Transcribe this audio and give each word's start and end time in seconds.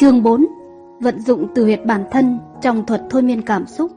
Chương 0.00 0.22
4 0.22 0.46
Vận 1.00 1.20
dụng 1.20 1.48
từ 1.54 1.64
huyệt 1.64 1.84
bản 1.84 2.04
thân 2.10 2.38
trong 2.62 2.86
thuật 2.86 3.02
thôi 3.10 3.22
miên 3.22 3.42
cảm 3.42 3.66
xúc. 3.66 3.90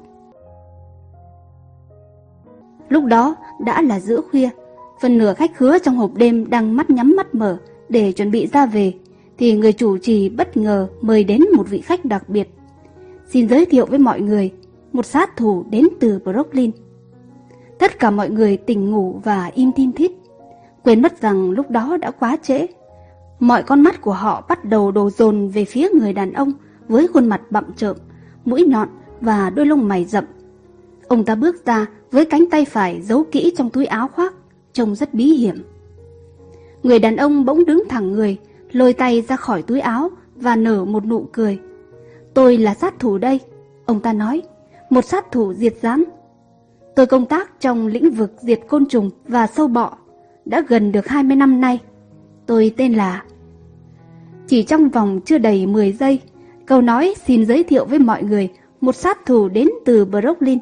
Lúc 2.89 3.05
đó 3.05 3.35
đã 3.59 3.81
là 3.81 3.99
giữa 3.99 4.21
khuya, 4.31 4.49
Phần 5.01 5.17
nửa 5.17 5.33
khách 5.33 5.55
khứa 5.55 5.79
trong 5.79 5.95
hộp 5.95 6.15
đêm 6.15 6.49
đang 6.49 6.75
mắt 6.75 6.89
nhắm 6.89 7.13
mắt 7.17 7.35
mở 7.35 7.57
để 7.89 8.11
chuẩn 8.11 8.31
bị 8.31 8.47
ra 8.47 8.65
về, 8.65 8.93
Thì 9.37 9.53
người 9.53 9.73
chủ 9.73 9.97
trì 9.97 10.29
bất 10.29 10.57
ngờ 10.57 10.87
mời 11.01 11.23
đến 11.23 11.41
một 11.55 11.69
vị 11.69 11.81
khách 11.81 12.05
đặc 12.05 12.29
biệt. 12.29 12.49
Xin 13.29 13.49
giới 13.49 13.65
thiệu 13.65 13.85
với 13.85 13.99
mọi 13.99 14.21
người 14.21 14.51
Một 14.93 15.05
sát 15.05 15.37
thủ 15.37 15.63
đến 15.69 15.87
từ 15.99 16.19
Brooklyn. 16.23 16.71
Tất 17.79 17.99
cả 17.99 18.11
mọi 18.11 18.29
người 18.29 18.57
tỉnh 18.57 18.91
ngủ 18.91 19.19
và 19.23 19.51
im 19.53 19.71
tin 19.75 19.91
thít, 19.91 20.11
Quên 20.83 21.01
mất 21.01 21.21
rằng 21.21 21.51
lúc 21.51 21.69
đó 21.69 21.97
đã 21.97 22.11
quá 22.11 22.37
trễ. 22.43 22.67
Mọi 23.43 23.63
con 23.63 23.81
mắt 23.81 24.01
của 24.01 24.13
họ 24.13 24.43
bắt 24.49 24.65
đầu 24.65 24.91
đổ 24.91 25.09
dồn 25.09 25.47
về 25.47 25.65
phía 25.65 25.89
người 25.89 26.13
đàn 26.13 26.33
ông 26.33 26.53
với 26.87 27.07
khuôn 27.07 27.27
mặt 27.27 27.41
bặm 27.49 27.73
trợn, 27.73 27.97
mũi 28.45 28.65
nhọn 28.67 28.89
và 29.21 29.49
đôi 29.49 29.65
lông 29.65 29.87
mày 29.87 30.05
rậm. 30.05 30.23
Ông 31.07 31.25
ta 31.25 31.35
bước 31.35 31.65
ra 31.65 31.85
với 32.11 32.25
cánh 32.25 32.49
tay 32.49 32.65
phải 32.65 33.01
giấu 33.01 33.23
kỹ 33.31 33.53
trong 33.57 33.69
túi 33.69 33.85
áo 33.85 34.07
khoác, 34.07 34.33
trông 34.73 34.95
rất 34.95 35.13
bí 35.13 35.25
hiểm. 35.25 35.63
Người 36.83 36.99
đàn 36.99 37.15
ông 37.15 37.45
bỗng 37.45 37.65
đứng 37.65 37.83
thẳng 37.89 38.11
người, 38.11 38.37
lôi 38.71 38.93
tay 38.93 39.21
ra 39.21 39.35
khỏi 39.35 39.61
túi 39.61 39.79
áo 39.79 40.09
và 40.35 40.55
nở 40.55 40.85
một 40.85 41.05
nụ 41.05 41.27
cười. 41.31 41.59
Tôi 42.33 42.57
là 42.57 42.73
sát 42.73 42.99
thủ 42.99 43.17
đây, 43.17 43.39
ông 43.85 43.99
ta 43.99 44.13
nói, 44.13 44.41
một 44.89 45.05
sát 45.05 45.31
thủ 45.31 45.53
diệt 45.53 45.73
rắn. 45.81 46.03
Tôi 46.95 47.05
công 47.05 47.25
tác 47.25 47.59
trong 47.59 47.87
lĩnh 47.87 48.11
vực 48.11 48.31
diệt 48.41 48.59
côn 48.67 48.85
trùng 48.85 49.09
và 49.27 49.47
sâu 49.47 49.67
bọ, 49.67 49.97
đã 50.45 50.63
gần 50.67 50.91
được 50.91 51.07
20 51.07 51.35
năm 51.35 51.61
nay. 51.61 51.79
Tôi 52.45 52.73
tên 52.77 52.93
là... 52.93 53.23
Chỉ 54.47 54.63
trong 54.63 54.89
vòng 54.89 55.19
chưa 55.25 55.37
đầy 55.37 55.65
10 55.65 55.91
giây, 55.91 56.21
câu 56.65 56.81
nói 56.81 57.15
xin 57.25 57.45
giới 57.45 57.63
thiệu 57.63 57.85
với 57.85 57.99
mọi 57.99 58.23
người 58.23 58.49
một 58.81 58.95
sát 58.95 59.25
thủ 59.25 59.49
đến 59.49 59.67
từ 59.85 60.05
Brooklyn, 60.05 60.59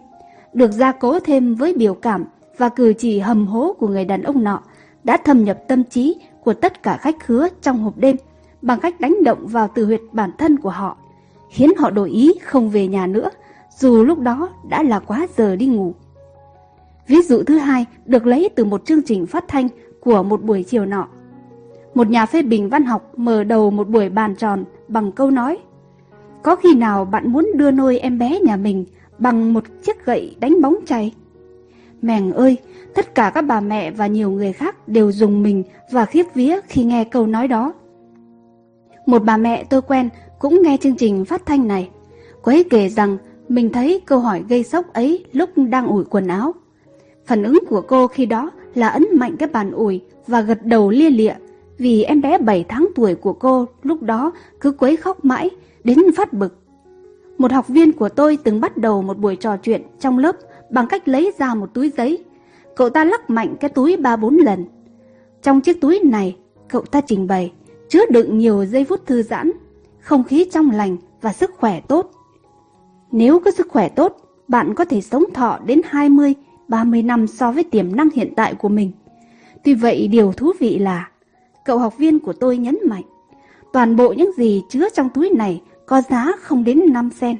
được 0.53 0.71
gia 0.71 0.91
cố 0.91 1.19
thêm 1.19 1.55
với 1.55 1.73
biểu 1.73 1.93
cảm 1.93 2.25
và 2.57 2.69
cử 2.69 2.93
chỉ 2.93 3.19
hầm 3.19 3.47
hố 3.47 3.75
của 3.79 3.87
người 3.87 4.05
đàn 4.05 4.23
ông 4.23 4.43
nọ, 4.43 4.61
đã 5.03 5.17
thâm 5.17 5.43
nhập 5.43 5.59
tâm 5.67 5.83
trí 5.83 6.15
của 6.43 6.53
tất 6.53 6.83
cả 6.83 6.97
khách 6.97 7.19
khứa 7.19 7.47
trong 7.61 7.79
hộp 7.83 7.97
đêm 7.97 8.15
bằng 8.61 8.79
cách 8.79 8.99
đánh 8.99 9.23
động 9.23 9.47
vào 9.47 9.67
từ 9.75 9.85
huyệt 9.85 10.01
bản 10.11 10.31
thân 10.37 10.59
của 10.59 10.69
họ, 10.69 10.97
khiến 11.49 11.69
họ 11.77 11.89
đổi 11.89 12.09
ý 12.09 12.33
không 12.43 12.69
về 12.69 12.87
nhà 12.87 13.07
nữa, 13.07 13.29
dù 13.77 14.03
lúc 14.03 14.19
đó 14.19 14.49
đã 14.69 14.83
là 14.83 14.99
quá 14.99 15.27
giờ 15.37 15.55
đi 15.55 15.65
ngủ. 15.65 15.93
Ví 17.07 17.21
dụ 17.21 17.43
thứ 17.43 17.57
hai 17.57 17.85
được 18.05 18.25
lấy 18.25 18.49
từ 18.55 18.65
một 18.65 18.85
chương 18.85 19.01
trình 19.05 19.25
phát 19.25 19.45
thanh 19.47 19.67
của 20.01 20.23
một 20.23 20.43
buổi 20.43 20.63
chiều 20.63 20.85
nọ. 20.85 21.07
Một 21.93 22.09
nhà 22.09 22.25
phê 22.25 22.41
bình 22.41 22.69
văn 22.69 22.85
học 22.85 23.11
mở 23.17 23.43
đầu 23.43 23.71
một 23.71 23.89
buổi 23.89 24.09
bàn 24.09 24.35
tròn 24.35 24.63
bằng 24.87 25.11
câu 25.11 25.31
nói 25.31 25.57
Có 26.43 26.55
khi 26.55 26.75
nào 26.75 27.05
bạn 27.05 27.31
muốn 27.31 27.51
đưa 27.55 27.71
nôi 27.71 27.99
em 27.99 28.19
bé 28.19 28.39
nhà 28.39 28.55
mình 28.55 28.85
bằng 29.17 29.53
một 29.53 29.63
chiếc 29.83 30.05
gậy 30.05 30.35
đánh 30.39 30.61
bóng 30.61 30.75
chày? 30.85 31.13
Mèng 32.01 32.31
ơi, 32.31 32.57
tất 32.95 33.15
cả 33.15 33.31
các 33.33 33.41
bà 33.41 33.59
mẹ 33.59 33.91
và 33.91 34.07
nhiều 34.07 34.31
người 34.31 34.53
khác 34.53 34.87
đều 34.87 35.11
dùng 35.11 35.43
mình 35.43 35.63
và 35.91 36.05
khiếp 36.05 36.25
vía 36.33 36.59
khi 36.67 36.83
nghe 36.83 37.03
câu 37.03 37.27
nói 37.27 37.47
đó. 37.47 37.73
Một 39.05 39.23
bà 39.23 39.37
mẹ 39.37 39.63
tôi 39.63 39.81
quen 39.81 40.09
cũng 40.39 40.61
nghe 40.63 40.77
chương 40.77 40.95
trình 40.95 41.25
phát 41.25 41.45
thanh 41.45 41.67
này. 41.67 41.89
Cô 42.41 42.51
ấy 42.51 42.63
kể 42.69 42.89
rằng 42.89 43.17
mình 43.49 43.69
thấy 43.71 44.01
câu 44.05 44.19
hỏi 44.19 44.43
gây 44.49 44.63
sốc 44.63 44.93
ấy 44.93 45.25
lúc 45.31 45.49
đang 45.55 45.87
ủi 45.87 46.03
quần 46.03 46.27
áo. 46.27 46.53
Phản 47.25 47.43
ứng 47.43 47.59
của 47.69 47.81
cô 47.81 48.07
khi 48.07 48.25
đó 48.25 48.51
là 48.75 48.87
ấn 48.87 49.05
mạnh 49.13 49.35
cái 49.37 49.49
bàn 49.49 49.71
ủi 49.71 50.01
và 50.27 50.41
gật 50.41 50.65
đầu 50.65 50.89
lia 50.89 51.09
lịa 51.09 51.33
vì 51.81 52.03
em 52.03 52.21
bé 52.21 52.37
7 52.37 52.65
tháng 52.69 52.87
tuổi 52.95 53.15
của 53.15 53.33
cô 53.33 53.67
lúc 53.83 54.01
đó 54.01 54.31
cứ 54.59 54.71
quấy 54.71 54.97
khóc 54.97 55.25
mãi, 55.25 55.49
đến 55.83 55.97
phát 56.15 56.33
bực. 56.33 56.57
Một 57.37 57.51
học 57.51 57.67
viên 57.67 57.91
của 57.91 58.09
tôi 58.09 58.37
từng 58.43 58.61
bắt 58.61 58.77
đầu 58.77 59.01
một 59.01 59.17
buổi 59.17 59.35
trò 59.35 59.57
chuyện 59.57 59.81
trong 59.99 60.17
lớp 60.17 60.35
bằng 60.69 60.87
cách 60.87 61.07
lấy 61.07 61.31
ra 61.39 61.53
một 61.53 61.73
túi 61.73 61.91
giấy. 61.97 62.23
Cậu 62.75 62.89
ta 62.89 63.05
lắc 63.05 63.29
mạnh 63.29 63.55
cái 63.59 63.69
túi 63.69 63.97
3-4 63.97 64.43
lần. 64.43 64.65
Trong 65.41 65.61
chiếc 65.61 65.81
túi 65.81 65.99
này, 66.03 66.37
cậu 66.67 66.81
ta 66.81 67.01
trình 67.01 67.27
bày, 67.27 67.51
chứa 67.89 68.05
đựng 68.11 68.37
nhiều 68.37 68.65
giây 68.65 68.85
phút 68.85 69.05
thư 69.05 69.23
giãn, 69.23 69.51
không 69.99 70.23
khí 70.23 70.45
trong 70.51 70.71
lành 70.71 70.97
và 71.21 71.33
sức 71.33 71.51
khỏe 71.57 71.81
tốt. 71.87 72.11
Nếu 73.11 73.39
có 73.39 73.51
sức 73.51 73.67
khỏe 73.69 73.89
tốt, 73.89 74.17
bạn 74.47 74.73
có 74.75 74.85
thể 74.85 75.01
sống 75.01 75.23
thọ 75.33 75.59
đến 75.65 75.81
20, 75.85 76.33
30 76.67 77.03
năm 77.03 77.27
so 77.27 77.51
với 77.51 77.63
tiềm 77.63 77.95
năng 77.95 78.09
hiện 78.09 78.33
tại 78.35 78.55
của 78.55 78.69
mình. 78.69 78.91
Tuy 79.63 79.73
vậy 79.73 80.07
điều 80.07 80.33
thú 80.33 80.51
vị 80.59 80.79
là 80.79 81.10
Cậu 81.65 81.77
học 81.77 81.97
viên 81.97 82.19
của 82.19 82.33
tôi 82.33 82.57
nhấn 82.57 82.77
mạnh, 82.85 83.03
toàn 83.73 83.95
bộ 83.95 84.13
những 84.13 84.31
gì 84.37 84.63
chứa 84.69 84.89
trong 84.93 85.09
túi 85.09 85.29
này 85.29 85.61
có 85.85 86.01
giá 86.01 86.31
không 86.41 86.63
đến 86.63 86.81
5 86.93 87.09
sen. 87.19 87.37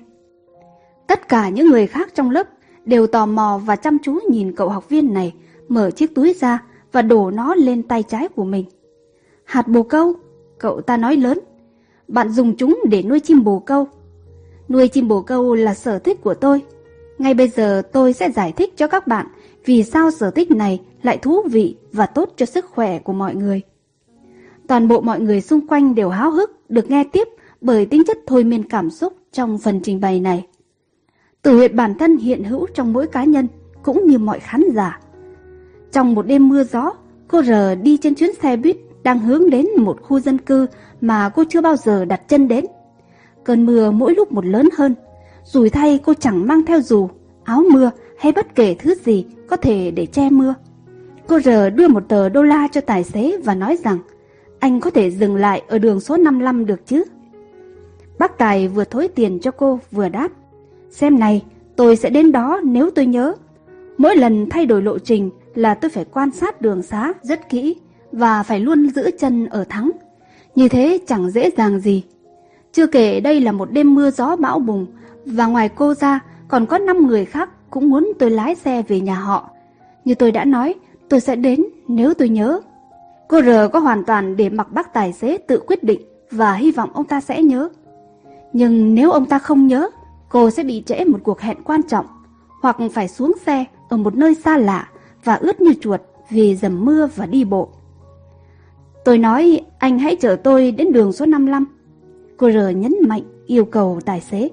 Tất 1.08 1.28
cả 1.30 1.50
những 1.50 1.68
người 1.68 1.88
khác 1.88 2.10
trong 2.16 2.30
lớp 2.30 2.48
đều 2.86 3.08
tò 3.08 3.26
mò 3.26 3.62
và 3.66 3.76
chăm 3.76 3.98
chú 4.04 4.20
nhìn 4.30 4.56
cậu 4.56 4.70
học 4.70 4.90
viên 4.90 5.14
này 5.14 5.34
mở 5.68 5.92
chiếc 5.92 6.16
túi 6.16 6.34
ra 6.40 6.64
và 6.92 7.02
đổ 7.02 7.32
nó 7.32 7.56
lên 7.56 7.84
tay 7.84 8.04
trái 8.04 8.28
của 8.28 8.44
mình. 8.44 8.66
Hạt 9.44 9.68
bồ 9.68 9.84
câu, 9.84 10.14
cậu 10.60 10.82
ta 10.82 10.98
nói 10.98 11.16
lớn, 11.16 11.40
bạn 12.08 12.30
dùng 12.32 12.56
chúng 12.56 12.80
để 12.90 13.04
nuôi 13.04 13.20
chim 13.20 13.44
bồ 13.44 13.60
câu. 13.60 13.88
Nuôi 14.70 14.88
chim 14.88 15.08
bồ 15.08 15.22
câu 15.22 15.56
là 15.56 15.74
sở 15.74 16.00
thích 16.00 16.22
của 16.22 16.34
tôi. 16.34 16.62
Ngay 17.18 17.34
bây 17.34 17.48
giờ 17.48 17.82
tôi 17.94 18.14
sẽ 18.14 18.32
giải 18.32 18.52
thích 18.52 18.78
cho 18.78 18.88
các 18.88 19.08
bạn 19.08 19.28
vì 19.66 19.84
sao 19.84 20.12
sở 20.12 20.32
thích 20.32 20.52
này 20.52 20.82
lại 21.04 21.18
thú 21.18 21.42
vị 21.52 21.76
và 21.94 22.06
tốt 22.06 22.34
cho 22.38 22.46
sức 22.46 22.66
khỏe 22.66 23.00
của 23.00 23.14
mọi 23.14 23.36
người. 23.36 23.62
Toàn 24.72 24.88
bộ 24.88 25.02
mọi 25.02 25.20
người 25.20 25.42
xung 25.42 25.68
quanh 25.68 25.96
đều 25.96 26.10
háo 26.10 26.32
hức 26.32 26.70
được 26.70 26.90
nghe 26.90 27.04
tiếp 27.04 27.28
bởi 27.62 27.86
tính 27.86 28.04
chất 28.08 28.18
thôi 28.28 28.44
miên 28.44 28.64
cảm 28.64 28.90
xúc 28.90 29.14
trong 29.32 29.58
phần 29.58 29.80
trình 29.84 30.00
bày 30.00 30.20
này. 30.20 30.48
Tử 31.42 31.56
huyệt 31.58 31.74
bản 31.74 31.98
thân 31.98 32.18
hiện 32.18 32.44
hữu 32.44 32.68
trong 32.74 32.94
mỗi 32.94 33.08
cá 33.08 33.24
nhân 33.24 33.48
cũng 33.84 34.06
như 34.08 34.18
mọi 34.18 34.40
khán 34.40 34.64
giả. 34.76 35.00
Trong 35.92 36.16
một 36.16 36.28
đêm 36.28 36.50
mưa 36.50 36.64
gió, 36.64 36.92
cô 37.28 37.42
R 37.42 37.52
đi 37.82 37.98
trên 37.98 38.16
chuyến 38.16 38.30
xe 38.42 38.58
buýt 38.58 38.78
đang 39.04 39.20
hướng 39.20 39.50
đến 39.50 39.66
một 39.78 40.02
khu 40.02 40.20
dân 40.20 40.38
cư 40.38 40.68
mà 41.02 41.30
cô 41.30 41.44
chưa 41.50 41.62
bao 41.62 41.76
giờ 41.76 42.06
đặt 42.06 42.22
chân 42.28 42.48
đến. 42.48 42.66
Cơn 43.44 43.66
mưa 43.66 43.92
mỗi 43.92 44.16
lúc 44.16 44.32
một 44.32 44.46
lớn 44.46 44.70
hơn, 44.78 44.96
rủi 45.44 45.70
thay 45.70 46.00
cô 46.06 46.14
chẳng 46.14 46.48
mang 46.48 46.66
theo 46.66 46.82
dù, 46.82 47.10
áo 47.44 47.64
mưa 47.72 47.92
hay 48.20 48.32
bất 48.32 48.56
kể 48.56 48.76
thứ 48.80 48.96
gì 49.06 49.26
có 49.48 49.56
thể 49.56 49.92
để 49.92 50.06
che 50.06 50.30
mưa. 50.30 50.54
Cô 51.28 51.40
R 51.40 51.50
đưa 51.76 51.88
một 51.88 52.04
tờ 52.10 52.30
đô 52.30 52.44
la 52.44 52.68
cho 52.72 52.82
tài 52.82 53.04
xế 53.04 53.38
và 53.44 53.56
nói 53.56 53.78
rằng 53.84 54.00
anh 54.62 54.80
có 54.80 54.90
thể 54.90 55.12
dừng 55.12 55.36
lại 55.36 55.62
ở 55.68 55.78
đường 55.78 56.00
số 56.00 56.18
55 56.18 56.66
được 56.66 56.88
chứ? 56.88 57.04
Bác 58.20 58.38
Tài 58.38 58.68
vừa 58.68 58.84
thối 58.84 59.08
tiền 59.08 59.40
cho 59.40 59.52
cô 59.52 59.80
vừa 59.92 60.10
đáp. 60.10 60.28
Xem 60.90 61.20
này, 61.20 61.44
tôi 61.76 61.96
sẽ 61.96 62.10
đến 62.10 62.32
đó 62.32 62.62
nếu 62.64 62.90
tôi 62.90 63.06
nhớ. 63.06 63.34
Mỗi 63.98 64.16
lần 64.16 64.50
thay 64.50 64.66
đổi 64.66 64.82
lộ 64.82 65.00
trình 65.00 65.30
là 65.56 65.74
tôi 65.74 65.90
phải 65.90 66.06
quan 66.06 66.32
sát 66.32 66.62
đường 66.62 66.82
xá 66.82 67.14
rất 67.22 67.50
kỹ 67.50 67.76
và 68.12 68.44
phải 68.44 68.60
luôn 68.60 68.90
giữ 68.90 69.12
chân 69.20 69.46
ở 69.46 69.64
thắng. 69.70 69.92
Như 70.56 70.68
thế 70.68 71.00
chẳng 71.08 71.30
dễ 71.30 71.50
dàng 71.58 71.80
gì. 71.80 72.04
Chưa 72.72 72.88
kể 72.88 73.20
đây 73.20 73.42
là 73.42 73.52
một 73.52 73.72
đêm 73.72 73.96
mưa 73.96 74.12
gió 74.12 74.36
bão 74.36 74.60
bùng 74.60 74.86
và 75.26 75.46
ngoài 75.46 75.70
cô 75.70 75.94
ra 75.94 76.20
còn 76.48 76.66
có 76.66 76.78
5 76.78 77.08
người 77.08 77.26
khác 77.26 77.50
cũng 77.70 77.90
muốn 77.90 78.12
tôi 78.20 78.32
lái 78.32 78.56
xe 78.56 78.84
về 78.88 79.00
nhà 79.00 79.16
họ. 79.16 79.50
Như 80.06 80.16
tôi 80.16 80.32
đã 80.32 80.46
nói, 80.46 80.76
tôi 81.10 81.20
sẽ 81.20 81.36
đến 81.36 81.64
nếu 81.88 82.14
tôi 82.14 82.30
nhớ. 82.30 82.62
Cô 83.32 83.42
R 83.42 83.50
có 83.74 83.80
hoàn 83.80 84.04
toàn 84.04 84.38
để 84.38 84.50
mặc 84.50 84.72
bác 84.72 84.94
tài 84.94 85.14
xế 85.14 85.38
tự 85.38 85.64
quyết 85.68 85.84
định 85.84 86.02
và 86.32 86.54
hy 86.54 86.72
vọng 86.72 86.90
ông 86.94 87.06
ta 87.06 87.22
sẽ 87.22 87.42
nhớ. 87.44 87.70
Nhưng 88.54 88.96
nếu 88.96 89.12
ông 89.12 89.26
ta 89.26 89.40
không 89.40 89.68
nhớ, 89.68 89.90
cô 90.30 90.50
sẽ 90.50 90.64
bị 90.64 90.84
trễ 90.86 91.06
một 91.06 91.18
cuộc 91.24 91.42
hẹn 91.42 91.58
quan 91.64 91.84
trọng 91.84 92.06
hoặc 92.62 92.78
phải 92.94 93.08
xuống 93.08 93.34
xe 93.46 93.66
ở 93.90 93.98
một 93.98 94.16
nơi 94.16 94.36
xa 94.36 94.58
lạ 94.58 94.90
và 95.24 95.36
ướt 95.36 95.62
như 95.62 95.74
chuột 95.82 96.02
vì 96.30 96.56
dầm 96.56 96.86
mưa 96.86 97.08
và 97.16 97.26
đi 97.26 97.44
bộ. 97.44 97.70
Tôi 99.06 99.18
nói 99.18 99.62
anh 99.80 100.00
hãy 100.00 100.16
chở 100.16 100.36
tôi 100.36 100.72
đến 100.72 100.92
đường 100.92 101.14
số 101.14 101.26
55. 101.26 101.66
Cô 102.38 102.52
R 102.52 102.76
nhấn 102.76 102.96
mạnh 103.08 103.24
yêu 103.46 103.66
cầu 103.66 104.00
tài 104.06 104.22
xế. 104.22 104.50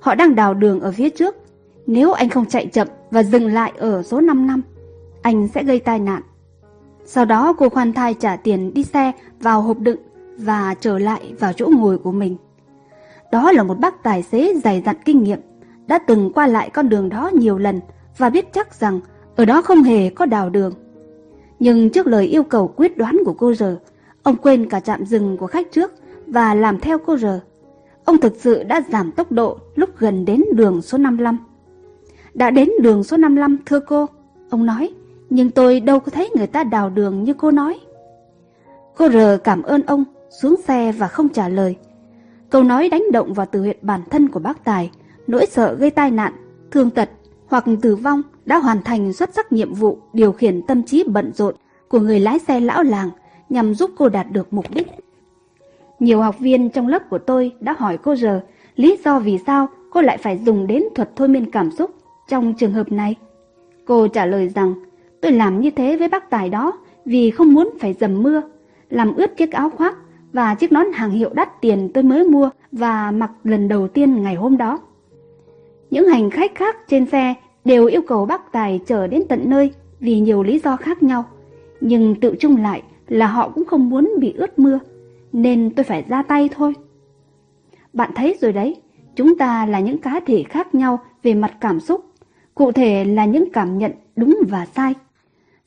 Họ 0.00 0.14
đang 0.14 0.34
đào 0.34 0.54
đường 0.54 0.80
ở 0.80 0.92
phía 0.92 1.10
trước. 1.10 1.36
Nếu 1.86 2.12
anh 2.12 2.28
không 2.28 2.46
chạy 2.46 2.66
chậm 2.66 2.88
và 3.10 3.22
dừng 3.22 3.46
lại 3.46 3.72
ở 3.76 4.02
số 4.02 4.20
55, 4.20 4.62
anh 5.22 5.48
sẽ 5.54 5.64
gây 5.64 5.78
tai 5.78 5.98
nạn. 5.98 6.22
Sau 7.14 7.24
đó 7.24 7.52
cô 7.58 7.68
khoan 7.68 7.92
thai 7.92 8.14
trả 8.14 8.36
tiền 8.36 8.74
đi 8.74 8.84
xe 8.84 9.12
vào 9.40 9.62
hộp 9.62 9.78
đựng 9.78 9.98
và 10.38 10.74
trở 10.80 10.98
lại 10.98 11.34
vào 11.38 11.52
chỗ 11.52 11.68
ngồi 11.78 11.98
của 11.98 12.12
mình. 12.12 12.36
Đó 13.32 13.52
là 13.52 13.62
một 13.62 13.78
bác 13.78 14.02
tài 14.02 14.22
xế 14.22 14.54
dày 14.64 14.82
dặn 14.86 14.96
kinh 15.04 15.22
nghiệm, 15.22 15.38
đã 15.86 15.98
từng 15.98 16.32
qua 16.32 16.46
lại 16.46 16.70
con 16.70 16.88
đường 16.88 17.08
đó 17.08 17.30
nhiều 17.34 17.58
lần 17.58 17.80
và 18.18 18.30
biết 18.30 18.52
chắc 18.52 18.74
rằng 18.74 19.00
ở 19.36 19.44
đó 19.44 19.62
không 19.62 19.82
hề 19.82 20.10
có 20.10 20.26
đào 20.26 20.50
đường. 20.50 20.72
Nhưng 21.58 21.90
trước 21.90 22.06
lời 22.06 22.26
yêu 22.26 22.42
cầu 22.42 22.68
quyết 22.76 22.96
đoán 22.98 23.18
của 23.24 23.34
cô 23.34 23.54
giờ, 23.54 23.78
ông 24.22 24.36
quên 24.36 24.68
cả 24.68 24.80
trạm 24.80 25.06
dừng 25.06 25.36
của 25.36 25.46
khách 25.46 25.72
trước 25.72 25.92
và 26.26 26.54
làm 26.54 26.80
theo 26.80 26.98
cô 26.98 27.16
giờ. 27.16 27.40
Ông 28.04 28.20
thực 28.20 28.36
sự 28.36 28.62
đã 28.62 28.82
giảm 28.92 29.12
tốc 29.12 29.32
độ 29.32 29.58
lúc 29.74 29.90
gần 29.98 30.24
đến 30.24 30.42
đường 30.54 30.82
số 30.82 30.98
55. 30.98 31.38
Đã 32.34 32.50
đến 32.50 32.68
đường 32.80 33.04
số 33.04 33.16
55 33.16 33.58
thưa 33.66 33.80
cô, 33.80 34.06
ông 34.50 34.66
nói. 34.66 34.94
Nhưng 35.34 35.50
tôi 35.50 35.80
đâu 35.80 36.00
có 36.00 36.10
thấy 36.10 36.30
người 36.36 36.46
ta 36.46 36.64
đào 36.64 36.90
đường 36.90 37.24
như 37.24 37.34
cô 37.34 37.50
nói. 37.50 37.80
Cô 38.96 39.08
R 39.08 39.16
cảm 39.44 39.62
ơn 39.62 39.82
ông, 39.82 40.04
xuống 40.42 40.56
xe 40.66 40.92
và 40.92 41.08
không 41.08 41.28
trả 41.28 41.48
lời. 41.48 41.76
Câu 42.50 42.62
nói 42.62 42.88
đánh 42.88 43.02
động 43.12 43.32
vào 43.34 43.46
từ 43.52 43.60
huyệt 43.60 43.82
bản 43.82 44.00
thân 44.10 44.28
của 44.28 44.40
bác 44.40 44.64
Tài, 44.64 44.90
nỗi 45.26 45.46
sợ 45.46 45.74
gây 45.74 45.90
tai 45.90 46.10
nạn, 46.10 46.32
thương 46.70 46.90
tật 46.90 47.10
hoặc 47.46 47.64
tử 47.82 47.96
vong 47.96 48.22
đã 48.44 48.58
hoàn 48.58 48.82
thành 48.82 49.12
xuất 49.12 49.34
sắc 49.34 49.52
nhiệm 49.52 49.74
vụ 49.74 49.98
điều 50.12 50.32
khiển 50.32 50.62
tâm 50.62 50.82
trí 50.82 51.04
bận 51.06 51.32
rộn 51.34 51.54
của 51.88 52.00
người 52.00 52.20
lái 52.20 52.38
xe 52.38 52.60
lão 52.60 52.82
làng 52.82 53.10
nhằm 53.48 53.74
giúp 53.74 53.90
cô 53.96 54.08
đạt 54.08 54.26
được 54.32 54.52
mục 54.52 54.66
đích. 54.74 54.88
Nhiều 55.98 56.20
học 56.20 56.38
viên 56.38 56.70
trong 56.70 56.88
lớp 56.88 57.10
của 57.10 57.18
tôi 57.18 57.52
đã 57.60 57.74
hỏi 57.78 57.98
cô 58.02 58.16
r 58.16 58.26
lý 58.76 58.98
do 59.04 59.18
vì 59.18 59.38
sao 59.46 59.68
cô 59.90 60.02
lại 60.02 60.18
phải 60.18 60.38
dùng 60.38 60.66
đến 60.66 60.82
thuật 60.94 61.10
thôi 61.16 61.28
miên 61.28 61.50
cảm 61.50 61.70
xúc 61.70 61.90
trong 62.28 62.54
trường 62.54 62.72
hợp 62.72 62.92
này. 62.92 63.16
Cô 63.84 64.08
trả 64.08 64.26
lời 64.26 64.48
rằng 64.48 64.74
tôi 65.22 65.32
làm 65.32 65.60
như 65.60 65.70
thế 65.70 65.96
với 65.96 66.08
bác 66.08 66.30
tài 66.30 66.48
đó 66.48 66.72
vì 67.04 67.30
không 67.30 67.52
muốn 67.52 67.70
phải 67.80 67.92
dầm 68.00 68.22
mưa, 68.22 68.42
làm 68.90 69.14
ướt 69.14 69.36
chiếc 69.36 69.52
áo 69.52 69.70
khoác 69.70 69.96
và 70.32 70.54
chiếc 70.54 70.72
nón 70.72 70.86
hàng 70.92 71.10
hiệu 71.10 71.30
đắt 71.34 71.60
tiền 71.60 71.90
tôi 71.94 72.04
mới 72.04 72.24
mua 72.24 72.50
và 72.72 73.10
mặc 73.10 73.30
lần 73.44 73.68
đầu 73.68 73.88
tiên 73.88 74.22
ngày 74.22 74.34
hôm 74.34 74.56
đó. 74.56 74.78
Những 75.90 76.08
hành 76.08 76.30
khách 76.30 76.54
khác 76.54 76.76
trên 76.88 77.06
xe 77.06 77.34
đều 77.64 77.86
yêu 77.86 78.02
cầu 78.02 78.26
bác 78.26 78.52
tài 78.52 78.80
chở 78.86 79.06
đến 79.06 79.22
tận 79.28 79.42
nơi 79.44 79.72
vì 80.00 80.20
nhiều 80.20 80.42
lý 80.42 80.58
do 80.58 80.76
khác 80.76 81.02
nhau, 81.02 81.24
nhưng 81.80 82.20
tự 82.20 82.36
chung 82.40 82.56
lại 82.56 82.82
là 83.08 83.26
họ 83.26 83.48
cũng 83.48 83.64
không 83.64 83.90
muốn 83.90 84.14
bị 84.20 84.34
ướt 84.36 84.58
mưa, 84.58 84.78
nên 85.32 85.70
tôi 85.70 85.84
phải 85.84 86.04
ra 86.08 86.22
tay 86.22 86.48
thôi. 86.54 86.74
Bạn 87.92 88.10
thấy 88.14 88.36
rồi 88.40 88.52
đấy, 88.52 88.76
chúng 89.16 89.38
ta 89.38 89.66
là 89.66 89.80
những 89.80 89.98
cá 89.98 90.20
thể 90.26 90.42
khác 90.42 90.74
nhau 90.74 91.00
về 91.22 91.34
mặt 91.34 91.56
cảm 91.60 91.80
xúc, 91.80 92.04
cụ 92.54 92.72
thể 92.72 93.04
là 93.04 93.24
những 93.24 93.52
cảm 93.52 93.78
nhận 93.78 93.92
đúng 94.16 94.38
và 94.48 94.66
sai. 94.66 94.94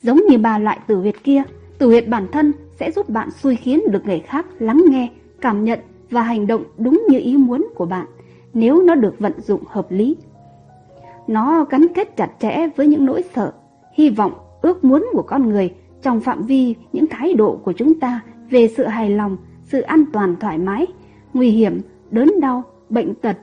Giống 0.06 0.22
như 0.30 0.38
ba 0.38 0.58
loại 0.58 0.80
tử 0.88 0.96
huyệt 0.96 1.24
kia, 1.24 1.44
tử 1.78 1.88
huyệt 1.88 2.08
bản 2.08 2.28
thân 2.32 2.52
sẽ 2.80 2.92
giúp 2.92 3.10
bạn 3.10 3.32
xui 3.32 3.56
khiến 3.56 3.82
được 3.92 4.06
người 4.06 4.20
khác 4.20 4.46
lắng 4.60 4.84
nghe, 4.90 5.10
cảm 5.42 5.64
nhận 5.64 5.80
và 6.10 6.22
hành 6.22 6.48
động 6.48 6.64
đúng 6.78 7.04
như 7.10 7.20
ý 7.20 7.38
muốn 7.38 7.68
của 7.76 7.86
bạn 7.86 8.06
nếu 8.54 8.82
nó 8.82 8.96
được 8.96 9.20
vận 9.20 9.34
dụng 9.42 9.64
hợp 9.68 9.88
lý. 9.90 10.16
Nó 11.28 11.66
gắn 11.70 11.88
kết 11.96 12.18
chặt 12.18 12.32
chẽ 12.40 12.68
với 12.76 12.88
những 12.88 13.06
nỗi 13.06 13.24
sợ, 13.36 13.52
hy 13.94 14.10
vọng, 14.10 14.34
ước 14.62 14.84
muốn 14.84 15.10
của 15.14 15.22
con 15.22 15.50
người 15.50 15.74
trong 16.02 16.22
phạm 16.22 16.44
vi 16.44 16.76
những 16.94 17.08
thái 17.08 17.34
độ 17.34 17.60
của 17.64 17.72
chúng 17.72 18.00
ta 18.00 18.22
về 18.50 18.68
sự 18.68 18.86
hài 18.86 19.10
lòng, 19.10 19.38
sự 19.64 19.82
an 19.82 20.06
toàn 20.14 20.36
thoải 20.40 20.58
mái, 20.58 20.86
nguy 21.34 21.50
hiểm, 21.50 21.82
đớn 22.12 22.32
đau, 22.42 22.64
bệnh 22.90 23.16
tật, 23.16 23.38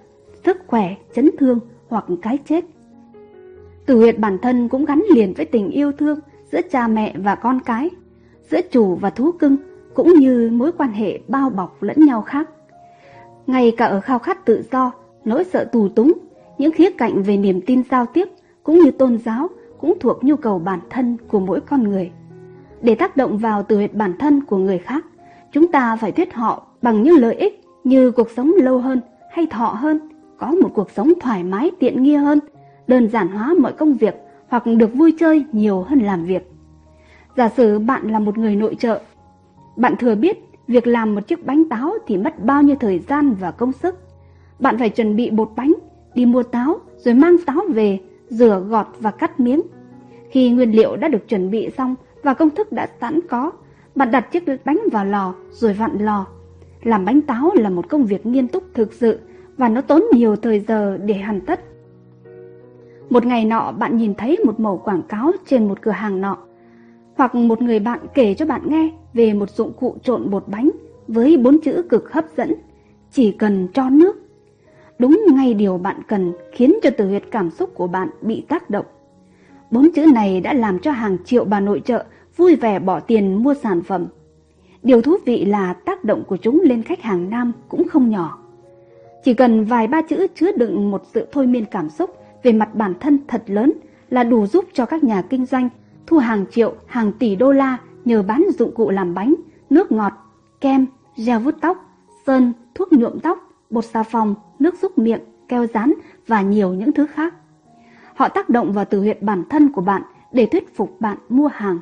sức 0.44 0.56
khỏe, 0.66 0.94
chấn 1.14 1.30
thương 1.38 1.58
hoặc 1.88 2.04
cái 2.22 2.38
chết. 2.48 2.64
Tử 3.86 3.96
huyệt 3.96 4.18
bản 4.18 4.38
thân 4.42 4.68
cũng 4.68 4.84
gắn 4.84 5.02
liền 5.14 5.34
với 5.34 5.46
tình 5.46 5.70
yêu 5.70 5.92
thương 5.92 6.18
giữa 6.52 6.62
cha 6.62 6.88
mẹ 6.88 7.14
và 7.16 7.34
con 7.34 7.60
cái, 7.60 7.90
giữa 8.50 8.60
chủ 8.62 8.94
và 8.94 9.10
thú 9.10 9.32
cưng, 9.32 9.56
cũng 9.94 10.14
như 10.14 10.50
mối 10.52 10.72
quan 10.78 10.92
hệ 10.92 11.20
bao 11.28 11.50
bọc 11.50 11.82
lẫn 11.82 11.96
nhau 12.06 12.22
khác. 12.22 12.48
Ngay 13.46 13.72
cả 13.76 13.86
ở 13.86 14.00
khao 14.00 14.18
khát 14.18 14.44
tự 14.44 14.64
do, 14.72 14.92
nỗi 15.24 15.44
sợ 15.44 15.64
tù 15.64 15.88
túng, 15.88 16.12
những 16.58 16.72
khía 16.72 16.90
cạnh 16.90 17.22
về 17.22 17.36
niềm 17.36 17.60
tin 17.66 17.82
giao 17.90 18.06
tiếp 18.06 18.28
cũng 18.62 18.78
như 18.78 18.90
tôn 18.90 19.18
giáo 19.18 19.48
cũng 19.80 19.94
thuộc 20.00 20.24
nhu 20.24 20.36
cầu 20.36 20.58
bản 20.58 20.80
thân 20.90 21.16
của 21.28 21.40
mỗi 21.40 21.60
con 21.60 21.82
người. 21.82 22.10
Để 22.82 22.94
tác 22.94 23.16
động 23.16 23.38
vào 23.38 23.62
từ 23.62 23.76
huyệt 23.76 23.94
bản 23.94 24.18
thân 24.18 24.44
của 24.44 24.56
người 24.56 24.78
khác, 24.78 25.06
chúng 25.52 25.72
ta 25.72 25.96
phải 25.96 26.12
thuyết 26.12 26.34
họ 26.34 26.66
bằng 26.82 27.02
những 27.02 27.16
lợi 27.16 27.34
ích 27.34 27.60
như 27.84 28.10
cuộc 28.10 28.30
sống 28.30 28.52
lâu 28.56 28.78
hơn 28.78 29.00
hay 29.30 29.46
thọ 29.46 29.66
hơn, 29.66 30.08
có 30.38 30.50
một 30.62 30.70
cuộc 30.74 30.90
sống 30.90 31.12
thoải 31.20 31.44
mái 31.44 31.70
tiện 31.80 32.02
nghi 32.02 32.14
hơn, 32.14 32.38
đơn 32.86 33.08
giản 33.08 33.28
hóa 33.28 33.54
mọi 33.58 33.72
công 33.72 33.94
việc 33.94 34.14
hoặc 34.52 34.66
được 34.66 34.94
vui 34.94 35.14
chơi 35.18 35.44
nhiều 35.52 35.82
hơn 35.82 35.98
làm 35.98 36.24
việc. 36.24 36.52
Giả 37.36 37.48
sử 37.48 37.78
bạn 37.78 38.10
là 38.10 38.18
một 38.18 38.38
người 38.38 38.56
nội 38.56 38.74
trợ, 38.74 39.00
bạn 39.76 39.96
thừa 39.96 40.14
biết 40.14 40.38
việc 40.68 40.86
làm 40.86 41.14
một 41.14 41.20
chiếc 41.26 41.46
bánh 41.46 41.68
táo 41.68 41.92
thì 42.06 42.16
mất 42.16 42.44
bao 42.44 42.62
nhiêu 42.62 42.76
thời 42.80 42.98
gian 42.98 43.34
và 43.34 43.50
công 43.50 43.72
sức. 43.72 43.94
Bạn 44.58 44.78
phải 44.78 44.88
chuẩn 44.88 45.16
bị 45.16 45.30
bột 45.30 45.50
bánh, 45.56 45.72
đi 46.14 46.26
mua 46.26 46.42
táo 46.42 46.80
rồi 46.96 47.14
mang 47.14 47.36
táo 47.46 47.60
về, 47.68 47.98
rửa 48.28 48.64
gọt 48.68 48.86
và 48.98 49.10
cắt 49.10 49.40
miếng. 49.40 49.62
Khi 50.30 50.50
nguyên 50.50 50.70
liệu 50.70 50.96
đã 50.96 51.08
được 51.08 51.28
chuẩn 51.28 51.50
bị 51.50 51.70
xong 51.76 51.94
và 52.22 52.34
công 52.34 52.50
thức 52.50 52.72
đã 52.72 52.88
sẵn 53.00 53.20
có, 53.28 53.50
bạn 53.94 54.10
đặt 54.10 54.32
chiếc 54.32 54.44
bánh 54.64 54.78
vào 54.92 55.04
lò 55.04 55.34
rồi 55.50 55.72
vặn 55.72 55.98
lò. 55.98 56.26
Làm 56.82 57.04
bánh 57.04 57.20
táo 57.20 57.50
là 57.54 57.70
một 57.70 57.88
công 57.88 58.04
việc 58.04 58.26
nghiêm 58.26 58.48
túc 58.48 58.64
thực 58.74 58.92
sự 58.92 59.18
và 59.56 59.68
nó 59.68 59.80
tốn 59.80 60.04
nhiều 60.12 60.36
thời 60.36 60.60
giờ 60.60 60.96
để 60.96 61.18
hoàn 61.18 61.40
tất. 61.40 61.60
Một 63.12 63.26
ngày 63.26 63.44
nọ 63.44 63.72
bạn 63.72 63.96
nhìn 63.96 64.14
thấy 64.14 64.38
một 64.44 64.60
mẩu 64.60 64.78
quảng 64.78 65.02
cáo 65.02 65.32
trên 65.46 65.68
một 65.68 65.82
cửa 65.82 65.90
hàng 65.90 66.20
nọ, 66.20 66.38
hoặc 67.16 67.34
một 67.34 67.62
người 67.62 67.78
bạn 67.78 67.98
kể 68.14 68.34
cho 68.34 68.46
bạn 68.46 68.62
nghe 68.64 68.90
về 69.14 69.34
một 69.34 69.50
dụng 69.50 69.72
cụ 69.80 69.96
trộn 70.02 70.30
bột 70.30 70.48
bánh 70.48 70.70
với 71.08 71.36
bốn 71.36 71.60
chữ 71.60 71.82
cực 71.88 72.12
hấp 72.12 72.24
dẫn, 72.36 72.54
chỉ 73.10 73.32
cần 73.32 73.68
cho 73.74 73.90
nước. 73.90 74.16
Đúng 74.98 75.20
ngay 75.28 75.54
điều 75.54 75.78
bạn 75.78 75.96
cần 76.08 76.32
khiến 76.52 76.74
cho 76.82 76.90
từ 76.96 77.08
huyệt 77.08 77.22
cảm 77.30 77.50
xúc 77.50 77.70
của 77.74 77.86
bạn 77.86 78.08
bị 78.22 78.44
tác 78.48 78.70
động. 78.70 78.86
Bốn 79.70 79.88
chữ 79.94 80.06
này 80.14 80.40
đã 80.40 80.54
làm 80.54 80.78
cho 80.78 80.90
hàng 80.90 81.16
triệu 81.24 81.44
bà 81.44 81.60
nội 81.60 81.82
trợ 81.84 82.04
vui 82.36 82.56
vẻ 82.56 82.78
bỏ 82.78 83.00
tiền 83.00 83.42
mua 83.42 83.54
sản 83.54 83.82
phẩm. 83.82 84.06
Điều 84.82 85.02
thú 85.02 85.16
vị 85.24 85.44
là 85.44 85.72
tác 85.72 86.04
động 86.04 86.22
của 86.26 86.36
chúng 86.36 86.60
lên 86.64 86.82
khách 86.82 87.02
hàng 87.02 87.30
nam 87.30 87.52
cũng 87.68 87.88
không 87.88 88.10
nhỏ. 88.10 88.38
Chỉ 89.24 89.34
cần 89.34 89.64
vài 89.64 89.86
ba 89.86 90.02
chữ 90.02 90.26
chứa 90.34 90.52
đựng 90.56 90.90
một 90.90 91.02
sự 91.14 91.26
thôi 91.32 91.46
miên 91.46 91.64
cảm 91.64 91.90
xúc 91.90 92.10
về 92.42 92.52
mặt 92.52 92.74
bản 92.74 92.94
thân 93.00 93.18
thật 93.28 93.42
lớn 93.46 93.72
là 94.10 94.24
đủ 94.24 94.46
giúp 94.46 94.64
cho 94.72 94.86
các 94.86 95.04
nhà 95.04 95.22
kinh 95.22 95.46
doanh 95.46 95.68
thu 96.06 96.18
hàng 96.18 96.44
triệu, 96.50 96.74
hàng 96.86 97.12
tỷ 97.12 97.36
đô 97.36 97.52
la 97.52 97.78
nhờ 98.04 98.22
bán 98.22 98.44
dụng 98.58 98.74
cụ 98.74 98.90
làm 98.90 99.14
bánh, 99.14 99.34
nước 99.70 99.92
ngọt, 99.92 100.12
kem, 100.60 100.86
gel 101.16 101.38
vuốt 101.38 101.54
tóc, 101.60 101.84
sơn, 102.26 102.52
thuốc 102.74 102.92
nhuộm 102.92 103.20
tóc, 103.20 103.38
bột 103.70 103.84
xà 103.84 104.02
phòng, 104.02 104.34
nước 104.58 104.74
giúp 104.82 104.98
miệng, 104.98 105.20
keo 105.48 105.66
dán 105.66 105.94
và 106.26 106.42
nhiều 106.42 106.74
những 106.74 106.92
thứ 106.92 107.06
khác. 107.06 107.34
Họ 108.14 108.28
tác 108.28 108.48
động 108.48 108.72
vào 108.72 108.84
từ 108.84 109.00
huyệt 109.00 109.22
bản 109.22 109.44
thân 109.50 109.72
của 109.72 109.80
bạn 109.80 110.02
để 110.32 110.46
thuyết 110.46 110.76
phục 110.76 111.00
bạn 111.00 111.18
mua 111.28 111.46
hàng. 111.46 111.78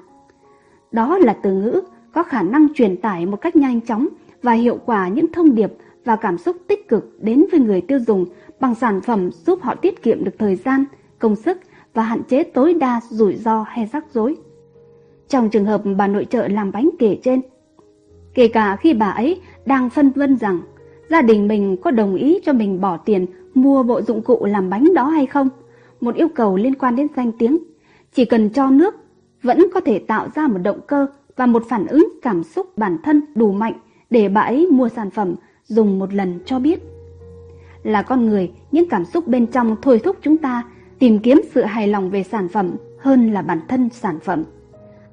Đó 0.92 1.18
là 1.18 1.36
từ 1.42 1.52
ngữ 1.52 1.80
có 2.12 2.22
khả 2.22 2.42
năng 2.42 2.74
truyền 2.74 2.96
tải 2.96 3.26
một 3.26 3.36
cách 3.36 3.56
nhanh 3.56 3.80
chóng 3.80 4.08
và 4.42 4.52
hiệu 4.52 4.78
quả 4.86 5.08
những 5.08 5.32
thông 5.32 5.54
điệp 5.54 5.72
và 6.04 6.16
cảm 6.16 6.38
xúc 6.38 6.56
tích 6.68 6.88
cực 6.88 7.18
đến 7.20 7.44
với 7.50 7.60
người 7.60 7.80
tiêu 7.80 7.98
dùng 8.06 8.26
bằng 8.60 8.74
sản 8.74 9.00
phẩm 9.00 9.30
giúp 9.32 9.58
họ 9.62 9.74
tiết 9.74 10.02
kiệm 10.02 10.24
được 10.24 10.38
thời 10.38 10.56
gian, 10.56 10.84
công 11.18 11.36
sức 11.36 11.58
và 11.94 12.02
hạn 12.02 12.22
chế 12.28 12.42
tối 12.42 12.74
đa 12.74 13.00
rủi 13.10 13.36
ro 13.36 13.62
hay 13.68 13.86
rắc 13.92 14.04
rối. 14.12 14.36
Trong 15.28 15.50
trường 15.50 15.64
hợp 15.64 15.82
bà 15.96 16.06
nội 16.06 16.26
trợ 16.30 16.48
làm 16.48 16.72
bánh 16.72 16.90
kể 16.98 17.18
trên, 17.24 17.40
kể 18.34 18.48
cả 18.48 18.76
khi 18.76 18.94
bà 18.94 19.10
ấy 19.10 19.40
đang 19.66 19.90
phân 19.90 20.10
vân 20.10 20.36
rằng 20.36 20.60
gia 21.10 21.22
đình 21.22 21.48
mình 21.48 21.76
có 21.76 21.90
đồng 21.90 22.14
ý 22.14 22.40
cho 22.44 22.52
mình 22.52 22.80
bỏ 22.80 22.96
tiền 22.96 23.26
mua 23.54 23.82
bộ 23.82 24.02
dụng 24.02 24.22
cụ 24.22 24.44
làm 24.44 24.70
bánh 24.70 24.94
đó 24.94 25.04
hay 25.04 25.26
không, 25.26 25.48
một 26.00 26.14
yêu 26.14 26.28
cầu 26.28 26.56
liên 26.56 26.74
quan 26.74 26.96
đến 26.96 27.06
danh 27.16 27.32
tiếng, 27.32 27.58
chỉ 28.12 28.24
cần 28.24 28.50
cho 28.50 28.70
nước 28.70 28.94
vẫn 29.42 29.66
có 29.74 29.80
thể 29.80 29.98
tạo 29.98 30.28
ra 30.34 30.46
một 30.46 30.58
động 30.58 30.80
cơ 30.86 31.06
và 31.36 31.46
một 31.46 31.62
phản 31.68 31.86
ứng 31.86 32.08
cảm 32.22 32.44
xúc 32.44 32.78
bản 32.78 32.98
thân 33.02 33.22
đủ 33.34 33.52
mạnh 33.52 33.74
để 34.10 34.28
bà 34.28 34.40
ấy 34.40 34.66
mua 34.66 34.88
sản 34.88 35.10
phẩm 35.10 35.34
dùng 35.64 35.98
một 35.98 36.14
lần 36.14 36.40
cho 36.44 36.58
biết. 36.58 36.82
Là 37.82 38.02
con 38.02 38.26
người, 38.26 38.52
những 38.72 38.88
cảm 38.88 39.04
xúc 39.04 39.28
bên 39.28 39.46
trong 39.46 39.76
thôi 39.82 40.00
thúc 40.04 40.16
chúng 40.22 40.36
ta 40.36 40.62
tìm 40.98 41.18
kiếm 41.18 41.40
sự 41.54 41.62
hài 41.62 41.88
lòng 41.88 42.10
về 42.10 42.22
sản 42.22 42.48
phẩm 42.48 42.76
hơn 42.98 43.32
là 43.32 43.42
bản 43.42 43.60
thân 43.68 43.88
sản 43.88 44.18
phẩm. 44.24 44.44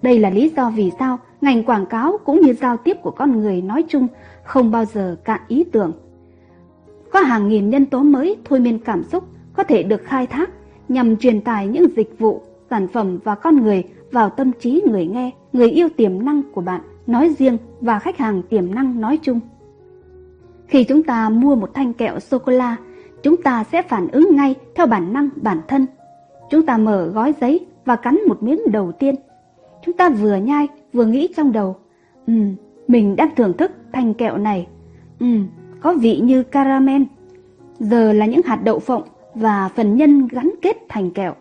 Đây 0.01 0.19
là 0.19 0.29
lý 0.29 0.51
do 0.55 0.69
vì 0.69 0.91
sao 0.99 1.19
ngành 1.41 1.63
quảng 1.63 1.85
cáo 1.85 2.17
cũng 2.25 2.41
như 2.41 2.53
giao 2.53 2.77
tiếp 2.77 2.97
của 3.01 3.11
con 3.11 3.39
người 3.39 3.61
nói 3.61 3.83
chung 3.87 4.07
không 4.43 4.71
bao 4.71 4.85
giờ 4.85 5.15
cạn 5.23 5.41
ý 5.47 5.63
tưởng. 5.63 5.91
Có 7.11 7.19
hàng 7.19 7.49
nghìn 7.49 7.69
nhân 7.69 7.85
tố 7.85 7.99
mới 7.99 8.37
thôi 8.45 8.59
miên 8.59 8.79
cảm 8.79 9.03
xúc 9.03 9.23
có 9.53 9.63
thể 9.63 9.83
được 9.83 10.01
khai 10.03 10.27
thác 10.27 10.49
nhằm 10.89 11.17
truyền 11.17 11.41
tải 11.41 11.67
những 11.67 11.85
dịch 11.95 12.15
vụ, 12.19 12.41
sản 12.69 12.87
phẩm 12.87 13.19
và 13.23 13.35
con 13.35 13.63
người 13.63 13.83
vào 14.11 14.29
tâm 14.29 14.51
trí 14.59 14.81
người 14.85 15.05
nghe, 15.05 15.31
người 15.53 15.69
yêu 15.69 15.89
tiềm 15.97 16.25
năng 16.25 16.41
của 16.53 16.61
bạn 16.61 16.81
nói 17.07 17.35
riêng 17.37 17.57
và 17.81 17.99
khách 17.99 18.17
hàng 18.17 18.41
tiềm 18.49 18.75
năng 18.75 19.01
nói 19.01 19.19
chung. 19.21 19.39
Khi 20.67 20.83
chúng 20.83 21.03
ta 21.03 21.29
mua 21.29 21.55
một 21.55 21.73
thanh 21.73 21.93
kẹo 21.93 22.19
sô-cô-la, 22.19 22.75
chúng 23.23 23.43
ta 23.43 23.63
sẽ 23.63 23.81
phản 23.81 24.07
ứng 24.07 24.35
ngay 24.35 24.55
theo 24.75 24.87
bản 24.87 25.13
năng 25.13 25.29
bản 25.35 25.61
thân. 25.67 25.85
Chúng 26.49 26.65
ta 26.65 26.77
mở 26.77 27.07
gói 27.13 27.33
giấy 27.41 27.65
và 27.85 27.95
cắn 27.95 28.19
một 28.27 28.43
miếng 28.43 28.71
đầu 28.71 28.91
tiên. 28.91 29.15
Chúng 29.85 29.97
ta 29.97 30.09
vừa 30.09 30.35
nhai 30.35 30.67
vừa 30.93 31.05
nghĩ 31.05 31.29
trong 31.35 31.51
đầu, 31.51 31.75
ừ, 32.27 32.33
mình 32.87 33.15
đang 33.15 33.35
thưởng 33.35 33.57
thức 33.57 33.71
thanh 33.93 34.13
kẹo 34.13 34.37
này. 34.37 34.67
Ừ, 35.19 35.25
có 35.81 35.93
vị 35.93 36.19
như 36.23 36.43
caramel. 36.43 37.01
Giờ 37.79 38.13
là 38.13 38.25
những 38.25 38.41
hạt 38.45 38.59
đậu 38.63 38.79
phộng 38.79 39.03
và 39.35 39.69
phần 39.75 39.95
nhân 39.95 40.27
gắn 40.27 40.51
kết 40.61 40.77
thành 40.89 41.11
kẹo. 41.11 41.33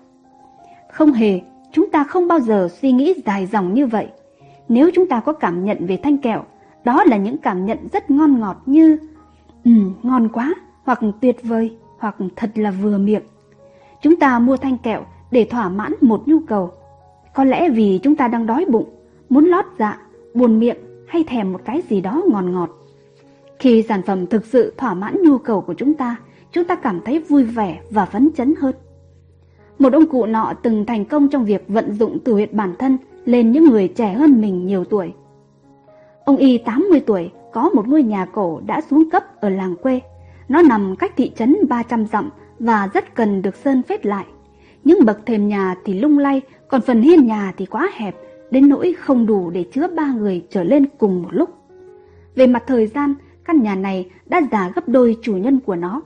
Không 0.93 1.13
hề, 1.13 1.41
chúng 1.73 1.91
ta 1.91 2.05
không 2.05 2.29
bao 2.29 2.41
giờ 2.41 2.69
suy 2.81 2.93
nghĩ 2.93 3.15
dài 3.27 3.47
dòng 3.47 3.75
như 3.75 3.87
vậy. 3.87 4.07
Nếu 4.69 4.91
chúng 4.95 5.09
ta 5.09 5.21
có 5.21 5.33
cảm 5.33 5.65
nhận 5.65 5.87
về 5.87 5.97
thanh 5.97 6.19
kẹo, 6.19 6.45
đó 6.85 7.05
là 7.05 7.17
những 7.17 7.39
cảm 7.39 7.67
nhận 7.67 7.79
rất 7.93 8.11
ngon 8.11 8.41
ngọt 8.41 8.63
như 8.67 8.99
Ừ, 9.67 9.73
ngon 10.03 10.29
quá, 10.29 10.55
hoặc 10.85 11.01
tuyệt 11.21 11.37
vời, 11.43 11.77
hoặc 11.99 12.17
thật 12.37 12.51
là 12.55 12.71
vừa 12.71 12.99
miệng. 12.99 13.23
Chúng 14.03 14.17
ta 14.17 14.39
mua 14.39 14.57
thanh 14.57 14.79
kẹo 14.79 15.03
để 15.31 15.45
thỏa 15.45 15.69
mãn 15.69 15.93
một 16.01 16.29
nhu 16.29 16.39
cầu. 16.49 16.71
Có 17.35 17.45
lẽ 17.45 17.71
vì 17.71 18.01
chúng 18.03 18.17
ta 18.17 18.29
đang 18.29 18.47
đói 18.47 18.65
bụng, 18.69 18.89
muốn 19.29 19.45
lót 19.45 19.65
dạ, 19.79 19.99
buồn 20.35 20.59
miệng 20.59 20.77
hay 21.09 21.25
thèm 21.25 21.53
một 21.53 21.61
cái 21.65 21.83
gì 21.89 22.01
đó 22.01 22.23
ngon 22.29 22.53
ngọt. 22.53 22.71
Khi 23.59 23.83
sản 23.83 24.03
phẩm 24.07 24.27
thực 24.27 24.45
sự 24.45 24.75
thỏa 24.77 24.95
mãn 24.95 25.17
nhu 25.23 25.39
cầu 25.39 25.61
của 25.61 25.75
chúng 25.75 25.95
ta, 25.95 26.17
chúng 26.53 26.65
ta 26.65 26.75
cảm 26.75 27.01
thấy 27.05 27.19
vui 27.19 27.45
vẻ 27.45 27.81
và 27.91 28.05
phấn 28.05 28.31
chấn 28.37 28.55
hơn. 28.61 28.75
Một 29.79 29.93
ông 29.93 30.07
cụ 30.07 30.27
nọ 30.27 30.53
từng 30.63 30.87
thành 30.87 31.05
công 31.05 31.29
trong 31.29 31.45
việc 31.45 31.65
vận 31.69 31.95
dụng 31.95 32.19
từ 32.25 32.33
huyệt 32.33 32.53
bản 32.53 32.75
thân 32.79 32.99
lên 33.25 33.53
những 33.53 33.65
người 33.65 33.89
trẻ 33.89 34.13
hơn 34.13 34.41
mình 34.41 34.67
nhiều 34.67 34.85
tuổi. 34.85 35.13
Ông 36.25 36.37
Y 36.37 36.59
80 36.59 37.01
tuổi 37.07 37.31
có 37.57 37.69
một 37.69 37.89
ngôi 37.89 38.03
nhà 38.03 38.25
cổ 38.25 38.61
đã 38.67 38.81
xuống 38.81 39.11
cấp 39.11 39.41
ở 39.41 39.49
làng 39.49 39.77
quê. 39.77 40.01
Nó 40.49 40.63
nằm 40.63 40.97
cách 40.97 41.13
thị 41.17 41.33
trấn 41.37 41.57
300 41.69 42.07
dặm 42.07 42.31
và 42.59 42.89
rất 42.95 43.15
cần 43.15 43.43
được 43.43 43.57
sơn 43.57 43.83
phết 43.83 44.07
lại. 44.07 44.27
Những 44.85 44.99
bậc 45.05 45.27
thềm 45.27 45.49
nhà 45.49 45.75
thì 45.85 46.01
lung 46.01 46.19
lay, 46.19 46.41
còn 46.69 46.81
phần 46.81 47.03
hiên 47.03 47.27
nhà 47.27 47.53
thì 47.57 47.67
quá 47.67 47.89
hẹp, 47.95 48.17
đến 48.51 48.69
nỗi 48.69 48.95
không 48.99 49.27
đủ 49.27 49.51
để 49.51 49.65
chứa 49.73 49.89
ba 49.97 50.13
người 50.13 50.45
trở 50.51 50.65
lên 50.65 50.87
cùng 50.99 51.23
một 51.23 51.29
lúc. 51.33 51.51
Về 52.35 52.47
mặt 52.47 52.63
thời 52.67 52.87
gian, 52.87 53.15
căn 53.45 53.63
nhà 53.63 53.75
này 53.75 54.11
đã 54.27 54.41
già 54.53 54.71
gấp 54.75 54.89
đôi 54.89 55.17
chủ 55.23 55.37
nhân 55.37 55.61
của 55.61 55.77
nó. 55.77 56.03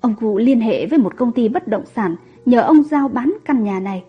Ông 0.00 0.14
cụ 0.20 0.38
liên 0.38 0.60
hệ 0.60 0.86
với 0.86 0.98
một 0.98 1.16
công 1.16 1.32
ty 1.32 1.48
bất 1.48 1.68
động 1.68 1.84
sản 1.94 2.16
nhờ 2.46 2.60
ông 2.60 2.82
giao 2.82 3.08
bán 3.08 3.34
căn 3.44 3.64
nhà 3.64 3.80
này. 3.80 4.04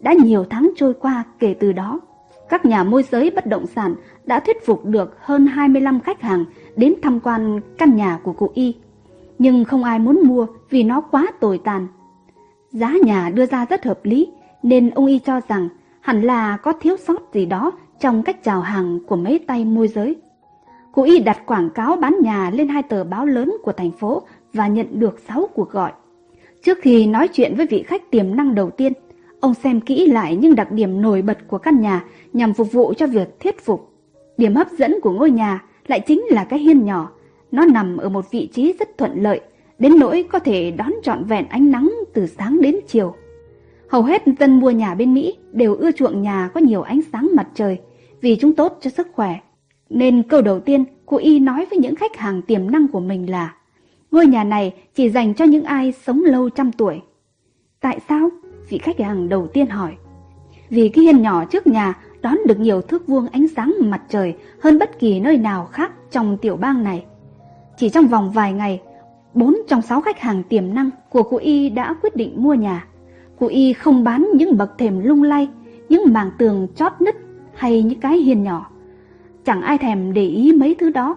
Đã 0.00 0.12
nhiều 0.12 0.44
tháng 0.50 0.70
trôi 0.76 0.94
qua 0.94 1.24
kể 1.38 1.54
từ 1.60 1.72
đó, 1.72 2.00
các 2.48 2.64
nhà 2.64 2.84
môi 2.84 3.02
giới 3.02 3.30
bất 3.30 3.46
động 3.46 3.66
sản 3.66 3.94
đã 4.26 4.40
thuyết 4.40 4.66
phục 4.66 4.84
được 4.84 5.16
hơn 5.20 5.46
25 5.46 6.00
khách 6.00 6.20
hàng 6.22 6.44
đến 6.76 6.94
tham 7.02 7.20
quan 7.20 7.60
căn 7.78 7.96
nhà 7.96 8.18
của 8.22 8.32
cụ 8.32 8.50
Y. 8.54 8.74
Nhưng 9.38 9.64
không 9.64 9.84
ai 9.84 9.98
muốn 9.98 10.20
mua 10.24 10.46
vì 10.70 10.82
nó 10.82 11.00
quá 11.00 11.26
tồi 11.40 11.60
tàn. 11.64 11.86
Giá 12.70 12.94
nhà 13.02 13.30
đưa 13.34 13.46
ra 13.46 13.64
rất 13.64 13.84
hợp 13.84 14.00
lý 14.02 14.28
nên 14.62 14.90
ông 14.90 15.06
Y 15.06 15.18
cho 15.18 15.40
rằng 15.48 15.68
hẳn 16.00 16.22
là 16.22 16.56
có 16.56 16.72
thiếu 16.72 16.96
sót 16.96 17.34
gì 17.34 17.46
đó 17.46 17.72
trong 18.00 18.22
cách 18.22 18.44
chào 18.44 18.60
hàng 18.60 18.98
của 19.06 19.16
mấy 19.16 19.38
tay 19.46 19.64
môi 19.64 19.88
giới. 19.88 20.16
Cụ 20.92 21.02
Y 21.02 21.18
đặt 21.18 21.46
quảng 21.46 21.70
cáo 21.70 21.96
bán 21.96 22.16
nhà 22.22 22.50
lên 22.50 22.68
hai 22.68 22.82
tờ 22.82 23.04
báo 23.04 23.26
lớn 23.26 23.56
của 23.62 23.72
thành 23.72 23.90
phố 23.90 24.22
và 24.52 24.66
nhận 24.66 24.86
được 25.00 25.20
6 25.28 25.48
cuộc 25.54 25.70
gọi. 25.70 25.92
Trước 26.64 26.78
khi 26.82 27.06
nói 27.06 27.28
chuyện 27.28 27.54
với 27.56 27.66
vị 27.66 27.82
khách 27.82 28.10
tiềm 28.10 28.36
năng 28.36 28.54
đầu 28.54 28.70
tiên, 28.70 28.92
ông 29.40 29.54
xem 29.54 29.80
kỹ 29.80 30.06
lại 30.06 30.36
những 30.36 30.54
đặc 30.54 30.72
điểm 30.72 31.02
nổi 31.02 31.22
bật 31.22 31.38
của 31.48 31.58
căn 31.58 31.80
nhà 31.80 32.04
nhằm 32.32 32.54
phục 32.54 32.72
vụ 32.72 32.94
cho 32.96 33.06
việc 33.06 33.40
thuyết 33.40 33.64
phục. 33.64 33.92
Điểm 34.36 34.54
hấp 34.54 34.70
dẫn 34.70 35.00
của 35.02 35.10
ngôi 35.10 35.30
nhà 35.30 35.64
lại 35.86 36.00
chính 36.00 36.22
là 36.30 36.44
cái 36.44 36.58
hiên 36.58 36.84
nhỏ. 36.84 37.10
Nó 37.50 37.64
nằm 37.64 37.96
ở 37.96 38.08
một 38.08 38.30
vị 38.30 38.48
trí 38.52 38.74
rất 38.78 38.98
thuận 38.98 39.22
lợi, 39.22 39.40
đến 39.78 39.98
nỗi 39.98 40.24
có 40.32 40.38
thể 40.38 40.70
đón 40.70 40.92
trọn 41.02 41.24
vẹn 41.24 41.46
ánh 41.48 41.70
nắng 41.70 41.92
từ 42.14 42.26
sáng 42.26 42.60
đến 42.60 42.76
chiều. 42.86 43.14
Hầu 43.88 44.02
hết 44.02 44.22
dân 44.38 44.60
mua 44.60 44.70
nhà 44.70 44.94
bên 44.94 45.14
Mỹ 45.14 45.36
đều 45.52 45.74
ưa 45.74 45.90
chuộng 45.92 46.22
nhà 46.22 46.50
có 46.54 46.60
nhiều 46.60 46.82
ánh 46.82 47.00
sáng 47.12 47.30
mặt 47.34 47.48
trời 47.54 47.78
vì 48.20 48.36
chúng 48.36 48.54
tốt 48.54 48.78
cho 48.80 48.90
sức 48.90 49.08
khỏe. 49.12 49.40
Nên 49.90 50.22
câu 50.22 50.42
đầu 50.42 50.60
tiên 50.60 50.84
cô 51.06 51.16
Y 51.16 51.38
nói 51.38 51.66
với 51.70 51.78
những 51.78 51.96
khách 51.96 52.16
hàng 52.16 52.42
tiềm 52.42 52.70
năng 52.70 52.88
của 52.88 53.00
mình 53.00 53.30
là 53.30 53.54
Ngôi 54.10 54.26
nhà 54.26 54.44
này 54.44 54.74
chỉ 54.94 55.10
dành 55.10 55.34
cho 55.34 55.44
những 55.44 55.64
ai 55.64 55.92
sống 55.92 56.22
lâu 56.24 56.48
trăm 56.48 56.72
tuổi. 56.72 57.00
Tại 57.80 58.00
sao? 58.08 58.30
Vị 58.68 58.78
khách 58.78 59.00
hàng 59.00 59.28
đầu 59.28 59.46
tiên 59.46 59.66
hỏi. 59.66 59.96
Vì 60.70 60.88
cái 60.88 61.04
hiên 61.04 61.22
nhỏ 61.22 61.44
trước 61.44 61.66
nhà 61.66 61.94
đón 62.20 62.38
được 62.46 62.58
nhiều 62.58 62.82
thước 62.82 63.06
vuông 63.06 63.26
ánh 63.28 63.48
sáng 63.48 63.74
mặt 63.80 64.02
trời 64.08 64.34
hơn 64.60 64.78
bất 64.78 64.98
kỳ 64.98 65.20
nơi 65.20 65.36
nào 65.36 65.66
khác 65.66 65.92
trong 66.10 66.36
tiểu 66.36 66.56
bang 66.56 66.84
này. 66.84 67.04
Chỉ 67.76 67.88
trong 67.88 68.06
vòng 68.06 68.30
vài 68.30 68.52
ngày, 68.52 68.80
bốn 69.34 69.56
trong 69.68 69.82
sáu 69.82 70.00
khách 70.00 70.20
hàng 70.20 70.42
tiềm 70.42 70.74
năng 70.74 70.90
của 71.10 71.22
cụ 71.22 71.36
Y 71.36 71.70
đã 71.70 71.94
quyết 72.02 72.16
định 72.16 72.34
mua 72.36 72.54
nhà. 72.54 72.86
Cụ 73.38 73.46
Y 73.46 73.72
không 73.72 74.04
bán 74.04 74.28
những 74.34 74.56
bậc 74.56 74.78
thềm 74.78 75.00
lung 75.00 75.22
lay, 75.22 75.48
những 75.88 76.12
màng 76.12 76.30
tường 76.38 76.68
chót 76.74 76.92
nứt 77.00 77.16
hay 77.54 77.82
những 77.82 78.00
cái 78.00 78.18
hiên 78.18 78.42
nhỏ. 78.42 78.70
Chẳng 79.44 79.62
ai 79.62 79.78
thèm 79.78 80.12
để 80.12 80.26
ý 80.26 80.52
mấy 80.52 80.74
thứ 80.74 80.90
đó. 80.90 81.16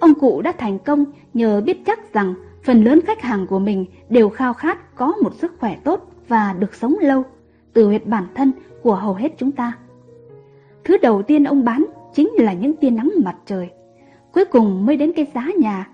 Ông 0.00 0.14
cụ 0.14 0.42
đã 0.42 0.52
thành 0.52 0.78
công 0.78 1.04
nhờ 1.34 1.60
biết 1.60 1.86
chắc 1.86 2.12
rằng 2.12 2.34
phần 2.62 2.84
lớn 2.84 3.00
khách 3.06 3.22
hàng 3.22 3.46
của 3.46 3.58
mình 3.58 3.86
đều 4.08 4.28
khao 4.28 4.54
khát 4.54 4.96
có 4.96 5.12
một 5.22 5.34
sức 5.34 5.54
khỏe 5.58 5.76
tốt 5.84 6.09
và 6.30 6.54
được 6.58 6.74
sống 6.74 6.96
lâu, 7.00 7.24
từ 7.72 7.86
huyệt 7.86 8.06
bản 8.06 8.24
thân 8.34 8.52
của 8.82 8.94
hầu 8.94 9.14
hết 9.14 9.28
chúng 9.38 9.52
ta. 9.52 9.72
Thứ 10.84 10.96
đầu 10.98 11.22
tiên 11.22 11.44
ông 11.44 11.64
bán 11.64 11.86
chính 12.14 12.30
là 12.38 12.52
những 12.52 12.76
tia 12.76 12.90
nắng 12.90 13.10
mặt 13.24 13.36
trời. 13.46 13.70
Cuối 14.32 14.44
cùng 14.44 14.86
mới 14.86 14.96
đến 14.96 15.12
cái 15.16 15.26
giá 15.34 15.46
nhà. 15.58 15.88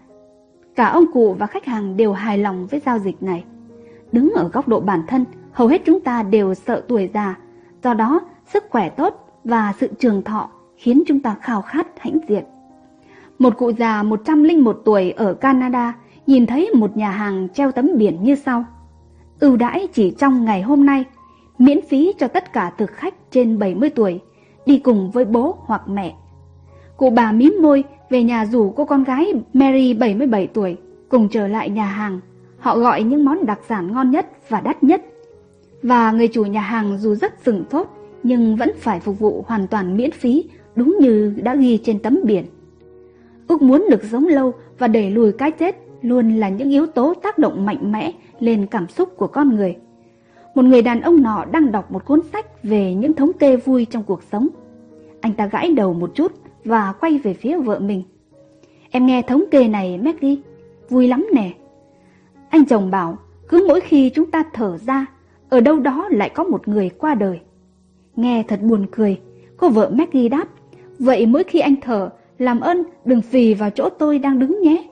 Cả 0.75 0.87
ông 0.87 1.13
cụ 1.13 1.37
và 1.39 1.47
khách 1.47 1.65
hàng 1.65 1.97
đều 1.97 2.13
hài 2.13 2.39
lòng 2.39 2.67
với 2.67 2.81
giao 2.87 2.99
dịch 2.99 3.23
này. 3.23 3.45
Đứng 4.13 4.33
ở 4.35 4.49
góc 4.49 4.69
độ 4.69 4.81
bản 4.81 5.03
thân, 5.09 5.25
hầu 5.53 5.69
hết 5.69 5.83
chúng 5.85 6.01
ta 6.01 6.23
đều 6.23 6.55
sợ 6.55 6.83
tuổi 6.89 7.11
già. 7.15 7.35
Do 7.85 7.95
đó, 7.95 8.21
sức 8.47 8.65
khỏe 8.71 8.89
tốt 8.89 9.29
và 9.45 9.73
sự 9.79 9.89
trường 9.99 10.23
thọ 10.23 10.51
khiến 10.77 11.03
chúng 11.07 11.21
ta 11.21 11.37
khao 11.43 11.63
khát 11.63 11.87
hãnh 11.99 12.19
diện. 12.29 12.45
Một 13.39 13.57
cụ 13.59 13.73
già 13.73 14.03
101 14.03 14.83
tuổi 14.85 15.11
ở 15.11 15.35
Canada 15.35 15.95
nhìn 16.27 16.47
thấy 16.47 16.71
một 16.75 16.97
nhà 16.97 17.11
hàng 17.11 17.49
treo 17.55 17.73
tấm 17.73 17.91
biển 17.97 18.23
như 18.23 18.35
sau. 18.35 18.65
Ưu 19.41 19.57
đãi 19.57 19.89
chỉ 19.93 20.15
trong 20.19 20.45
ngày 20.45 20.63
hôm 20.63 20.87
nay, 20.87 21.05
miễn 21.59 21.81
phí 21.89 22.13
cho 22.19 22.29
tất 22.29 22.53
cả 22.53 22.73
thực 22.79 22.91
khách 22.91 23.15
trên 23.31 23.59
70 23.59 23.91
tuổi, 23.91 24.21
đi 24.67 24.79
cùng 24.79 25.11
với 25.11 25.25
bố 25.25 25.57
hoặc 25.61 25.89
mẹ. 25.89 26.15
Cụ 26.97 27.11
bà 27.11 27.33
mím 27.33 27.55
môi 27.63 27.85
về 28.11 28.23
nhà 28.23 28.47
rủ 28.47 28.71
cô 28.71 28.85
con 28.85 29.05
gái 29.05 29.33
Mary 29.53 29.95
77 29.95 30.47
tuổi 30.47 30.77
cùng 31.09 31.29
trở 31.29 31.49
lại 31.49 31.71
nhà 31.71 31.87
hàng. 31.87 32.21
Họ 32.59 32.79
gọi 32.79 33.03
những 33.03 33.25
món 33.25 33.47
đặc 33.47 33.61
sản 33.69 33.93
ngon 33.93 34.11
nhất 34.11 34.27
và 34.49 34.61
đắt 34.61 34.83
nhất. 34.83 35.03
Và 35.83 36.13
người 36.13 36.29
chủ 36.29 36.45
nhà 36.45 36.61
hàng 36.61 36.99
dù 36.99 37.15
rất 37.15 37.35
sừng 37.45 37.65
sốt 37.73 37.87
nhưng 38.23 38.57
vẫn 38.57 38.71
phải 38.79 39.01
phục 39.01 39.19
vụ 39.19 39.45
hoàn 39.47 39.67
toàn 39.67 39.97
miễn 39.97 40.11
phí 40.11 40.45
đúng 40.77 40.97
như 41.01 41.35
đã 41.43 41.55
ghi 41.55 41.79
trên 41.85 41.99
tấm 41.99 42.19
biển. 42.25 42.45
Ước 43.49 43.63
muốn 43.63 43.87
được 43.91 44.05
sống 44.05 44.27
lâu 44.27 44.53
và 44.79 44.89
đẩy 44.89 45.11
lùi 45.11 45.33
cái 45.33 45.51
chết 45.51 45.86
luôn 46.03 46.37
là 46.37 46.49
những 46.49 46.71
yếu 46.71 46.87
tố 46.87 47.15
tác 47.15 47.39
động 47.39 47.67
mạnh 47.67 47.93
mẽ 47.93 48.13
lên 48.41 48.67
cảm 48.67 48.89
xúc 48.89 49.17
của 49.17 49.27
con 49.27 49.57
người. 49.57 49.77
Một 50.55 50.65
người 50.65 50.83
đàn 50.83 51.01
ông 51.01 51.23
nọ 51.23 51.45
đang 51.53 51.73
đọc 51.73 51.93
một 51.93 52.05
cuốn 52.05 52.21
sách 52.33 52.63
về 52.63 52.95
những 52.95 53.13
thống 53.13 53.33
kê 53.33 53.57
vui 53.57 53.85
trong 53.85 54.03
cuộc 54.03 54.23
sống. 54.23 54.49
Anh 55.21 55.33
ta 55.33 55.47
gãi 55.47 55.73
đầu 55.73 55.95
một 55.95 56.11
chút 56.15 56.33
và 56.65 56.93
quay 57.01 57.19
về 57.19 57.35
phía 57.35 57.59
vợ 57.59 57.79
mình. 57.79 58.03
Em 58.91 59.07
nghe 59.07 59.23
thống 59.23 59.45
kê 59.51 59.69
này 59.69 59.99
Maggie, 59.99 60.37
vui 60.89 61.09
lắm 61.09 61.27
nè. 61.35 61.53
Anh 62.49 62.65
chồng 62.65 62.91
bảo, 62.91 63.19
cứ 63.49 63.65
mỗi 63.69 63.81
khi 63.81 64.11
chúng 64.11 64.31
ta 64.31 64.45
thở 64.53 64.79
ra, 64.87 65.07
ở 65.49 65.61
đâu 65.61 65.79
đó 65.79 66.09
lại 66.11 66.29
có 66.29 66.45
một 66.45 66.69
người 66.69 66.89
qua 66.89 67.15
đời. 67.15 67.41
Nghe 68.17 68.43
thật 68.49 68.63
buồn 68.63 68.87
cười, 68.91 69.21
cô 69.57 69.69
vợ 69.69 69.91
Maggie 69.95 70.29
đáp, 70.29 70.49
vậy 70.99 71.27
mỗi 71.27 71.45
khi 71.45 71.59
anh 71.59 71.75
thở, 71.83 72.11
làm 72.39 72.61
ơn 72.61 72.83
đừng 73.05 73.23
phì 73.23 73.55
vào 73.55 73.71
chỗ 73.71 73.89
tôi 73.89 74.19
đang 74.19 74.39
đứng 74.39 74.61
nhé. 74.63 74.89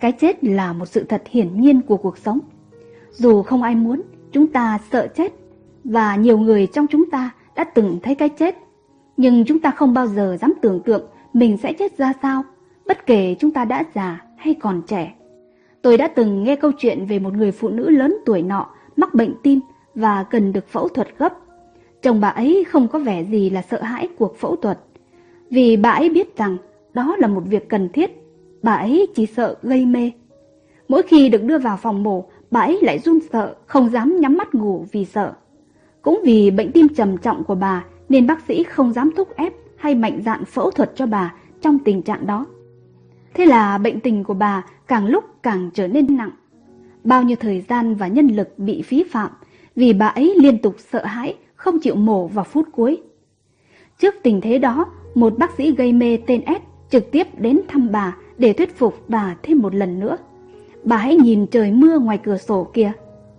Cái 0.00 0.12
chết 0.12 0.44
là 0.44 0.72
một 0.72 0.86
sự 0.86 1.04
thật 1.04 1.22
hiển 1.30 1.60
nhiên 1.60 1.82
của 1.82 1.96
cuộc 1.96 2.18
sống. 2.18 2.38
Dù 3.10 3.42
không 3.42 3.62
ai 3.62 3.74
muốn, 3.74 4.02
chúng 4.32 4.46
ta 4.46 4.78
sợ 4.92 5.06
chết, 5.16 5.32
và 5.84 6.16
nhiều 6.16 6.38
người 6.38 6.66
trong 6.66 6.86
chúng 6.86 7.10
ta 7.10 7.30
đã 7.56 7.64
từng 7.64 7.98
thấy 8.02 8.14
cái 8.14 8.28
chết. 8.28 8.58
Nhưng 9.16 9.44
chúng 9.44 9.58
ta 9.58 9.70
không 9.70 9.94
bao 9.94 10.06
giờ 10.06 10.36
dám 10.40 10.52
tưởng 10.62 10.80
tượng 10.80 11.06
mình 11.32 11.56
sẽ 11.56 11.72
chết 11.72 11.98
ra 11.98 12.12
sao, 12.22 12.42
bất 12.86 13.06
kể 13.06 13.36
chúng 13.38 13.50
ta 13.50 13.64
đã 13.64 13.84
già 13.94 14.24
hay 14.36 14.54
còn 14.54 14.82
trẻ. 14.86 15.14
Tôi 15.82 15.96
đã 15.96 16.08
từng 16.08 16.44
nghe 16.44 16.56
câu 16.56 16.72
chuyện 16.78 17.06
về 17.06 17.18
một 17.18 17.32
người 17.32 17.52
phụ 17.52 17.68
nữ 17.68 17.90
lớn 17.90 18.16
tuổi 18.26 18.42
nọ 18.42 18.66
mắc 18.96 19.14
bệnh 19.14 19.34
tim 19.42 19.60
và 19.94 20.22
cần 20.22 20.52
được 20.52 20.68
phẫu 20.68 20.88
thuật 20.88 21.08
gấp. 21.18 21.32
Chồng 22.02 22.20
bà 22.20 22.28
ấy 22.28 22.64
không 22.68 22.88
có 22.88 22.98
vẻ 22.98 23.24
gì 23.24 23.50
là 23.50 23.62
sợ 23.62 23.82
hãi 23.82 24.08
cuộc 24.18 24.36
phẫu 24.36 24.56
thuật, 24.56 24.78
vì 25.50 25.76
bà 25.76 25.90
ấy 25.90 26.08
biết 26.08 26.36
rằng 26.36 26.56
đó 26.94 27.16
là 27.18 27.28
một 27.28 27.42
việc 27.46 27.68
cần 27.68 27.88
thiết 27.92 28.23
bà 28.64 28.72
ấy 28.72 29.06
chỉ 29.14 29.26
sợ 29.26 29.56
gây 29.62 29.86
mê. 29.86 30.10
Mỗi 30.88 31.02
khi 31.02 31.28
được 31.28 31.42
đưa 31.42 31.58
vào 31.58 31.76
phòng 31.76 32.02
mổ, 32.02 32.24
bà 32.50 32.60
ấy 32.60 32.78
lại 32.82 32.98
run 32.98 33.18
sợ, 33.32 33.54
không 33.66 33.90
dám 33.90 34.16
nhắm 34.20 34.36
mắt 34.36 34.54
ngủ 34.54 34.86
vì 34.92 35.04
sợ. 35.04 35.32
Cũng 36.02 36.20
vì 36.24 36.50
bệnh 36.50 36.72
tim 36.72 36.88
trầm 36.88 37.16
trọng 37.16 37.44
của 37.44 37.54
bà 37.54 37.84
nên 38.08 38.26
bác 38.26 38.40
sĩ 38.48 38.64
không 38.64 38.92
dám 38.92 39.10
thúc 39.16 39.36
ép 39.36 39.52
hay 39.76 39.94
mạnh 39.94 40.22
dạn 40.24 40.44
phẫu 40.44 40.70
thuật 40.70 40.92
cho 40.94 41.06
bà 41.06 41.34
trong 41.60 41.78
tình 41.78 42.02
trạng 42.02 42.26
đó. 42.26 42.46
Thế 43.34 43.46
là 43.46 43.78
bệnh 43.78 44.00
tình 44.00 44.24
của 44.24 44.34
bà 44.34 44.64
càng 44.86 45.06
lúc 45.06 45.24
càng 45.42 45.70
trở 45.74 45.88
nên 45.88 46.16
nặng. 46.16 46.30
Bao 47.04 47.22
nhiêu 47.22 47.36
thời 47.40 47.64
gian 47.68 47.94
và 47.94 48.06
nhân 48.06 48.26
lực 48.26 48.58
bị 48.58 48.82
phí 48.82 49.04
phạm 49.10 49.30
vì 49.76 49.92
bà 49.92 50.06
ấy 50.06 50.34
liên 50.38 50.58
tục 50.58 50.74
sợ 50.78 51.04
hãi, 51.04 51.36
không 51.54 51.78
chịu 51.78 51.94
mổ 51.94 52.26
vào 52.26 52.44
phút 52.44 52.68
cuối. 52.72 53.02
Trước 53.98 54.14
tình 54.22 54.40
thế 54.40 54.58
đó, 54.58 54.86
một 55.14 55.38
bác 55.38 55.50
sĩ 55.56 55.74
gây 55.74 55.92
mê 55.92 56.18
tên 56.26 56.42
S 56.46 56.90
trực 56.90 57.10
tiếp 57.10 57.26
đến 57.38 57.60
thăm 57.68 57.92
bà 57.92 58.16
để 58.38 58.52
thuyết 58.52 58.76
phục 58.76 58.94
bà 59.08 59.36
thêm 59.42 59.58
một 59.58 59.74
lần 59.74 60.00
nữa. 60.00 60.16
Bà 60.84 60.96
hãy 60.96 61.16
nhìn 61.16 61.46
trời 61.46 61.72
mưa 61.72 61.98
ngoài 61.98 62.18
cửa 62.18 62.36
sổ 62.36 62.70
kia. 62.72 62.92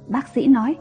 Bác 0.07 0.27
sĩ 0.27 0.47
nói, 0.47 0.75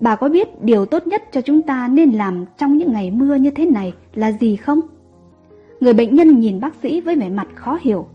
bà 0.00 0.16
có 0.16 0.28
biết 0.28 0.62
điều 0.62 0.86
tốt 0.86 1.06
nhất 1.06 1.22
cho 1.32 1.40
chúng 1.40 1.62
ta 1.62 1.88
nên 1.88 2.10
làm 2.10 2.44
trong 2.58 2.76
những 2.76 2.92
ngày 2.92 3.10
mưa 3.10 3.34
như 3.34 3.50
thế 3.50 3.66
này 3.66 3.94
là 4.14 4.32
gì 4.32 4.56
không? 4.56 4.80
Người 5.80 5.92
bệnh 5.92 6.14
nhân 6.14 6.40
nhìn 6.40 6.60
bác 6.60 6.74
sĩ 6.82 7.00
với 7.00 7.16
vẻ 7.16 7.28
mặt 7.28 7.48
khó 7.54 7.78
hiểu, 7.80 8.06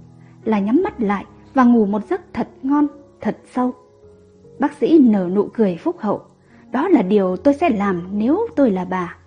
là 0.43 0.59
nhắm 0.59 0.83
mắt 0.83 1.01
lại 1.01 1.25
và 1.53 1.63
ngủ 1.63 1.85
một 1.85 2.09
giấc 2.09 2.21
thật 2.33 2.47
ngon, 2.63 2.87
thật 3.21 3.37
sâu. 3.53 3.73
Bác 4.59 4.73
sĩ 4.73 4.99
nở 4.99 5.29
nụ 5.33 5.49
cười 5.53 5.77
phúc 5.77 5.95
hậu, 5.99 6.21
đó 6.71 6.87
là 6.87 7.01
điều 7.01 7.37
tôi 7.37 7.53
sẽ 7.53 7.69
làm 7.69 8.07
nếu 8.11 8.47
tôi 8.55 8.71
là 8.71 8.85
bà. 8.85 9.17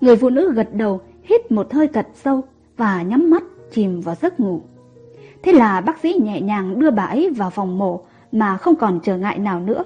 Người 0.00 0.16
phụ 0.16 0.30
nữ 0.30 0.52
gật 0.52 0.74
đầu, 0.74 1.00
hít 1.22 1.52
một 1.52 1.72
hơi 1.72 1.88
thật 1.88 2.08
sâu 2.14 2.42
và 2.76 3.02
nhắm 3.02 3.30
mắt 3.30 3.42
chìm 3.72 4.00
vào 4.00 4.14
giấc 4.14 4.40
ngủ. 4.40 4.60
Thế 5.42 5.52
là 5.52 5.80
bác 5.80 5.98
sĩ 5.98 6.14
nhẹ 6.22 6.40
nhàng 6.40 6.78
đưa 6.78 6.90
bà 6.90 7.04
ấy 7.04 7.30
vào 7.30 7.50
phòng 7.50 7.78
mổ 7.78 8.00
mà 8.32 8.56
không 8.56 8.76
còn 8.76 9.00
trở 9.02 9.18
ngại 9.18 9.38
nào 9.38 9.60
nữa. 9.60 9.84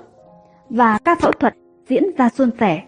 Và 0.70 0.98
ca 1.04 1.14
phẫu 1.14 1.32
thuật 1.32 1.54
diễn 1.88 2.04
ra 2.16 2.28
suôn 2.28 2.50
sẻ. 2.60 2.82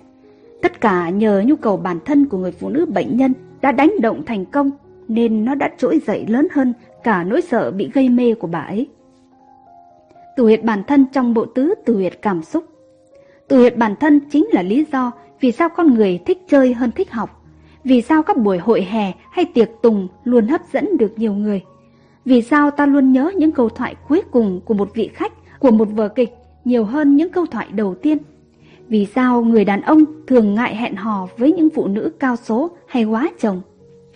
Tất 0.62 0.80
cả 0.80 1.10
nhờ 1.10 1.42
nhu 1.46 1.56
cầu 1.56 1.76
bản 1.76 1.98
thân 2.04 2.26
của 2.26 2.38
người 2.38 2.52
phụ 2.52 2.68
nữ 2.68 2.86
bệnh 2.86 3.16
nhân 3.16 3.32
đã 3.60 3.72
đánh 3.72 3.92
động 4.00 4.22
thành 4.26 4.44
công 4.44 4.70
nên 5.08 5.44
nó 5.44 5.54
đã 5.54 5.70
trỗi 5.78 6.00
dậy 6.06 6.24
lớn 6.28 6.48
hơn 6.52 6.72
cả 7.04 7.24
nỗi 7.24 7.40
sợ 7.42 7.70
bị 7.70 7.90
gây 7.94 8.08
mê 8.08 8.34
của 8.34 8.46
bà 8.46 8.60
ấy. 8.60 8.88
từ 10.36 10.44
huyệt 10.44 10.64
bản 10.64 10.82
thân 10.86 11.06
trong 11.12 11.34
bộ 11.34 11.44
tứ 11.44 11.74
từ 11.84 11.94
huyệt 11.94 12.22
cảm 12.22 12.42
xúc. 12.42 12.64
từ 13.48 13.58
huyệt 13.58 13.76
bản 13.76 13.94
thân 14.00 14.20
chính 14.30 14.46
là 14.52 14.62
lý 14.62 14.84
do 14.92 15.12
vì 15.40 15.52
sao 15.52 15.68
con 15.68 15.94
người 15.94 16.20
thích 16.26 16.38
chơi 16.48 16.74
hơn 16.74 16.90
thích 16.90 17.10
học, 17.12 17.42
vì 17.84 18.02
sao 18.02 18.22
các 18.22 18.36
buổi 18.36 18.58
hội 18.58 18.82
hè 18.82 19.12
hay 19.30 19.44
tiệc 19.44 19.70
tùng 19.82 20.08
luôn 20.24 20.46
hấp 20.46 20.60
dẫn 20.72 20.96
được 20.96 21.12
nhiều 21.16 21.34
người, 21.34 21.62
vì 22.24 22.42
sao 22.42 22.70
ta 22.70 22.86
luôn 22.86 23.12
nhớ 23.12 23.32
những 23.36 23.52
câu 23.52 23.68
thoại 23.68 23.94
cuối 24.08 24.22
cùng 24.30 24.60
của 24.64 24.74
một 24.74 24.90
vị 24.94 25.10
khách 25.14 25.32
của 25.58 25.70
một 25.70 25.88
vở 25.94 26.08
kịch 26.08 26.34
nhiều 26.64 26.84
hơn 26.84 27.16
những 27.16 27.30
câu 27.30 27.46
thoại 27.46 27.68
đầu 27.72 27.94
tiên. 27.94 28.18
Vì 28.88 29.06
sao 29.14 29.42
người 29.42 29.64
đàn 29.64 29.80
ông 29.80 30.04
thường 30.26 30.54
ngại 30.54 30.76
hẹn 30.76 30.96
hò 30.96 31.28
với 31.38 31.52
những 31.52 31.70
phụ 31.70 31.86
nữ 31.86 32.12
cao 32.18 32.36
số 32.36 32.70
hay 32.86 33.04
quá 33.04 33.30
chồng? 33.40 33.60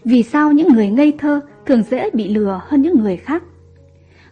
Vì 0.05 0.23
sao 0.23 0.53
những 0.53 0.69
người 0.73 0.89
ngây 0.89 1.13
thơ 1.19 1.41
thường 1.67 1.83
dễ 1.91 2.11
bị 2.11 2.29
lừa 2.29 2.61
hơn 2.65 2.83
những 2.83 3.01
người 3.01 3.17
khác? 3.17 3.43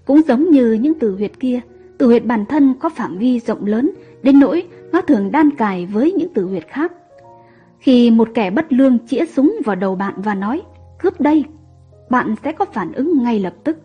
Cũng 0.05 0.21
giống 0.29 0.51
như 0.51 0.73
những 0.73 0.99
từ 0.99 1.15
huyệt 1.15 1.33
kia, 1.41 1.61
từ 1.99 2.07
huyệt 2.07 2.25
bản 2.25 2.45
thân 2.47 2.75
có 2.81 2.89
phạm 2.89 3.19
vi 3.19 3.41
rộng 3.41 3.67
lớn 3.67 3.91
đến 4.23 4.41
nỗi 4.41 4.67
nó 4.93 5.01
thường 5.01 5.33
đan 5.33 5.51
cài 5.51 5.87
với 5.87 6.13
những 6.13 6.29
từ 6.35 6.45
huyệt 6.45 6.67
khác. 6.69 6.93
Khi 7.79 8.11
một 8.11 8.29
kẻ 8.35 8.51
bất 8.51 8.73
lương 8.73 8.99
chĩa 9.07 9.25
súng 9.27 9.57
vào 9.65 9.77
đầu 9.77 9.95
bạn 9.95 10.15
và 10.17 10.35
nói, 10.35 10.63
cướp 10.99 11.21
đây, 11.21 11.45
bạn 12.11 12.35
sẽ 12.45 12.53
có 12.53 12.65
phản 12.65 12.93
ứng 12.93 13.23
ngay 13.23 13.39
lập 13.39 13.55
tức. 13.65 13.79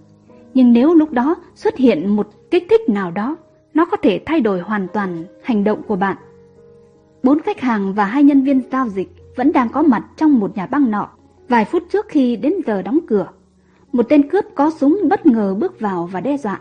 Nhưng 0.53 0.73
nếu 0.73 0.93
lúc 0.93 1.11
đó 1.11 1.35
xuất 1.55 1.77
hiện 1.77 2.15
một 2.15 2.27
kích 2.51 2.65
thích 2.69 2.89
nào 2.89 3.11
đó, 3.11 3.37
nó 3.73 3.85
có 3.85 3.97
thể 3.97 4.21
thay 4.25 4.41
đổi 4.41 4.59
hoàn 4.59 4.87
toàn 4.93 5.23
hành 5.43 5.63
động 5.63 5.81
của 5.87 5.95
bạn. 5.95 6.17
Bốn 7.23 7.39
khách 7.39 7.59
hàng 7.59 7.93
và 7.93 8.05
hai 8.05 8.23
nhân 8.23 8.43
viên 8.43 8.61
giao 8.71 8.89
dịch 8.89 9.09
vẫn 9.35 9.51
đang 9.51 9.69
có 9.69 9.81
mặt 9.81 10.05
trong 10.17 10.39
một 10.39 10.57
nhà 10.57 10.65
băng 10.65 10.91
nọ 10.91 11.09
vài 11.49 11.65
phút 11.65 11.83
trước 11.91 12.05
khi 12.09 12.35
đến 12.35 12.53
giờ 12.67 12.81
đóng 12.81 12.99
cửa. 13.07 13.27
Một 13.91 14.03
tên 14.09 14.29
cướp 14.29 14.45
có 14.55 14.71
súng 14.71 14.99
bất 15.09 15.25
ngờ 15.25 15.55
bước 15.59 15.79
vào 15.79 16.09
và 16.11 16.21
đe 16.21 16.37
dọa. 16.37 16.59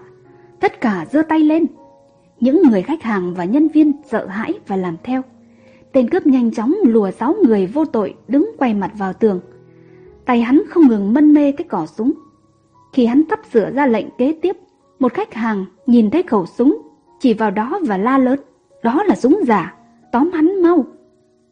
Tất 0.61 0.81
cả 0.81 1.07
giơ 1.11 1.23
tay 1.23 1.41
lên. 1.41 1.67
Những 2.41 2.63
người 2.63 2.83
khách 2.83 3.03
hàng 3.03 3.35
và 3.35 3.45
nhân 3.45 3.69
viên 3.69 3.93
sợ 4.11 4.27
hãi 4.27 4.55
và 4.67 4.77
làm 4.77 4.97
theo. 5.03 5.23
Tên 5.93 6.11
cướp 6.11 6.27
nhanh 6.27 6.51
chóng 6.51 6.75
lùa 6.85 7.11
sáu 7.11 7.35
người 7.45 7.67
vô 7.67 7.85
tội 7.85 8.15
đứng 8.29 8.51
quay 8.59 8.75
mặt 8.75 8.91
vào 8.99 9.13
tường. 9.13 9.41
Tay 10.31 10.41
hắn 10.41 10.63
không 10.69 10.89
ngừng 10.89 11.15
mân 11.15 11.35
mê 11.35 11.53
cái 11.53 11.67
cỏ 11.69 11.87
súng. 11.87 12.13
Khi 12.93 13.07
hắn 13.07 13.23
sắp 13.31 13.41
sửa 13.53 13.71
ra 13.71 13.87
lệnh 13.87 14.07
kế 14.19 14.33
tiếp, 14.43 14.57
một 14.99 15.15
khách 15.15 15.35
hàng 15.35 15.65
nhìn 15.87 16.11
thấy 16.11 16.23
khẩu 16.23 16.47
súng, 16.47 16.83
chỉ 17.21 17.35
vào 17.35 17.51
đó 17.51 17.81
và 17.87 17.97
la 17.97 18.19
lớn. 18.19 18.41
Đó 18.83 19.03
là 19.03 19.15
súng 19.15 19.41
giả, 19.47 19.75
tóm 20.13 20.31
hắn 20.33 20.63
mau. 20.63 20.87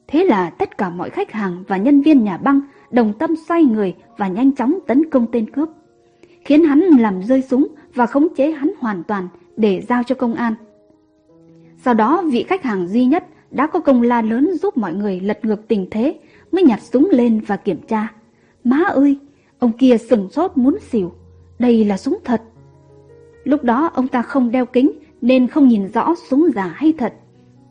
Thế 0.09 0.25
là 0.25 0.51
tất 0.51 0.79
cả 0.79 0.91
mọi 0.91 1.11
khách 1.11 1.33
hàng 1.33 1.65
và 1.69 1.77
nhân 1.77 2.01
viên 2.03 2.25
nhà 2.25 2.37
băng 2.37 2.61
đồng 2.91 3.13
tâm 3.19 3.35
xoay 3.49 3.65
người 3.65 3.95
và 4.17 4.29
nhanh 4.29 4.53
chóng 4.53 4.79
tấn 4.87 5.11
công 5.11 5.27
tên 5.33 5.51
cướp. 5.51 5.69
Khiến 6.45 6.65
hắn 6.65 6.81
làm 6.81 7.23
rơi 7.23 7.43
súng 7.43 7.67
và 7.95 8.07
khống 8.07 8.35
chế 8.35 8.53
hắn 8.53 8.73
hoàn 8.79 9.03
toàn 9.03 9.29
để 9.57 9.83
giao 9.89 10.03
cho 10.03 10.15
công 10.15 10.35
an. 10.35 10.55
Sau 11.77 11.95
đó 11.95 12.23
vị 12.33 12.43
khách 12.43 12.63
hàng 12.63 12.89
duy 12.89 13.05
nhất 13.05 13.25
đã 13.51 13.67
có 13.67 13.81
công 13.81 14.03
la 14.03 14.23
lớn 14.23 14.51
giúp 14.63 14.77
mọi 14.77 14.93
người 14.93 15.21
lật 15.21 15.45
ngược 15.45 15.69
tình 15.69 15.87
thế 15.91 16.19
mới 16.53 16.63
nhặt 16.63 16.81
súng 16.83 17.09
lên 17.13 17.41
và 17.47 17.57
kiểm 17.57 17.81
tra. 17.89 18.09
Má 18.65 18.85
ơi, 18.89 19.19
ông 19.59 19.73
kia 19.73 19.97
sừng 19.99 20.29
sốt 20.31 20.53
muốn 20.57 20.79
xỉu. 20.91 21.13
Đây 21.59 21.85
là 21.85 21.97
súng 21.97 22.19
thật. 22.25 22.43
Lúc 23.45 23.65
đó 23.65 23.91
ông 23.95 24.09
ta 24.09 24.23
không 24.23 24.51
đeo 24.51 24.67
kính 24.67 24.93
nên 25.21 25.49
không 25.49 25.69
nhìn 25.69 25.89
rõ 25.89 26.15
súng 26.29 26.47
giả 26.55 26.73
hay 26.77 26.93
thật. 26.99 27.15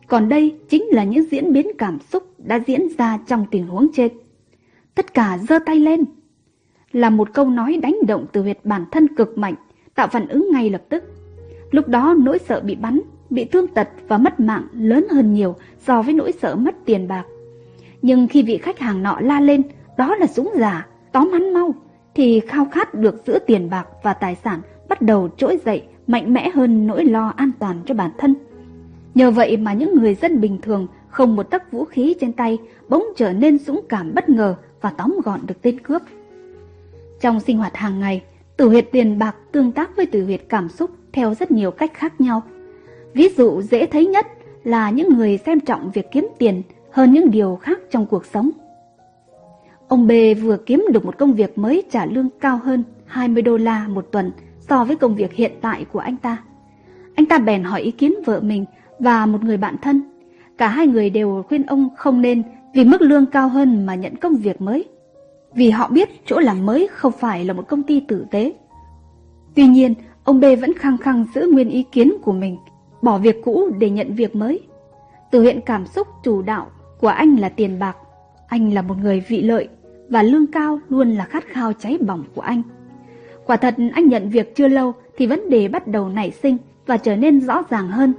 Còn 0.08 0.30
đây 0.30 0.56
chính 0.70 0.84
là 0.84 1.04
những 1.04 1.26
diễn 1.32 1.54
biến 1.54 1.68
cảm 1.78 2.00
xúc 2.00 2.24
đã 2.38 2.60
diễn 2.68 2.88
ra 2.98 3.20
trong 3.28 3.46
tình 3.52 3.68
huống 3.68 3.88
trên. 3.94 4.12
Tất 4.96 5.14
cả 5.14 5.38
giơ 5.50 5.60
tay 5.66 5.80
lên. 5.80 6.06
Là 6.92 7.10
một 7.10 7.34
câu 7.34 7.50
nói 7.50 7.80
đánh 7.82 7.96
động 8.08 8.26
từ 8.32 8.42
huyệt 8.42 8.60
bản 8.64 8.86
thân 8.92 9.16
cực 9.16 9.38
mạnh, 9.38 9.56
tạo 9.96 10.08
phản 10.08 10.28
ứng 10.28 10.50
ngay 10.52 10.70
lập 10.70 10.82
tức. 10.90 11.04
Lúc 11.72 11.88
đó 11.88 12.16
nỗi 12.20 12.40
sợ 12.40 12.62
bị 12.62 12.76
bắn, 12.76 13.02
bị 13.30 13.46
thương 13.46 13.68
tật 13.68 13.90
và 14.08 14.18
mất 14.18 14.40
mạng 14.40 14.68
lớn 14.74 15.08
hơn 15.12 15.34
nhiều 15.34 15.56
so 15.80 16.02
với 16.02 16.14
nỗi 16.14 16.32
sợ 16.42 16.56
mất 16.56 16.76
tiền 16.86 17.08
bạc. 17.08 17.26
Nhưng 18.02 18.28
khi 18.28 18.44
vị 18.44 18.58
khách 18.58 18.80
hàng 18.80 19.04
nọ 19.04 19.20
la 19.22 19.42
lên, 19.42 19.62
đó 19.98 20.16
là 20.16 20.28
súng 20.28 20.54
giả, 20.58 20.88
tóm 21.12 21.30
hắn 21.32 21.54
mau, 21.54 21.74
thì 22.16 22.40
khao 22.40 22.66
khát 22.72 22.94
được 22.94 23.22
giữ 23.28 23.40
tiền 23.48 23.70
bạc 23.70 23.88
và 24.04 24.14
tài 24.14 24.36
sản 24.36 24.62
bắt 24.90 25.02
đầu 25.02 25.30
trỗi 25.38 25.60
dậy 25.66 25.84
mạnh 26.08 26.34
mẽ 26.34 26.50
hơn 26.50 26.88
nỗi 26.88 27.06
lo 27.06 27.34
an 27.36 27.52
toàn 27.60 27.82
cho 27.86 27.94
bản 27.94 28.12
thân. 28.18 28.36
Nhờ 29.16 29.32
vậy 29.32 29.58
mà 29.58 29.74
những 29.74 29.96
người 29.96 30.16
dân 30.16 30.42
bình 30.42 30.58
thường 30.62 30.88
không 31.10 31.36
một 31.36 31.44
tấc 31.44 31.72
vũ 31.72 31.86
khí 31.86 32.16
trên 32.22 32.34
tay 32.34 32.58
bỗng 32.90 33.06
trở 33.16 33.34
nên 33.34 33.60
dũng 33.60 33.82
cảm 33.90 34.12
bất 34.16 34.30
ngờ 34.30 34.56
và 34.82 34.90
tóm 34.90 35.16
gọn 35.24 35.40
được 35.48 35.62
tên 35.62 35.80
cướp. 35.80 36.02
Trong 37.22 37.40
sinh 37.40 37.58
hoạt 37.58 37.76
hàng 37.76 38.00
ngày, 38.00 38.24
tử 38.58 38.70
huyệt 38.70 38.88
tiền 38.92 39.20
bạc 39.20 39.36
tương 39.52 39.72
tác 39.72 39.96
với 39.96 40.06
tử 40.06 40.26
huyệt 40.26 40.42
cảm 40.50 40.70
xúc 40.70 40.92
theo 41.14 41.34
rất 41.34 41.52
nhiều 41.52 41.72
cách 41.72 41.92
khác 41.94 42.22
nhau. 42.22 42.42
Ví 43.14 43.30
dụ 43.38 43.62
dễ 43.62 43.86
thấy 43.86 44.06
nhất 44.06 44.28
là 44.64 44.90
những 44.90 45.18
người 45.18 45.38
xem 45.38 45.60
trọng 45.60 45.92
việc 45.92 46.06
kiếm 46.12 46.28
tiền 46.38 46.62
hơn 46.92 47.14
những 47.14 47.32
điều 47.32 47.56
khác 47.56 47.80
trong 47.92 48.06
cuộc 48.06 48.26
sống. 48.26 48.50
Ông 49.88 50.08
B 50.08 50.12
vừa 50.42 50.58
kiếm 50.58 50.86
được 50.92 51.06
một 51.06 51.18
công 51.18 51.34
việc 51.34 51.58
mới 51.58 51.84
trả 51.92 52.06
lương 52.06 52.30
cao 52.40 52.60
hơn 52.64 52.84
20 53.06 53.42
đô 53.42 53.58
la 53.58 53.88
một 53.88 54.08
tuần 54.12 54.32
so 54.60 54.84
với 54.84 54.96
công 54.96 55.16
việc 55.16 55.34
hiện 55.34 55.52
tại 55.62 55.86
của 55.92 56.00
anh 56.00 56.18
ta. 56.18 56.38
Anh 57.16 57.26
ta 57.26 57.38
bèn 57.38 57.64
hỏi 57.64 57.82
ý 57.82 57.92
kiến 57.92 58.14
vợ 58.26 58.40
mình 58.40 58.66
và 59.00 59.26
một 59.26 59.44
người 59.44 59.58
bạn 59.58 59.76
thân. 59.82 60.02
Cả 60.58 60.68
hai 60.68 60.88
người 60.88 61.10
đều 61.10 61.44
khuyên 61.50 61.64
ông 61.64 61.90
không 61.98 62.22
nên 62.22 62.44
vì 62.74 62.86
mức 62.86 63.02
lương 63.02 63.26
cao 63.26 63.50
hơn 63.50 63.86
mà 63.86 63.96
nhận 63.96 64.16
công 64.16 64.36
việc 64.36 64.62
mới. 64.62 64.86
Vì 65.54 65.70
họ 65.70 65.88
biết 65.88 66.10
chỗ 66.26 66.40
làm 66.40 66.66
mới 66.66 66.88
không 66.92 67.12
phải 67.12 67.46
là 67.46 67.54
một 67.54 67.68
công 67.68 67.84
ty 67.84 68.00
tử 68.00 68.26
tế. 68.32 68.54
Tuy 69.56 69.68
nhiên, 69.68 69.94
ông 70.24 70.40
B 70.40 70.44
vẫn 70.62 70.74
khăng 70.74 70.98
khăng 70.98 71.26
giữ 71.36 71.48
nguyên 71.52 71.70
ý 71.70 71.84
kiến 71.92 72.14
của 72.22 72.34
mình, 72.34 72.58
bỏ 73.02 73.18
việc 73.18 73.42
cũ 73.44 73.70
để 73.80 73.90
nhận 73.90 74.16
việc 74.16 74.36
mới. 74.36 74.60
Từ 75.32 75.42
hiện 75.42 75.60
cảm 75.66 75.86
xúc 75.86 76.08
chủ 76.24 76.42
đạo 76.42 76.68
của 77.00 77.08
anh 77.08 77.36
là 77.36 77.50
tiền 77.50 77.80
bạc. 77.80 77.98
Anh 78.48 78.74
là 78.74 78.82
một 78.82 78.96
người 78.98 79.24
vị 79.28 79.42
lợi 79.42 79.70
và 80.10 80.24
lương 80.24 80.48
cao 80.48 80.80
luôn 80.90 81.12
là 81.12 81.26
khát 81.26 81.46
khao 81.48 81.74
cháy 81.74 81.98
bỏng 82.02 82.24
của 82.36 82.42
anh. 82.42 82.62
Quả 83.46 83.58
thật 83.58 83.76
anh 83.94 84.08
nhận 84.08 84.30
việc 84.30 84.56
chưa 84.56 84.68
lâu 84.68 84.94
thì 85.18 85.28
vấn 85.28 85.50
đề 85.50 85.68
bắt 85.68 85.88
đầu 85.88 86.10
nảy 86.10 86.32
sinh 86.32 86.58
và 86.86 86.98
trở 86.98 87.16
nên 87.16 87.42
rõ 87.42 87.64
ràng 87.70 87.88
hơn 87.88 88.14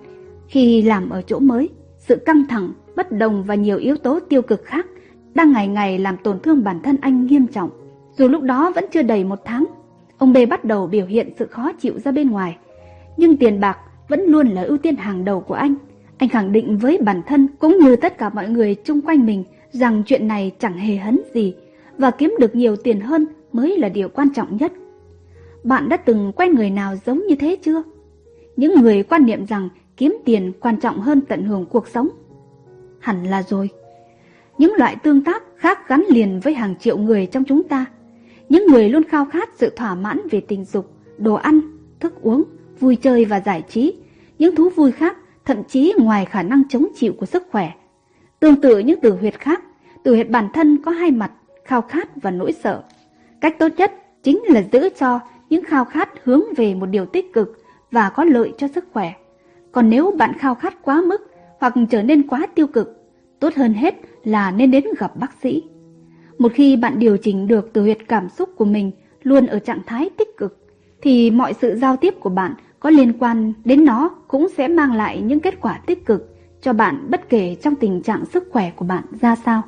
khi 0.49 0.83
làm 0.83 1.11
ở 1.11 1.23
chỗ 1.23 1.39
mới. 1.39 1.69
Sự 1.99 2.17
căng 2.17 2.47
thẳng, 2.49 2.73
bất 2.97 3.13
đồng 3.13 3.45
và 3.45 3.55
nhiều 3.55 3.79
yếu 3.79 3.97
tố 3.97 4.21
tiêu 4.21 4.43
cực 4.43 4.65
khác 4.65 4.87
đang 5.35 5.53
ngày 5.53 5.69
ngày 5.69 5.99
làm 5.99 6.17
tổn 6.17 6.41
thương 6.41 6.65
bản 6.65 6.83
thân 6.83 6.97
anh 7.01 7.27
nghiêm 7.27 7.47
trọng. 7.47 7.71
Dù 8.17 8.29
lúc 8.29 8.43
đó 8.43 8.73
vẫn 8.75 8.85
chưa 8.93 9.03
đầy 9.03 9.25
một 9.25 9.39
tháng, 9.45 9.65
ông 10.19 10.33
B 10.33 10.37
bắt 10.51 10.65
đầu 10.65 10.87
biểu 10.87 11.07
hiện 11.07 11.31
sự 11.39 11.47
khó 11.47 11.73
chịu 11.73 11.99
ra 11.99 12.13
bên 12.13 12.31
ngoài. 12.31 12.57
Nhưng 13.17 13.37
tiền 13.37 13.61
bạc 13.61 13.79
vẫn 14.09 14.21
luôn 14.27 14.49
là 14.49 14.63
ưu 14.63 14.79
tiên 14.79 14.97
hàng 14.97 15.25
đầu 15.25 15.41
của 15.41 15.55
anh. 15.55 15.75
Anh 16.19 16.29
khẳng 16.29 16.53
định 16.53 16.77
với 16.77 16.99
bản 17.05 17.23
thân 17.27 17.47
cũng 17.59 17.79
như 17.79 17.97
tất 17.97 18.19
cả 18.19 18.29
mọi 18.29 18.49
người 18.49 18.75
chung 18.75 19.01
quanh 19.01 19.27
mình 19.27 19.45
rằng 19.71 20.03
chuyện 20.07 20.29
này 20.29 20.53
chẳng 20.59 20.79
hề 20.79 20.97
hấn 20.97 21.21
gì 21.35 21.55
và 21.99 22.11
kiếm 22.11 22.35
được 22.41 22.55
nhiều 22.55 22.77
tiền 22.77 23.01
hơn 23.01 23.27
mới 23.53 23.79
là 23.79 23.89
điều 23.89 24.09
quan 24.09 24.29
trọng 24.35 24.57
nhất. 24.57 24.73
Bạn 25.65 25.89
đã 25.89 25.97
từng 25.97 26.33
quen 26.37 26.55
người 26.55 26.71
nào 26.71 26.95
giống 27.07 27.27
như 27.27 27.35
thế 27.35 27.57
chưa? 27.63 27.83
Những 28.57 28.81
người 28.81 29.03
quan 29.03 29.27
niệm 29.27 29.47
rằng 29.47 29.69
kiếm 29.97 30.17
tiền 30.25 30.53
quan 30.61 30.81
trọng 30.81 31.01
hơn 31.01 31.21
tận 31.21 31.45
hưởng 31.45 31.67
cuộc 31.67 31.89
sống. 31.89 32.09
Hẳn 33.01 33.25
là 33.27 33.43
rồi. 33.43 33.71
Những 34.59 34.75
loại 34.75 34.97
tương 35.03 35.25
tác 35.25 35.43
khác 35.57 35.89
gắn 35.89 36.05
liền 36.09 36.41
với 36.41 36.55
hàng 36.55 36.75
triệu 36.81 36.99
người 36.99 37.27
trong 37.27 37.45
chúng 37.45 37.63
ta. 37.63 37.87
Những 38.49 38.67
người 38.67 38.89
luôn 38.89 39.05
khao 39.05 39.25
khát 39.25 39.49
sự 39.57 39.73
thỏa 39.77 39.95
mãn 39.95 40.21
về 40.31 40.41
tình 40.41 40.65
dục, 40.65 40.91
đồ 41.19 41.35
ăn, 41.35 41.61
thức 42.01 42.23
uống, 42.23 42.45
vui 42.81 42.97
chơi 42.97 43.25
và 43.25 43.41
giải 43.41 43.63
trí, 43.69 43.95
những 44.39 44.57
thú 44.57 44.69
vui 44.69 44.93
khác 44.93 45.17
thậm 45.45 45.65
chí 45.65 45.95
ngoài 45.99 46.25
khả 46.25 46.43
năng 46.43 46.63
chống 46.69 46.87
chịu 46.95 47.13
của 47.19 47.27
sức 47.27 47.43
khỏe. 47.51 47.73
Tương 48.41 48.61
tự 48.61 48.79
những 48.79 49.01
từ 49.03 49.11
huyệt 49.11 49.35
khác, 49.35 49.63
từ 50.03 50.15
huyệt 50.15 50.31
bản 50.31 50.49
thân 50.55 50.83
có 50.85 50.91
hai 50.91 51.11
mặt, 51.11 51.33
khao 51.69 51.83
khát 51.83 52.09
và 52.23 52.31
nỗi 52.31 52.53
sợ. 52.53 52.83
Cách 53.41 53.59
tốt 53.59 53.69
nhất 53.77 53.93
chính 54.23 54.43
là 54.49 54.63
giữ 54.73 54.89
cho 54.99 55.21
những 55.51 55.65
khao 55.65 55.85
khát 55.85 56.09
hướng 56.25 56.43
về 56.57 56.75
một 56.75 56.87
điều 56.87 57.07
tích 57.07 57.33
cực 57.33 57.63
và 57.91 58.11
có 58.11 58.25
lợi 58.25 58.53
cho 58.59 58.69
sức 58.69 58.85
khỏe. 58.93 59.13
Còn 59.73 59.91
nếu 59.91 60.11
bạn 60.19 60.33
khao 60.39 60.55
khát 60.55 60.83
quá 60.83 61.03
mức 61.07 61.31
hoặc 61.61 61.75
trở 61.91 62.03
nên 62.03 62.29
quá 62.29 62.47
tiêu 62.55 62.67
cực, 62.67 63.05
tốt 63.41 63.55
hơn 63.57 63.75
hết 63.75 63.95
là 64.25 64.51
nên 64.51 64.71
đến 64.71 64.85
gặp 64.99 65.17
bác 65.17 65.33
sĩ. 65.43 65.63
Một 66.39 66.53
khi 66.55 66.77
bạn 66.77 66.99
điều 66.99 67.17
chỉnh 67.17 67.47
được 67.47 67.71
từ 67.73 67.83
huyệt 67.83 67.99
cảm 68.09 68.29
xúc 68.29 68.51
của 68.57 68.65
mình 68.65 68.91
luôn 69.23 69.47
ở 69.47 69.59
trạng 69.59 69.81
thái 69.87 70.11
tích 70.19 70.37
cực, 70.37 70.67
thì 71.03 71.31
mọi 71.31 71.55
sự 71.55 71.77
giao 71.77 71.97
tiếp 71.97 72.15
của 72.21 72.31
bạn 72.31 72.55
có 72.81 72.91
liên 72.91 73.13
quan 73.19 73.53
đến 73.65 73.85
nó 73.85 74.09
cũng 74.29 74.49
sẽ 74.57 74.69
mang 74.69 74.93
lại 74.93 75.21
những 75.21 75.41
kết 75.41 75.61
quả 75.61 75.81
tích 75.87 76.07
cực 76.07 76.37
cho 76.63 76.73
bạn 76.73 77.07
bất 77.11 77.29
kể 77.29 77.57
trong 77.63 77.75
tình 77.75 78.03
trạng 78.03 78.25
sức 78.25 78.49
khỏe 78.53 78.71
của 78.77 78.85
bạn 78.85 79.05
ra 79.21 79.37
sao. 79.37 79.63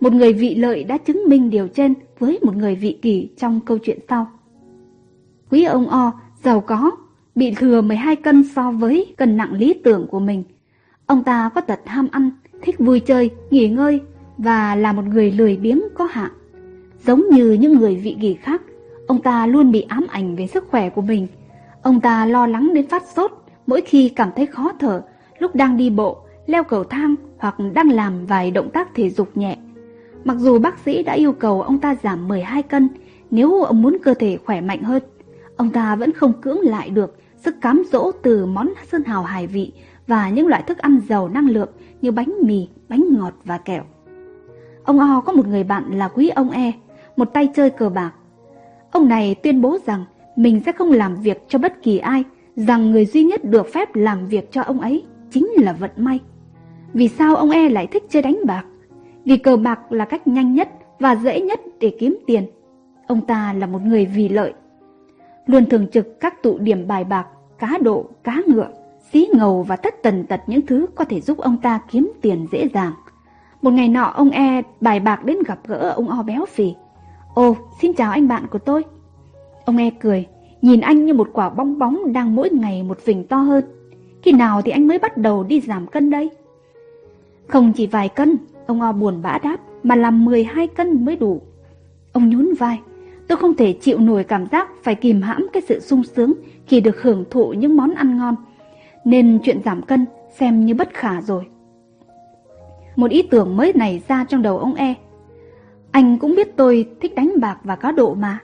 Một 0.00 0.12
người 0.12 0.32
vị 0.32 0.54
lợi 0.54 0.84
đã 0.84 0.98
chứng 0.98 1.22
minh 1.28 1.50
điều 1.50 1.68
trên 1.68 1.94
với 2.18 2.38
một 2.42 2.56
người 2.56 2.74
vị 2.74 2.98
kỷ 3.02 3.28
trong 3.36 3.60
câu 3.60 3.78
chuyện 3.78 3.98
sau. 4.08 4.26
Quý 5.50 5.64
ông 5.64 5.88
O, 5.88 6.12
giàu 6.42 6.60
có, 6.60 6.90
bị 7.34 7.54
thừa 7.54 7.80
12 7.80 8.16
cân 8.16 8.44
so 8.54 8.70
với 8.70 9.14
cân 9.16 9.36
nặng 9.36 9.52
lý 9.52 9.74
tưởng 9.84 10.06
của 10.10 10.20
mình. 10.20 10.44
Ông 11.06 11.24
ta 11.24 11.50
có 11.54 11.60
tật 11.60 11.80
ham 11.86 12.08
ăn, 12.12 12.30
thích 12.62 12.78
vui 12.78 13.00
chơi, 13.00 13.30
nghỉ 13.50 13.68
ngơi 13.68 14.00
và 14.38 14.74
là 14.74 14.92
một 14.92 15.04
người 15.04 15.30
lười 15.30 15.56
biếng 15.56 15.82
có 15.94 16.04
hạn. 16.04 16.30
Giống 17.06 17.24
như 17.30 17.52
những 17.52 17.78
người 17.78 17.96
vị 17.96 18.16
kỷ 18.20 18.34
khác, 18.34 18.62
ông 19.06 19.22
ta 19.22 19.46
luôn 19.46 19.72
bị 19.72 19.80
ám 19.80 20.06
ảnh 20.10 20.36
về 20.36 20.46
sức 20.46 20.68
khỏe 20.70 20.90
của 20.90 21.02
mình. 21.02 21.26
Ông 21.82 22.00
ta 22.00 22.26
lo 22.26 22.46
lắng 22.46 22.70
đến 22.74 22.86
phát 22.86 23.02
sốt 23.16 23.32
mỗi 23.66 23.80
khi 23.80 24.08
cảm 24.08 24.30
thấy 24.36 24.46
khó 24.46 24.72
thở 24.78 25.02
lúc 25.38 25.54
đang 25.54 25.76
đi 25.76 25.90
bộ, 25.90 26.16
leo 26.46 26.64
cầu 26.64 26.84
thang 26.84 27.14
hoặc 27.38 27.56
đang 27.74 27.90
làm 27.90 28.26
vài 28.26 28.50
động 28.50 28.70
tác 28.70 28.94
thể 28.94 29.10
dục 29.10 29.28
nhẹ. 29.34 29.57
Mặc 30.24 30.36
dù 30.38 30.58
bác 30.58 30.78
sĩ 30.78 31.02
đã 31.02 31.12
yêu 31.12 31.32
cầu 31.32 31.62
ông 31.62 31.78
ta 31.78 31.96
giảm 32.02 32.28
12 32.28 32.62
cân 32.62 32.88
nếu 33.30 33.62
ông 33.62 33.82
muốn 33.82 33.96
cơ 34.02 34.14
thể 34.14 34.38
khỏe 34.44 34.60
mạnh 34.60 34.82
hơn, 34.82 35.02
ông 35.56 35.70
ta 35.70 35.96
vẫn 35.96 36.12
không 36.12 36.32
cưỡng 36.40 36.60
lại 36.60 36.90
được 36.90 37.18
sức 37.36 37.60
cám 37.60 37.82
dỗ 37.92 38.12
từ 38.22 38.46
món 38.46 38.72
sơn 38.92 39.04
hào 39.04 39.22
hải 39.22 39.46
vị 39.46 39.72
và 40.06 40.30
những 40.30 40.46
loại 40.46 40.62
thức 40.62 40.78
ăn 40.78 41.00
giàu 41.08 41.28
năng 41.28 41.50
lượng 41.50 41.68
như 42.02 42.10
bánh 42.10 42.32
mì, 42.42 42.68
bánh 42.88 43.04
ngọt 43.18 43.34
và 43.44 43.58
kẹo. 43.58 43.82
Ông 44.84 44.98
O 44.98 45.20
có 45.20 45.32
một 45.32 45.46
người 45.46 45.64
bạn 45.64 45.84
là 45.92 46.08
quý 46.08 46.28
ông 46.28 46.50
E, 46.50 46.72
một 47.16 47.24
tay 47.24 47.48
chơi 47.56 47.70
cờ 47.70 47.88
bạc. 47.88 48.10
Ông 48.90 49.08
này 49.08 49.34
tuyên 49.34 49.62
bố 49.62 49.78
rằng 49.86 50.04
mình 50.36 50.60
sẽ 50.66 50.72
không 50.72 50.92
làm 50.92 51.16
việc 51.16 51.44
cho 51.48 51.58
bất 51.58 51.82
kỳ 51.82 51.98
ai, 51.98 52.24
rằng 52.56 52.90
người 52.90 53.06
duy 53.06 53.24
nhất 53.24 53.44
được 53.44 53.72
phép 53.72 53.96
làm 53.96 54.26
việc 54.26 54.52
cho 54.52 54.62
ông 54.62 54.80
ấy 54.80 55.04
chính 55.30 55.48
là 55.56 55.72
vận 55.72 55.90
may. 55.96 56.20
Vì 56.92 57.08
sao 57.08 57.36
ông 57.36 57.50
E 57.50 57.68
lại 57.68 57.86
thích 57.86 58.04
chơi 58.08 58.22
đánh 58.22 58.38
bạc? 58.46 58.64
Vì 59.28 59.36
cờ 59.36 59.56
bạc 59.56 59.92
là 59.92 60.04
cách 60.04 60.26
nhanh 60.26 60.54
nhất 60.54 60.68
và 60.98 61.16
dễ 61.16 61.40
nhất 61.40 61.60
để 61.80 61.96
kiếm 61.98 62.18
tiền. 62.26 62.46
Ông 63.06 63.20
ta 63.20 63.52
là 63.52 63.66
một 63.66 63.82
người 63.82 64.06
vì 64.06 64.28
lợi. 64.28 64.52
Luôn 65.46 65.66
thường 65.66 65.86
trực 65.92 66.20
các 66.20 66.42
tụ 66.42 66.58
điểm 66.58 66.88
bài 66.88 67.04
bạc, 67.04 67.26
cá 67.58 67.78
độ, 67.82 68.06
cá 68.24 68.42
ngựa, 68.46 68.68
xí 69.12 69.28
ngầu 69.34 69.62
và 69.62 69.76
tất 69.76 70.02
tần 70.02 70.26
tật 70.26 70.40
những 70.46 70.66
thứ 70.66 70.86
có 70.94 71.04
thể 71.04 71.20
giúp 71.20 71.38
ông 71.38 71.56
ta 71.56 71.80
kiếm 71.90 72.12
tiền 72.20 72.46
dễ 72.52 72.68
dàng. 72.74 72.92
Một 73.62 73.70
ngày 73.70 73.88
nọ 73.88 74.04
ông 74.04 74.30
E 74.30 74.62
bài 74.80 75.00
bạc 75.00 75.24
đến 75.24 75.36
gặp 75.46 75.58
gỡ 75.66 75.92
ông 75.96 76.08
O 76.08 76.22
béo 76.22 76.44
phì. 76.46 76.74
Ồ, 77.34 77.56
xin 77.80 77.92
chào 77.92 78.10
anh 78.10 78.28
bạn 78.28 78.46
của 78.50 78.58
tôi. 78.58 78.84
Ông 79.64 79.76
E 79.76 79.90
cười, 79.90 80.26
nhìn 80.62 80.80
anh 80.80 81.06
như 81.06 81.14
một 81.14 81.28
quả 81.32 81.50
bong 81.50 81.78
bóng 81.78 82.12
đang 82.12 82.34
mỗi 82.34 82.50
ngày 82.50 82.82
một 82.82 82.98
phình 83.00 83.26
to 83.26 83.36
hơn. 83.36 83.64
Khi 84.22 84.32
nào 84.32 84.62
thì 84.62 84.70
anh 84.70 84.86
mới 84.86 84.98
bắt 84.98 85.16
đầu 85.16 85.42
đi 85.42 85.60
giảm 85.60 85.86
cân 85.86 86.10
đây? 86.10 86.30
Không 87.46 87.72
chỉ 87.72 87.86
vài 87.86 88.08
cân, 88.08 88.36
ông 88.68 88.80
O 88.80 88.92
buồn 88.92 89.22
bã 89.22 89.38
đáp, 89.42 89.56
mà 89.82 89.96
làm 89.96 90.24
12 90.24 90.66
cân 90.66 91.04
mới 91.04 91.16
đủ. 91.16 91.40
Ông 92.12 92.30
nhún 92.30 92.54
vai, 92.58 92.80
tôi 93.28 93.38
không 93.38 93.54
thể 93.54 93.72
chịu 93.72 93.98
nổi 93.98 94.24
cảm 94.24 94.46
giác 94.46 94.68
phải 94.82 94.94
kìm 94.94 95.22
hãm 95.22 95.46
cái 95.52 95.62
sự 95.68 95.80
sung 95.80 96.04
sướng 96.04 96.34
khi 96.66 96.80
được 96.80 97.02
hưởng 97.02 97.24
thụ 97.30 97.52
những 97.52 97.76
món 97.76 97.94
ăn 97.94 98.18
ngon. 98.18 98.34
Nên 99.04 99.38
chuyện 99.42 99.62
giảm 99.64 99.82
cân 99.82 100.06
xem 100.38 100.66
như 100.66 100.74
bất 100.74 100.94
khả 100.94 101.20
rồi. 101.20 101.46
Một 102.96 103.10
ý 103.10 103.22
tưởng 103.22 103.56
mới 103.56 103.72
nảy 103.74 104.02
ra 104.08 104.24
trong 104.24 104.42
đầu 104.42 104.58
ông 104.58 104.74
E. 104.74 104.94
Anh 105.90 106.18
cũng 106.18 106.34
biết 106.34 106.56
tôi 106.56 106.88
thích 107.00 107.14
đánh 107.14 107.32
bạc 107.40 107.58
và 107.64 107.76
cá 107.76 107.92
độ 107.92 108.14
mà. 108.14 108.38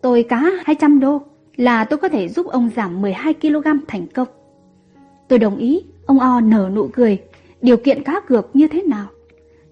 Tôi 0.00 0.22
cá 0.22 0.50
200 0.64 1.00
đô 1.00 1.20
là 1.56 1.84
tôi 1.84 1.98
có 1.98 2.08
thể 2.08 2.28
giúp 2.28 2.46
ông 2.46 2.70
giảm 2.76 3.02
12kg 3.02 3.78
thành 3.88 4.06
công. 4.06 4.28
Tôi 5.28 5.38
đồng 5.38 5.56
ý, 5.56 5.84
ông 6.06 6.20
O 6.20 6.40
nở 6.40 6.70
nụ 6.74 6.88
cười. 6.92 7.22
Điều 7.62 7.76
kiện 7.76 8.02
cá 8.02 8.20
cược 8.20 8.56
như 8.56 8.68
thế 8.68 8.82
nào? 8.82 9.06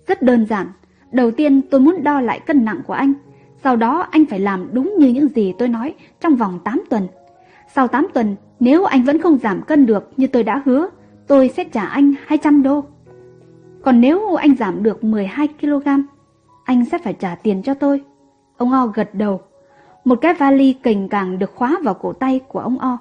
Rất 0.07 0.23
đơn 0.23 0.47
giản. 0.47 0.67
Đầu 1.13 1.31
tiên 1.31 1.61
tôi 1.71 1.81
muốn 1.81 2.05
đo 2.05 2.21
lại 2.21 2.41
cân 2.41 2.65
nặng 2.65 2.81
của 2.87 2.95
anh. 2.95 3.13
Sau 3.65 3.77
đó 3.77 4.07
anh 4.11 4.25
phải 4.27 4.41
làm 4.41 4.69
đúng 4.73 4.95
như 4.99 5.09
những 5.09 5.29
gì 5.29 5.55
tôi 5.59 5.69
nói 5.69 5.95
trong 6.21 6.37
vòng 6.37 6.59
8 6.65 6.83
tuần. 6.91 7.09
Sau 7.75 7.89
8 7.89 8.07
tuần, 8.15 8.37
nếu 8.61 8.85
anh 8.85 9.03
vẫn 9.03 9.21
không 9.21 9.39
giảm 9.39 9.63
cân 9.63 9.87
được 9.87 10.13
như 10.17 10.27
tôi 10.27 10.43
đã 10.43 10.63
hứa, 10.65 10.89
tôi 11.27 11.49
sẽ 11.49 11.65
trả 11.65 11.85
anh 11.85 12.15
200 12.27 12.63
đô. 12.63 12.85
Còn 13.83 14.01
nếu 14.01 14.35
anh 14.35 14.57
giảm 14.57 14.83
được 14.83 14.99
12kg, 15.03 16.03
anh 16.65 16.85
sẽ 16.85 16.99
phải 16.99 17.13
trả 17.13 17.35
tiền 17.35 17.63
cho 17.63 17.75
tôi. 17.75 18.03
Ông 18.57 18.73
O 18.73 18.87
gật 18.87 19.15
đầu. 19.15 19.41
Một 20.05 20.19
cái 20.21 20.35
vali 20.35 20.73
cành 20.73 21.09
càng 21.09 21.39
được 21.39 21.55
khóa 21.55 21.79
vào 21.83 21.95
cổ 21.95 22.13
tay 22.13 22.41
của 22.49 22.61
ông 22.61 22.79
O. 22.79 22.99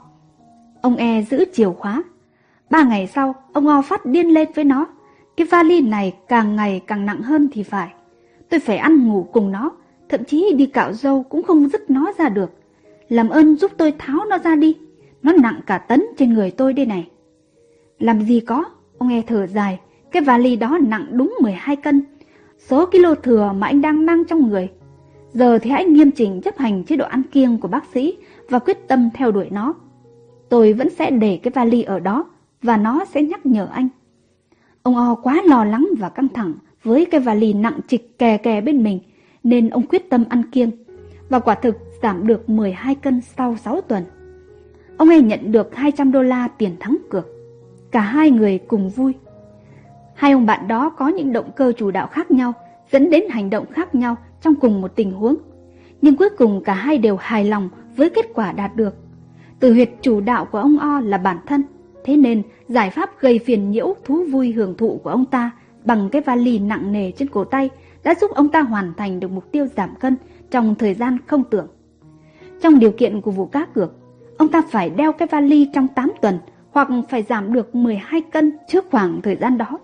Ông 0.82 0.96
E 0.96 1.22
giữ 1.22 1.46
chìa 1.54 1.70
khóa. 1.70 2.04
Ba 2.70 2.84
ngày 2.84 3.08
sau, 3.08 3.36
ông 3.54 3.68
O 3.68 3.82
phát 3.82 4.06
điên 4.06 4.28
lên 4.28 4.50
với 4.56 4.66
nó. 4.66 4.88
Cái 5.38 5.48
vali 5.48 5.82
này 5.82 6.14
càng 6.28 6.56
ngày 6.56 6.82
càng 6.88 7.06
nặng 7.06 7.22
hơn 7.22 7.48
thì 7.52 7.64
phải. 7.64 7.94
Tôi 8.50 8.60
phải 8.60 8.78
ăn 8.78 9.08
ngủ 9.08 9.28
cùng 9.32 9.52
nó, 9.52 9.72
thậm 10.10 10.24
chí 10.24 10.54
đi 10.58 10.66
cạo 10.66 10.94
râu 10.94 11.24
cũng 11.24 11.44
không 11.44 11.70
dứt 11.70 11.90
nó 11.90 12.14
ra 12.18 12.30
được. 12.30 12.52
Làm 13.10 13.30
ơn 13.30 13.56
giúp 13.56 13.72
tôi 13.78 13.94
tháo 13.98 14.26
nó 14.26 14.38
ra 14.38 14.56
đi, 14.56 14.76
nó 15.24 15.32
nặng 15.32 15.60
cả 15.66 15.78
tấn 15.78 16.06
trên 16.18 16.34
người 16.34 16.52
tôi 16.52 16.74
đây 16.74 16.86
này. 16.86 17.08
Làm 18.00 18.22
gì 18.22 18.40
có, 18.40 18.66
ông 18.98 19.10
nghe 19.10 19.22
thở 19.28 19.48
dài, 19.48 19.80
cái 20.12 20.22
vali 20.22 20.56
đó 20.56 20.78
nặng 20.82 21.06
đúng 21.12 21.36
12 21.42 21.76
cân. 21.76 22.02
Số 22.58 22.86
kilo 22.86 23.16
thừa 23.16 23.54
mà 23.58 23.68
anh 23.68 23.82
đang 23.82 24.06
mang 24.06 24.24
trong 24.26 24.50
người. 24.50 24.70
Giờ 25.34 25.58
thì 25.58 25.70
hãy 25.70 25.86
nghiêm 25.86 26.12
chỉnh 26.12 26.42
chấp 26.42 26.58
hành 26.58 26.84
chế 26.84 26.96
độ 26.96 27.06
ăn 27.06 27.24
kiêng 27.24 27.58
của 27.58 27.68
bác 27.68 27.86
sĩ 27.94 28.18
và 28.50 28.60
quyết 28.60 28.88
tâm 28.88 29.10
theo 29.14 29.32
đuổi 29.32 29.48
nó. 29.52 29.74
Tôi 30.50 30.74
vẫn 30.74 30.90
sẽ 30.90 31.12
để 31.12 31.40
cái 31.44 31.52
vali 31.52 31.84
ở 31.84 32.00
đó 32.00 32.26
và 32.62 32.78
nó 32.78 33.06
sẽ 33.06 33.24
nhắc 33.24 33.46
nhở 33.46 33.68
anh. 33.72 33.88
Ông 34.84 34.96
O 34.96 35.16
quá 35.16 35.42
lo 35.46 35.64
lắng 35.64 35.90
và 36.00 36.10
căng 36.10 36.28
thẳng 36.30 36.54
với 36.84 37.06
cái 37.06 37.22
vali 37.22 37.54
nặng 37.54 37.80
trịch 37.88 38.20
kè 38.20 38.38
kè 38.38 38.62
bên 38.62 38.84
mình 38.84 39.00
nên 39.44 39.70
ông 39.70 39.88
quyết 39.88 40.10
tâm 40.10 40.24
ăn 40.30 40.44
kiêng 40.52 40.72
và 41.30 41.40
quả 41.40 41.56
thực 41.56 41.76
giảm 42.02 42.28
được 42.28 42.50
12 42.50 42.96
cân 42.96 43.22
sau 43.22 43.56
6 43.58 43.82
tuần. 43.82 44.04
Ông 44.98 45.10
ấy 45.10 45.22
nhận 45.22 45.52
được 45.52 45.76
200 45.76 46.12
đô 46.12 46.22
la 46.22 46.48
tiền 46.48 46.76
thắng 46.80 46.98
cược. 47.10 47.28
Cả 47.92 48.02
hai 48.02 48.32
người 48.32 48.58
cùng 48.58 48.90
vui. 48.90 49.14
Hai 50.16 50.32
ông 50.32 50.46
bạn 50.46 50.68
đó 50.68 50.90
có 50.90 51.08
những 51.08 51.34
động 51.34 51.52
cơ 51.56 51.74
chủ 51.78 51.92
đạo 51.92 52.08
khác 52.08 52.32
nhau, 52.32 52.54
dẫn 52.92 53.10
đến 53.10 53.24
hành 53.30 53.50
động 53.50 53.66
khác 53.72 53.96
nhau 53.96 54.16
trong 54.42 54.56
cùng 54.56 54.82
một 54.82 54.96
tình 54.96 55.12
huống. 55.12 55.36
Nhưng 56.02 56.16
cuối 56.16 56.30
cùng 56.38 56.64
cả 56.64 56.74
hai 56.74 56.98
đều 56.98 57.18
hài 57.20 57.46
lòng 57.46 57.70
với 57.96 58.10
kết 58.10 58.26
quả 58.34 58.52
đạt 58.52 58.76
được. 58.76 58.96
Từ 59.60 59.74
huyệt 59.74 59.90
chủ 60.02 60.22
đạo 60.22 60.46
của 60.46 60.58
ông 60.58 60.80
O 60.80 61.00
là 61.00 61.18
bản 61.18 61.38
thân, 61.46 61.64
thế 62.04 62.18
nên 62.18 62.42
giải 62.68 62.90
pháp 62.90 63.20
gây 63.20 63.40
phiền 63.40 63.72
nhiễu 63.72 63.96
thú 64.04 64.24
vui 64.32 64.52
hưởng 64.52 64.78
thụ 64.78 65.00
của 65.04 65.10
ông 65.10 65.26
ta 65.26 65.52
bằng 65.86 66.10
cái 66.10 66.22
vali 66.22 66.60
nặng 66.60 66.92
nề 66.92 67.12
trên 67.12 67.30
cổ 67.30 67.44
tay 67.44 67.70
đã 68.04 68.16
giúp 68.22 68.32
ông 68.32 68.50
ta 68.50 68.62
hoàn 68.62 68.94
thành 68.98 69.20
được 69.20 69.32
mục 69.32 69.52
tiêu 69.52 69.68
giảm 69.68 69.96
cân 70.00 70.16
trong 70.52 70.76
thời 70.76 70.94
gian 70.94 71.18
không 71.28 71.44
tưởng. 71.44 71.68
Trong 72.62 72.80
điều 72.80 72.92
kiện 72.92 73.22
của 73.22 73.32
vụ 73.32 73.46
cá 73.46 73.66
cược, 73.66 73.92
ông 74.38 74.48
ta 74.48 74.62
phải 74.70 74.90
đeo 74.90 75.12
cái 75.12 75.28
vali 75.28 75.70
trong 75.74 75.88
8 75.88 76.12
tuần 76.22 76.40
hoặc 76.72 76.88
phải 77.10 77.24
giảm 77.24 77.54
được 77.54 77.76
12 77.76 78.22
cân 78.22 78.58
trước 78.68 78.86
khoảng 78.92 79.22
thời 79.22 79.36
gian 79.36 79.58
đó. 79.58 79.80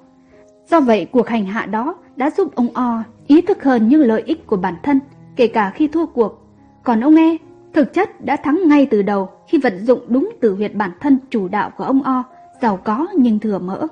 Do 0.67 0.79
vậy, 0.79 1.05
cuộc 1.05 1.27
hành 1.27 1.45
hạ 1.45 1.65
đó 1.65 1.95
đã 2.15 2.29
giúp 2.29 2.55
ông 2.55 2.67
O 2.73 3.03
ý 3.27 3.41
thức 3.41 3.63
hơn 3.63 3.87
những 3.87 4.01
lợi 4.01 4.23
ích 4.25 4.47
của 4.47 4.57
bản 4.57 4.75
thân, 4.83 4.99
kể 5.35 5.47
cả 5.47 5.71
khi 5.75 5.87
thua 5.87 6.05
cuộc. 6.05 6.45
Còn 6.83 7.01
ông 7.01 7.15
E, 7.15 7.37
thực 7.73 7.93
chất 7.93 8.25
đã 8.25 8.35
thắng 8.35 8.61
ngay 8.67 8.87
từ 8.91 9.01
đầu 9.01 9.29
khi 9.47 9.57
vận 9.57 9.85
dụng 9.85 9.99
đúng 10.07 10.31
từ 10.39 10.55
huyệt 10.55 10.75
bản 10.75 10.91
thân 10.99 11.17
chủ 11.29 11.47
đạo 11.47 11.71
của 11.77 11.83
ông 11.83 12.03
O, 12.03 12.23
giàu 12.61 12.77
có 12.77 13.07
nhưng 13.15 13.39
thừa 13.39 13.59
mỡ. 13.59 13.87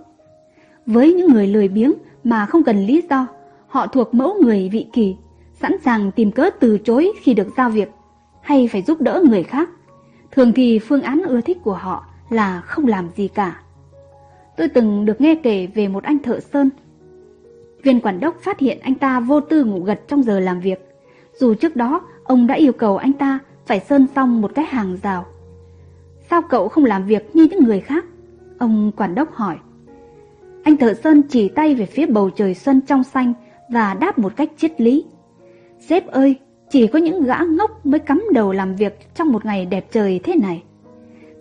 Với 0.85 1.13
những 1.13 1.33
người 1.33 1.47
lười 1.47 1.67
biếng 1.67 1.93
mà 2.23 2.45
không 2.45 2.63
cần 2.63 2.85
lý 2.85 3.03
do, 3.09 3.27
họ 3.67 3.87
thuộc 3.87 4.13
mẫu 4.13 4.35
người 4.41 4.69
vị 4.71 4.87
kỳ, 4.93 5.15
sẵn 5.61 5.75
sàng 5.83 6.11
tìm 6.11 6.31
cớ 6.31 6.49
từ 6.59 6.77
chối 6.77 7.11
khi 7.21 7.33
được 7.33 7.47
giao 7.57 7.69
việc, 7.69 7.89
hay 8.41 8.69
phải 8.71 8.81
giúp 8.81 9.01
đỡ 9.01 9.23
người 9.29 9.43
khác. 9.43 9.69
Thường 10.31 10.51
thì 10.53 10.79
phương 10.79 11.01
án 11.01 11.23
ưa 11.27 11.41
thích 11.41 11.57
của 11.63 11.73
họ 11.73 12.05
là 12.29 12.61
không 12.61 12.87
làm 12.87 13.09
gì 13.15 13.27
cả. 13.27 13.61
Tôi 14.57 14.67
từng 14.67 15.05
được 15.05 15.21
nghe 15.21 15.35
kể 15.35 15.67
về 15.75 15.87
một 15.87 16.03
anh 16.03 16.19
thợ 16.19 16.39
sơn. 16.39 16.69
Viên 17.83 18.01
quản 18.01 18.19
đốc 18.19 18.41
phát 18.41 18.59
hiện 18.59 18.79
anh 18.79 18.95
ta 18.95 19.19
vô 19.19 19.41
tư 19.41 19.63
ngủ 19.63 19.79
gật 19.79 19.99
trong 20.07 20.23
giờ 20.23 20.39
làm 20.39 20.59
việc. 20.59 20.79
Dù 21.39 21.53
trước 21.53 21.75
đó 21.75 22.01
ông 22.23 22.47
đã 22.47 22.55
yêu 22.55 22.71
cầu 22.71 22.97
anh 22.97 23.13
ta 23.13 23.39
phải 23.67 23.79
sơn 23.79 24.07
xong 24.15 24.41
một 24.41 24.51
cái 24.55 24.65
hàng 24.65 24.97
rào. 25.03 25.25
Sao 26.29 26.41
cậu 26.41 26.67
không 26.67 26.85
làm 26.85 27.05
việc 27.05 27.35
như 27.35 27.47
những 27.51 27.63
người 27.63 27.79
khác? 27.79 28.05
Ông 28.57 28.91
quản 28.97 29.15
đốc 29.15 29.33
hỏi. 29.33 29.57
Anh 30.63 30.77
thợ 30.77 30.93
sơn 30.93 31.21
chỉ 31.29 31.49
tay 31.49 31.75
về 31.75 31.85
phía 31.85 32.05
bầu 32.05 32.29
trời 32.29 32.53
xuân 32.53 32.81
trong 32.81 33.03
xanh 33.03 33.33
và 33.69 33.93
đáp 33.93 34.19
một 34.19 34.33
cách 34.35 34.49
triết 34.57 34.81
lý. 34.81 35.05
Sếp 35.79 36.07
ơi, 36.07 36.35
chỉ 36.69 36.87
có 36.87 36.99
những 36.99 37.23
gã 37.23 37.37
ngốc 37.57 37.85
mới 37.85 37.99
cắm 37.99 38.23
đầu 38.33 38.51
làm 38.51 38.75
việc 38.75 39.15
trong 39.15 39.31
một 39.31 39.45
ngày 39.45 39.65
đẹp 39.65 39.87
trời 39.91 40.19
thế 40.23 40.35
này. 40.35 40.63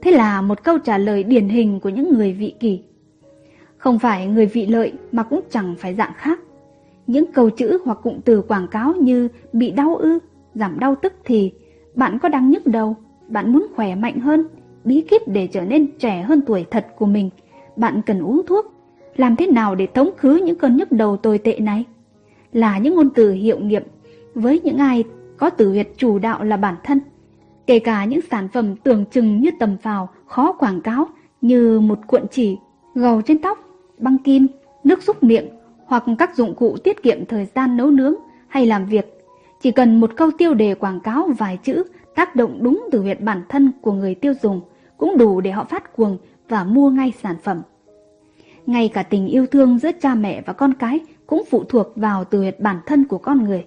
Thế 0.02 0.10
là 0.10 0.42
một 0.42 0.64
câu 0.64 0.78
trả 0.78 0.98
lời 0.98 1.22
điển 1.22 1.48
hình 1.48 1.80
của 1.80 1.88
những 1.88 2.14
người 2.14 2.32
vị 2.32 2.54
kỳ. 2.60 2.82
Không 3.76 3.98
phải 3.98 4.26
người 4.26 4.46
vị 4.46 4.66
lợi 4.66 4.92
mà 5.12 5.22
cũng 5.22 5.40
chẳng 5.50 5.74
phải 5.78 5.94
dạng 5.94 6.12
khác. 6.16 6.40
Những 7.06 7.32
câu 7.32 7.50
chữ 7.50 7.78
hoặc 7.84 7.98
cụm 8.02 8.20
từ 8.24 8.42
quảng 8.42 8.68
cáo 8.68 8.94
như 8.94 9.28
bị 9.52 9.70
đau 9.70 9.96
ư, 9.96 10.18
giảm 10.54 10.78
đau 10.78 10.94
tức 11.02 11.12
thì 11.24 11.52
bạn 11.96 12.18
có 12.18 12.28
đang 12.28 12.50
nhức 12.50 12.66
đầu, 12.66 12.96
bạn 13.28 13.52
muốn 13.52 13.66
khỏe 13.76 13.94
mạnh 13.94 14.20
hơn, 14.20 14.48
bí 14.84 15.00
kíp 15.00 15.28
để 15.28 15.46
trở 15.46 15.60
nên 15.60 15.86
trẻ 15.98 16.22
hơn 16.22 16.40
tuổi 16.46 16.64
thật 16.70 16.86
của 16.96 17.06
mình, 17.06 17.30
bạn 17.76 18.00
cần 18.06 18.20
uống 18.20 18.42
thuốc. 18.46 18.72
Làm 19.16 19.36
thế 19.36 19.46
nào 19.46 19.74
để 19.74 19.86
tống 19.86 20.10
khứ 20.16 20.40
những 20.44 20.58
cơn 20.58 20.76
nhức 20.76 20.92
đầu 20.92 21.16
tồi 21.16 21.38
tệ 21.38 21.58
này? 21.58 21.84
Là 22.52 22.78
những 22.78 22.94
ngôn 22.94 23.10
từ 23.10 23.32
hiệu 23.32 23.58
nghiệm 23.58 23.82
với 24.34 24.60
những 24.64 24.78
ai 24.78 25.04
có 25.36 25.50
tử 25.50 25.68
huyệt 25.68 25.88
chủ 25.96 26.18
đạo 26.18 26.44
là 26.44 26.56
bản 26.56 26.74
thân. 26.84 27.00
Kể 27.66 27.78
cả 27.78 28.04
những 28.04 28.20
sản 28.30 28.48
phẩm 28.48 28.76
tưởng 28.76 29.04
chừng 29.10 29.40
như 29.40 29.50
tầm 29.58 29.76
phào, 29.76 30.08
khó 30.26 30.52
quảng 30.52 30.80
cáo 30.80 31.08
như 31.40 31.80
một 31.80 31.98
cuộn 32.06 32.22
chỉ, 32.30 32.58
gầu 32.94 33.22
trên 33.22 33.38
tóc, 33.38 33.58
băng 33.98 34.18
kim, 34.18 34.46
nước 34.84 35.02
xúc 35.02 35.22
miệng 35.22 35.48
hoặc 35.86 36.04
các 36.18 36.36
dụng 36.36 36.54
cụ 36.54 36.76
tiết 36.84 37.02
kiệm 37.02 37.26
thời 37.26 37.46
gian 37.54 37.76
nấu 37.76 37.90
nướng 37.90 38.14
hay 38.48 38.66
làm 38.66 38.86
việc. 38.86 39.15
Chỉ 39.60 39.70
cần 39.70 40.00
một 40.00 40.10
câu 40.16 40.30
tiêu 40.38 40.54
đề 40.54 40.74
quảng 40.74 41.00
cáo 41.00 41.28
vài 41.38 41.56
chữ 41.56 41.84
tác 42.14 42.36
động 42.36 42.58
đúng 42.62 42.88
từ 42.92 43.00
huyệt 43.00 43.20
bản 43.20 43.42
thân 43.48 43.72
của 43.80 43.92
người 43.92 44.14
tiêu 44.14 44.32
dùng 44.42 44.60
cũng 44.96 45.18
đủ 45.18 45.40
để 45.40 45.50
họ 45.50 45.64
phát 45.64 45.96
cuồng 45.96 46.18
và 46.48 46.64
mua 46.64 46.90
ngay 46.90 47.12
sản 47.22 47.36
phẩm. 47.42 47.62
Ngay 48.66 48.88
cả 48.88 49.02
tình 49.02 49.26
yêu 49.26 49.46
thương 49.46 49.78
giữa 49.78 49.90
cha 50.00 50.14
mẹ 50.14 50.42
và 50.46 50.52
con 50.52 50.74
cái 50.74 51.00
cũng 51.26 51.42
phụ 51.50 51.64
thuộc 51.64 51.86
vào 51.96 52.24
từ 52.24 52.38
huyệt 52.38 52.60
bản 52.60 52.76
thân 52.86 53.04
của 53.04 53.18
con 53.18 53.44
người. 53.44 53.64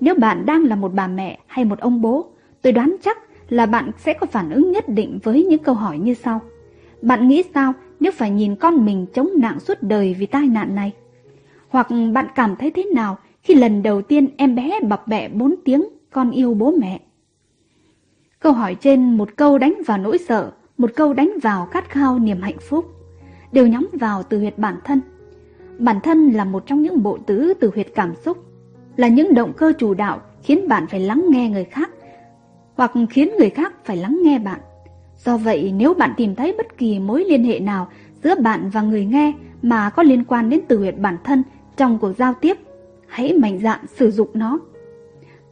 Nếu 0.00 0.14
bạn 0.14 0.46
đang 0.46 0.64
là 0.64 0.76
một 0.76 0.94
bà 0.94 1.06
mẹ 1.06 1.38
hay 1.46 1.64
một 1.64 1.80
ông 1.80 2.00
bố, 2.00 2.26
tôi 2.62 2.72
đoán 2.72 2.96
chắc 3.02 3.18
là 3.48 3.66
bạn 3.66 3.90
sẽ 3.98 4.12
có 4.12 4.26
phản 4.26 4.50
ứng 4.50 4.72
nhất 4.72 4.88
định 4.88 5.18
với 5.22 5.44
những 5.44 5.62
câu 5.62 5.74
hỏi 5.74 5.98
như 5.98 6.14
sau. 6.14 6.40
Bạn 7.02 7.28
nghĩ 7.28 7.42
sao 7.54 7.72
nếu 8.00 8.12
phải 8.12 8.30
nhìn 8.30 8.56
con 8.56 8.84
mình 8.84 9.06
chống 9.14 9.28
nạn 9.36 9.60
suốt 9.60 9.82
đời 9.82 10.16
vì 10.18 10.26
tai 10.26 10.46
nạn 10.46 10.74
này? 10.74 10.92
Hoặc 11.68 11.88
bạn 12.12 12.26
cảm 12.34 12.56
thấy 12.56 12.70
thế 12.70 12.84
nào 12.94 13.18
khi 13.42 13.54
lần 13.54 13.82
đầu 13.82 14.02
tiên 14.02 14.28
em 14.36 14.54
bé 14.54 14.80
bập 14.88 15.08
bẹ 15.08 15.28
bốn 15.28 15.54
tiếng 15.64 15.84
con 16.10 16.30
yêu 16.30 16.54
bố 16.54 16.74
mẹ? 16.80 17.00
Câu 18.40 18.52
hỏi 18.52 18.76
trên 18.80 19.16
một 19.16 19.28
câu 19.36 19.58
đánh 19.58 19.74
vào 19.86 19.98
nỗi 19.98 20.18
sợ, 20.18 20.52
một 20.78 20.90
câu 20.96 21.14
đánh 21.14 21.32
vào 21.42 21.66
khát 21.66 21.90
khao 21.90 22.18
niềm 22.18 22.40
hạnh 22.42 22.58
phúc, 22.60 22.84
đều 23.52 23.66
nhắm 23.66 23.88
vào 23.92 24.22
từ 24.22 24.38
huyệt 24.38 24.58
bản 24.58 24.76
thân. 24.84 25.00
Bản 25.78 26.00
thân 26.02 26.30
là 26.30 26.44
một 26.44 26.66
trong 26.66 26.82
những 26.82 27.02
bộ 27.02 27.18
tứ 27.26 27.54
từ 27.60 27.70
huyệt 27.74 27.86
cảm 27.94 28.14
xúc, 28.24 28.38
là 28.96 29.08
những 29.08 29.34
động 29.34 29.52
cơ 29.56 29.72
chủ 29.78 29.94
đạo 29.94 30.20
khiến 30.42 30.68
bạn 30.68 30.86
phải 30.86 31.00
lắng 31.00 31.24
nghe 31.28 31.48
người 31.48 31.64
khác, 31.64 31.90
hoặc 32.74 32.92
khiến 33.10 33.30
người 33.38 33.50
khác 33.50 33.72
phải 33.84 33.96
lắng 33.96 34.20
nghe 34.22 34.38
bạn. 34.38 34.60
Do 35.24 35.36
vậy, 35.36 35.72
nếu 35.76 35.94
bạn 35.94 36.12
tìm 36.16 36.34
thấy 36.34 36.54
bất 36.58 36.78
kỳ 36.78 36.98
mối 36.98 37.24
liên 37.24 37.44
hệ 37.44 37.60
nào 37.60 37.88
giữa 38.22 38.34
bạn 38.34 38.70
và 38.70 38.82
người 38.82 39.04
nghe 39.04 39.32
mà 39.62 39.90
có 39.90 40.02
liên 40.02 40.24
quan 40.24 40.50
đến 40.50 40.60
từ 40.68 40.78
huyệt 40.78 40.98
bản 40.98 41.16
thân 41.24 41.42
trong 41.76 41.98
cuộc 41.98 42.12
giao 42.18 42.34
tiếp, 42.34 42.58
hãy 43.12 43.32
mạnh 43.32 43.58
dạn 43.62 43.80
sử 43.86 44.10
dụng 44.10 44.28
nó. 44.34 44.58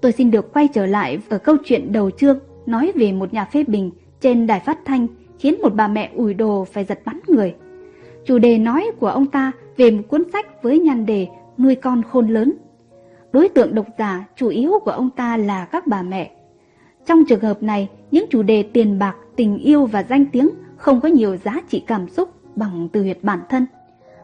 Tôi 0.01 0.13
xin 0.13 0.31
được 0.31 0.53
quay 0.53 0.69
trở 0.69 0.87
lại 0.87 1.19
ở 1.29 1.39
câu 1.39 1.57
chuyện 1.65 1.93
đầu 1.93 2.11
chương 2.11 2.39
nói 2.67 2.93
về 2.95 3.13
một 3.13 3.33
nhà 3.33 3.45
phê 3.45 3.65
bình 3.65 3.91
trên 4.21 4.47
đài 4.47 4.61
phát 4.61 4.79
thanh 4.85 5.07
khiến 5.39 5.55
một 5.63 5.75
bà 5.75 5.89
mẹ 5.89 6.11
ủi 6.15 6.35
đồ 6.35 6.65
phải 6.65 6.85
giật 6.85 7.01
bắn 7.05 7.21
người. 7.29 7.55
Chủ 8.25 8.39
đề 8.39 8.59
nói 8.59 8.91
của 9.01 9.07
ông 9.07 9.27
ta 9.27 9.53
về 9.77 9.91
một 9.91 10.03
cuốn 10.09 10.23
sách 10.33 10.63
với 10.63 10.79
nhan 10.79 11.07
đề 11.07 11.29
Nuôi 11.59 11.75
con 11.75 12.03
khôn 12.03 12.29
lớn. 12.29 12.53
Đối 13.33 13.49
tượng 13.49 13.75
độc 13.75 13.87
giả 13.99 14.25
chủ 14.37 14.49
yếu 14.49 14.73
của 14.85 14.91
ông 14.91 15.11
ta 15.11 15.37
là 15.37 15.65
các 15.65 15.87
bà 15.87 16.03
mẹ. 16.03 16.31
Trong 17.07 17.25
trường 17.29 17.41
hợp 17.41 17.63
này, 17.63 17.89
những 18.11 18.27
chủ 18.31 18.43
đề 18.43 18.63
tiền 18.63 18.99
bạc, 18.99 19.17
tình 19.37 19.59
yêu 19.59 19.87
và 19.87 20.03
danh 20.03 20.27
tiếng 20.27 20.49
không 20.77 21.01
có 21.01 21.09
nhiều 21.09 21.37
giá 21.37 21.61
trị 21.69 21.83
cảm 21.87 22.09
xúc 22.09 22.29
bằng 22.57 22.89
từ 22.93 23.03
huyệt 23.03 23.19
bản 23.23 23.41
thân. 23.49 23.67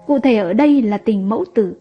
Cụ 0.07 0.19
thể 0.19 0.37
ở 0.37 0.53
đây 0.53 0.83
là 0.83 0.99
tình 0.99 1.29
mẫu 1.29 1.45
tử. 1.55 1.75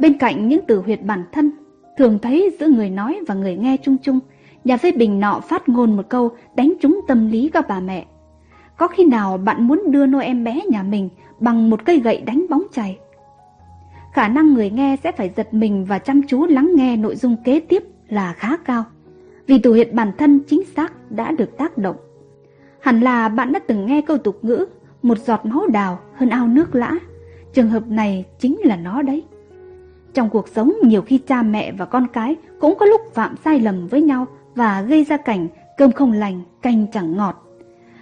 Bên 0.00 0.18
cạnh 0.18 0.48
những 0.48 0.60
từ 0.66 0.80
huyệt 0.80 1.02
bản 1.02 1.24
thân, 1.32 1.50
thường 1.98 2.18
thấy 2.22 2.56
giữa 2.60 2.66
người 2.66 2.90
nói 2.90 3.20
và 3.28 3.34
người 3.34 3.56
nghe 3.56 3.76
chung 3.82 3.96
chung, 4.02 4.18
nhà 4.64 4.76
phê 4.76 4.92
bình 4.92 5.20
nọ 5.20 5.40
phát 5.40 5.68
ngôn 5.68 5.96
một 5.96 6.08
câu 6.08 6.30
đánh 6.54 6.72
trúng 6.80 7.00
tâm 7.08 7.30
lý 7.30 7.50
các 7.52 7.68
bà 7.68 7.80
mẹ. 7.80 8.06
Có 8.76 8.88
khi 8.88 9.04
nào 9.04 9.38
bạn 9.38 9.68
muốn 9.68 9.82
đưa 9.86 10.06
nôi 10.06 10.24
em 10.24 10.44
bé 10.44 10.60
nhà 10.68 10.82
mình 10.82 11.08
bằng 11.40 11.70
một 11.70 11.84
cây 11.84 12.00
gậy 12.00 12.20
đánh 12.20 12.46
bóng 12.50 12.62
chày? 12.72 12.98
Khả 14.12 14.28
năng 14.28 14.54
người 14.54 14.70
nghe 14.70 14.96
sẽ 15.02 15.12
phải 15.12 15.30
giật 15.36 15.54
mình 15.54 15.84
và 15.84 15.98
chăm 15.98 16.22
chú 16.28 16.46
lắng 16.46 16.72
nghe 16.74 16.96
nội 16.96 17.16
dung 17.16 17.36
kế 17.44 17.60
tiếp 17.60 17.84
là 18.08 18.32
khá 18.32 18.56
cao. 18.56 18.84
Vì 19.46 19.58
từ 19.58 19.70
huyệt 19.70 19.92
bản 19.92 20.12
thân 20.18 20.40
chính 20.46 20.64
xác 20.76 21.10
đã 21.10 21.30
được 21.30 21.58
tác 21.58 21.78
động. 21.78 21.96
Hẳn 22.80 23.00
là 23.00 23.28
bạn 23.28 23.52
đã 23.52 23.60
từng 23.66 23.86
nghe 23.86 24.00
câu 24.00 24.18
tục 24.18 24.38
ngữ 24.42 24.66
một 25.02 25.18
giọt 25.18 25.46
máu 25.46 25.66
đào 25.66 25.98
hơn 26.14 26.28
ao 26.28 26.48
nước 26.48 26.74
lã. 26.74 26.94
Trường 27.52 27.68
hợp 27.68 27.88
này 27.88 28.24
chính 28.38 28.58
là 28.64 28.76
nó 28.76 29.02
đấy. 29.02 29.24
Trong 30.14 30.30
cuộc 30.30 30.48
sống 30.48 30.72
nhiều 30.82 31.02
khi 31.02 31.18
cha 31.18 31.42
mẹ 31.42 31.72
và 31.72 31.84
con 31.84 32.06
cái 32.12 32.36
cũng 32.60 32.74
có 32.78 32.86
lúc 32.86 33.00
phạm 33.14 33.34
sai 33.44 33.60
lầm 33.60 33.86
với 33.86 34.02
nhau 34.02 34.26
và 34.54 34.82
gây 34.82 35.04
ra 35.04 35.16
cảnh 35.16 35.48
cơm 35.76 35.92
không 35.92 36.12
lành, 36.12 36.40
canh 36.62 36.86
chẳng 36.92 37.16
ngọt. 37.16 37.46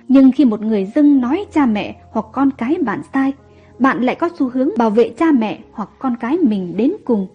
Nhưng 0.09 0.33
khi 0.33 0.44
một 0.44 0.61
người 0.61 0.92
dưng 0.94 1.21
nói 1.21 1.47
cha 1.53 1.66
mẹ 1.66 1.97
hoặc 2.11 2.27
con 2.33 2.51
cái 2.51 2.77
bạn 2.85 3.03
sai, 3.14 3.33
bạn 3.79 4.03
lại 4.03 4.14
có 4.14 4.29
xu 4.38 4.49
hướng 4.49 4.71
bảo 4.77 4.90
vệ 4.90 5.09
cha 5.18 5.27
mẹ 5.38 5.59
hoặc 5.73 5.88
con 5.99 6.16
cái 6.21 6.38
mình 6.38 6.77
đến 6.77 6.92
cùng. 7.05 7.27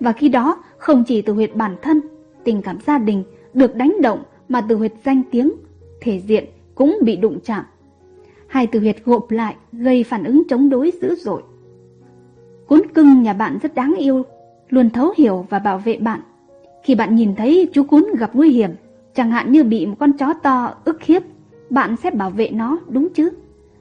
Và 0.00 0.12
khi 0.12 0.28
đó, 0.28 0.62
không 0.78 1.04
chỉ 1.04 1.22
từ 1.22 1.32
huyệt 1.32 1.56
bản 1.56 1.76
thân, 1.82 2.00
tình 2.44 2.62
cảm 2.62 2.78
gia 2.86 2.98
đình 2.98 3.24
được 3.54 3.74
đánh 3.74 3.96
động 4.02 4.22
mà 4.48 4.60
từ 4.68 4.76
huyệt 4.76 4.92
danh 5.04 5.22
tiếng, 5.30 5.52
thể 6.00 6.20
diện 6.20 6.44
cũng 6.74 6.98
bị 7.02 7.16
đụng 7.16 7.38
chạm. 7.44 7.64
Hai 8.46 8.66
từ 8.66 8.80
huyệt 8.80 9.04
gộp 9.04 9.30
lại 9.30 9.56
gây 9.72 10.04
phản 10.04 10.24
ứng 10.24 10.42
chống 10.48 10.70
đối 10.70 10.92
dữ 11.02 11.14
dội. 11.14 11.42
Cuốn 12.72 12.82
cưng 12.94 13.22
nhà 13.22 13.32
bạn 13.32 13.58
rất 13.62 13.74
đáng 13.74 13.94
yêu, 13.98 14.24
luôn 14.68 14.90
thấu 14.90 15.12
hiểu 15.16 15.46
và 15.50 15.58
bảo 15.58 15.78
vệ 15.78 15.96
bạn. 15.96 16.20
Khi 16.82 16.94
bạn 16.94 17.14
nhìn 17.14 17.34
thấy 17.34 17.68
chú 17.72 17.84
cún 17.84 18.06
gặp 18.18 18.30
nguy 18.34 18.50
hiểm, 18.50 18.70
chẳng 19.14 19.30
hạn 19.30 19.52
như 19.52 19.64
bị 19.64 19.86
một 19.86 19.94
con 19.98 20.12
chó 20.12 20.34
to 20.42 20.74
ức 20.84 21.02
hiếp, 21.02 21.22
bạn 21.70 21.96
sẽ 22.02 22.10
bảo 22.10 22.30
vệ 22.30 22.50
nó 22.50 22.78
đúng 22.88 23.08
chứ? 23.08 23.30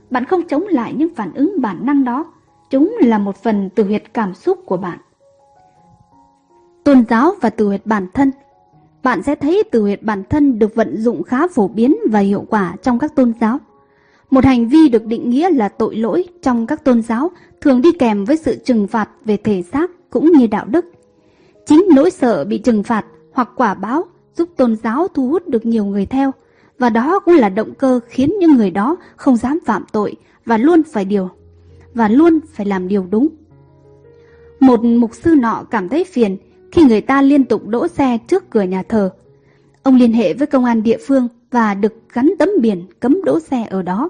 Bạn 0.09 0.25
không 0.25 0.41
chống 0.47 0.67
lại 0.67 0.93
những 0.93 1.15
phản 1.15 1.33
ứng 1.33 1.61
bản 1.61 1.85
năng 1.85 2.03
đó, 2.03 2.25
chúng 2.69 2.97
là 3.01 3.17
một 3.17 3.35
phần 3.35 3.69
từ 3.75 3.83
huyệt 3.83 4.13
cảm 4.13 4.33
xúc 4.33 4.59
của 4.65 4.77
bạn. 4.77 4.99
Tôn 6.83 7.05
giáo 7.09 7.31
và 7.41 7.49
từ 7.49 7.67
huyệt 7.67 7.81
bản 7.85 8.07
thân 8.13 8.31
Bạn 9.03 9.23
sẽ 9.23 9.35
thấy 9.35 9.63
từ 9.71 9.81
huyệt 9.81 10.03
bản 10.03 10.23
thân 10.29 10.59
được 10.59 10.75
vận 10.75 10.97
dụng 10.97 11.23
khá 11.23 11.47
phổ 11.47 11.67
biến 11.67 11.95
và 12.09 12.19
hiệu 12.19 12.45
quả 12.49 12.75
trong 12.83 12.99
các 12.99 13.15
tôn 13.15 13.33
giáo. 13.41 13.59
Một 14.31 14.45
hành 14.45 14.67
vi 14.67 14.89
được 14.89 15.05
định 15.05 15.29
nghĩa 15.29 15.49
là 15.49 15.69
tội 15.69 15.95
lỗi 15.95 16.23
trong 16.41 16.67
các 16.67 16.83
tôn 16.83 17.01
giáo 17.01 17.31
thường 17.61 17.81
đi 17.81 17.91
kèm 17.91 18.25
với 18.25 18.37
sự 18.37 18.55
trừng 18.65 18.87
phạt 18.87 19.09
về 19.25 19.37
thể 19.37 19.61
xác 19.61 19.91
cũng 20.09 20.31
như 20.31 20.47
đạo 20.47 20.65
đức. 20.65 20.85
Chính 21.65 21.85
nỗi 21.95 22.11
sợ 22.11 22.45
bị 22.45 22.57
trừng 22.57 22.83
phạt 22.83 23.05
hoặc 23.31 23.49
quả 23.55 23.73
báo 23.73 24.05
giúp 24.37 24.49
tôn 24.57 24.75
giáo 24.75 25.07
thu 25.07 25.27
hút 25.27 25.47
được 25.47 25.65
nhiều 25.65 25.85
người 25.85 26.05
theo, 26.05 26.31
và 26.79 26.89
đó 26.89 27.19
cũng 27.19 27.35
là 27.35 27.49
động 27.49 27.73
cơ 27.73 27.99
khiến 28.07 28.33
những 28.39 28.55
người 28.55 28.71
đó 28.71 28.95
không 29.15 29.37
dám 29.37 29.59
phạm 29.65 29.85
tội 29.91 30.15
và 30.45 30.57
luôn 30.57 30.81
phải 30.83 31.05
điều 31.05 31.29
và 31.93 32.07
luôn 32.07 32.39
phải 32.53 32.65
làm 32.65 32.87
điều 32.87 33.07
đúng. 33.11 33.27
Một 34.59 34.83
mục 34.83 35.15
sư 35.15 35.35
nọ 35.35 35.63
cảm 35.71 35.89
thấy 35.89 36.03
phiền 36.03 36.37
khi 36.71 36.83
người 36.83 37.01
ta 37.01 37.21
liên 37.21 37.43
tục 37.43 37.67
đỗ 37.67 37.87
xe 37.87 38.17
trước 38.27 38.49
cửa 38.49 38.61
nhà 38.61 38.83
thờ. 38.83 39.13
Ông 39.83 39.95
liên 39.95 40.13
hệ 40.13 40.33
với 40.33 40.47
công 40.47 40.65
an 40.65 40.83
địa 40.83 40.97
phương 41.07 41.27
và 41.51 41.73
được 41.73 41.93
gắn 42.13 42.33
tấm 42.39 42.49
biển 42.61 42.85
cấm 42.99 43.23
đỗ 43.23 43.39
xe 43.39 43.67
ở 43.69 43.81
đó. 43.81 44.09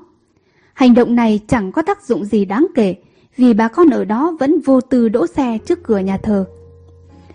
Hành 0.73 0.93
động 0.93 1.15
này 1.15 1.39
chẳng 1.47 1.71
có 1.71 1.81
tác 1.81 2.03
dụng 2.03 2.25
gì 2.25 2.45
đáng 2.45 2.67
kể 2.75 2.95
vì 3.38 3.53
bà 3.53 3.67
con 3.67 3.89
ở 3.89 4.05
đó 4.05 4.38
vẫn 4.39 4.60
vô 4.65 4.81
tư 4.81 5.10
đỗ 5.10 5.27
xe 5.27 5.57
trước 5.65 5.84
cửa 5.84 5.97
nhà 5.97 6.17
thờ. 6.17 6.45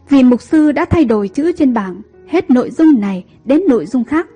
Vì 0.08 0.22
mục 0.22 0.42
sư 0.42 0.72
đã 0.72 0.84
thay 0.84 1.04
đổi 1.04 1.28
chữ 1.28 1.52
trên 1.52 1.74
bảng, 1.74 2.02
hết 2.28 2.50
nội 2.50 2.70
dung 2.70 3.00
này 3.00 3.24
đến 3.44 3.62
nội 3.68 3.86
dung 3.86 4.04
khác. 4.04 4.26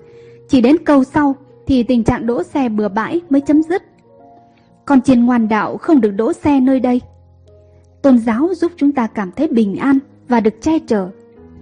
Chỉ 0.49 0.61
đến 0.61 0.77
câu 0.85 1.05
sau 1.05 1.37
thì 1.67 1.83
tình 1.83 2.05
trạng 2.05 2.27
đỗ 2.27 2.43
xe 2.43 2.69
bừa 2.69 2.89
bãi 2.89 3.21
mới 3.31 3.41
chấm 3.41 3.63
dứt. 3.63 3.83
Còn 4.85 5.03
chiên 5.03 5.27
ngoan 5.27 5.49
đạo 5.49 5.77
không 5.77 6.01
được 6.01 6.11
đỗ 6.11 6.33
xe 6.33 6.61
nơi 6.61 6.81
đây. 6.81 7.01
Tôn 8.03 8.19
giáo 8.19 8.49
giúp 8.55 8.73
chúng 8.77 8.93
ta 8.93 9.07
cảm 9.07 9.33
thấy 9.33 9.49
bình 9.49 9.77
an 9.77 9.99
và 10.29 10.41
được 10.41 10.55
che 10.63 10.79
chở. 10.79 11.09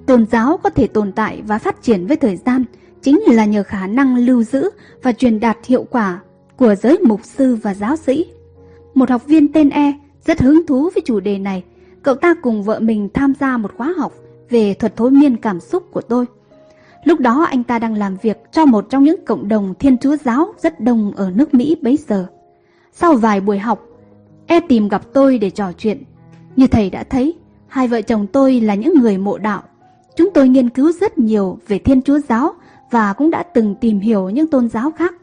Tôn 0.06 0.26
giáo 0.26 0.56
có 0.62 0.70
thể 0.70 0.86
tồn 0.86 1.12
tại 1.12 1.42
và 1.46 1.58
phát 1.58 1.82
triển 1.82 2.06
với 2.06 2.16
thời 2.16 2.36
gian 2.36 2.64
chính 3.02 3.20
là 3.26 3.44
nhờ 3.44 3.62
khả 3.62 3.86
năng 3.86 4.16
lưu 4.16 4.42
giữ 4.42 4.70
và 5.02 5.12
truyền 5.12 5.40
đạt 5.40 5.56
hiệu 5.66 5.86
quả 5.90 6.20
của 6.58 6.74
giới 6.74 6.98
mục 6.98 7.20
sư 7.24 7.56
và 7.62 7.74
giáo 7.74 7.96
sĩ. 7.96 8.26
Một 8.94 9.10
học 9.10 9.26
viên 9.26 9.52
tên 9.52 9.70
E 9.70 9.92
rất 10.26 10.40
hứng 10.40 10.66
thú 10.66 10.90
với 10.94 11.02
chủ 11.06 11.20
đề 11.20 11.38
này. 11.38 11.64
Cậu 12.02 12.14
ta 12.14 12.34
cùng 12.42 12.62
vợ 12.62 12.80
mình 12.80 13.08
tham 13.14 13.32
gia 13.40 13.56
một 13.56 13.72
khóa 13.76 13.94
học 13.98 14.12
về 14.50 14.74
thuật 14.74 14.96
thôi 14.96 15.10
miên 15.10 15.36
cảm 15.36 15.60
xúc 15.60 15.82
của 15.92 16.00
tôi. 16.00 16.26
Lúc 17.04 17.20
đó 17.20 17.46
anh 17.50 17.64
ta 17.64 17.78
đang 17.78 17.94
làm 17.94 18.16
việc 18.22 18.38
cho 18.52 18.64
một 18.64 18.86
trong 18.90 19.04
những 19.04 19.24
cộng 19.26 19.48
đồng 19.48 19.74
thiên 19.78 19.98
chúa 19.98 20.16
giáo 20.24 20.54
rất 20.58 20.80
đông 20.80 21.12
ở 21.16 21.30
nước 21.30 21.54
Mỹ 21.54 21.76
bấy 21.82 21.98
giờ. 22.08 22.26
Sau 22.92 23.14
vài 23.14 23.40
buổi 23.40 23.58
học, 23.58 23.86
E 24.46 24.60
tìm 24.60 24.88
gặp 24.88 25.02
tôi 25.12 25.38
để 25.38 25.50
trò 25.50 25.72
chuyện. 25.72 26.02
Như 26.56 26.66
thầy 26.66 26.90
đã 26.90 27.04
thấy, 27.04 27.34
hai 27.66 27.88
vợ 27.88 28.02
chồng 28.02 28.26
tôi 28.26 28.60
là 28.60 28.74
những 28.74 28.94
người 29.00 29.18
mộ 29.18 29.38
đạo. 29.38 29.62
Chúng 30.16 30.30
tôi 30.34 30.48
nghiên 30.48 30.70
cứu 30.70 30.92
rất 30.92 31.18
nhiều 31.18 31.58
về 31.68 31.78
thiên 31.78 32.02
chúa 32.02 32.18
giáo 32.18 32.52
và 32.90 33.12
cũng 33.12 33.30
đã 33.30 33.42
từng 33.42 33.74
tìm 33.74 34.00
hiểu 34.00 34.30
những 34.30 34.46
tôn 34.46 34.68
giáo 34.68 34.90
khác. 34.90 35.14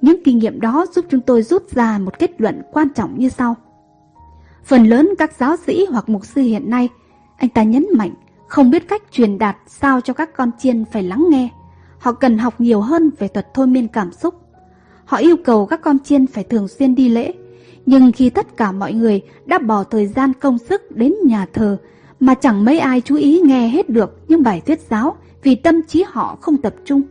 Những 0.00 0.22
kinh 0.24 0.38
nghiệm 0.38 0.60
đó 0.60 0.86
giúp 0.94 1.04
chúng 1.10 1.20
tôi 1.20 1.42
rút 1.42 1.70
ra 1.70 1.98
một 1.98 2.18
kết 2.18 2.40
luận 2.40 2.62
quan 2.72 2.88
trọng 2.94 3.18
như 3.18 3.28
sau. 3.28 3.56
Phần 4.64 4.84
lớn 4.84 5.10
các 5.18 5.32
giáo 5.38 5.56
sĩ 5.66 5.86
hoặc 5.90 6.08
mục 6.08 6.24
sư 6.24 6.40
hiện 6.40 6.70
nay, 6.70 6.88
anh 7.36 7.50
ta 7.50 7.62
nhấn 7.62 7.86
mạnh, 7.94 8.14
không 8.46 8.70
biết 8.70 8.88
cách 8.88 9.02
truyền 9.10 9.38
đạt 9.38 9.56
sao 9.66 10.00
cho 10.00 10.12
các 10.12 10.36
con 10.36 10.50
chiên 10.58 10.84
phải 10.92 11.02
lắng 11.02 11.26
nghe. 11.30 11.48
Họ 11.98 12.12
cần 12.12 12.38
học 12.38 12.60
nhiều 12.60 12.80
hơn 12.80 13.10
về 13.18 13.28
thuật 13.28 13.54
thôi 13.54 13.66
miên 13.66 13.88
cảm 13.88 14.12
xúc. 14.12 14.34
Họ 15.04 15.16
yêu 15.16 15.36
cầu 15.44 15.66
các 15.66 15.80
con 15.80 15.98
chiên 15.98 16.26
phải 16.26 16.44
thường 16.44 16.68
xuyên 16.68 16.94
đi 16.94 17.08
lễ. 17.08 17.32
Nhưng 17.86 18.12
khi 18.12 18.30
tất 18.30 18.56
cả 18.56 18.72
mọi 18.72 18.92
người 18.92 19.20
đã 19.46 19.58
bỏ 19.58 19.84
thời 19.84 20.06
gian 20.06 20.32
công 20.40 20.58
sức 20.58 20.96
đến 20.96 21.14
nhà 21.24 21.46
thờ 21.52 21.78
mà 22.20 22.34
chẳng 22.34 22.64
mấy 22.64 22.78
ai 22.78 23.00
chú 23.00 23.16
ý 23.16 23.40
nghe 23.40 23.68
hết 23.68 23.88
được 23.88 24.18
những 24.28 24.42
bài 24.42 24.62
thuyết 24.66 24.80
giáo 24.90 25.16
vì 25.42 25.54
tâm 25.54 25.82
trí 25.88 26.04
họ 26.08 26.38
không 26.40 26.56
tập 26.56 26.74
trung. 26.84 27.02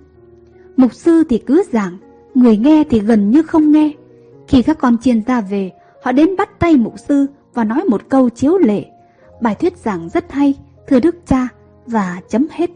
Mục 0.77 0.93
sư 0.93 1.23
thì 1.29 1.37
cứ 1.37 1.63
giảng, 1.71 1.97
người 2.33 2.57
nghe 2.57 2.83
thì 2.89 2.99
gần 2.99 3.31
như 3.31 3.41
không 3.41 3.71
nghe. 3.71 3.91
Khi 4.47 4.61
các 4.61 4.79
con 4.79 4.97
chiên 4.97 5.23
ra 5.23 5.41
về, 5.41 5.71
họ 6.03 6.11
đến 6.11 6.35
bắt 6.37 6.59
tay 6.59 6.77
mục 6.77 6.93
sư 6.99 7.25
và 7.53 7.63
nói 7.63 7.83
một 7.83 8.01
câu 8.09 8.29
chiếu 8.29 8.57
lệ. 8.57 8.85
Bài 9.41 9.55
thuyết 9.55 9.77
giảng 9.77 10.09
rất 10.09 10.31
hay, 10.31 10.53
thưa 10.87 10.99
đức 10.99 11.15
cha, 11.27 11.47
và 11.85 12.21
chấm 12.29 12.47
hết. 12.51 12.69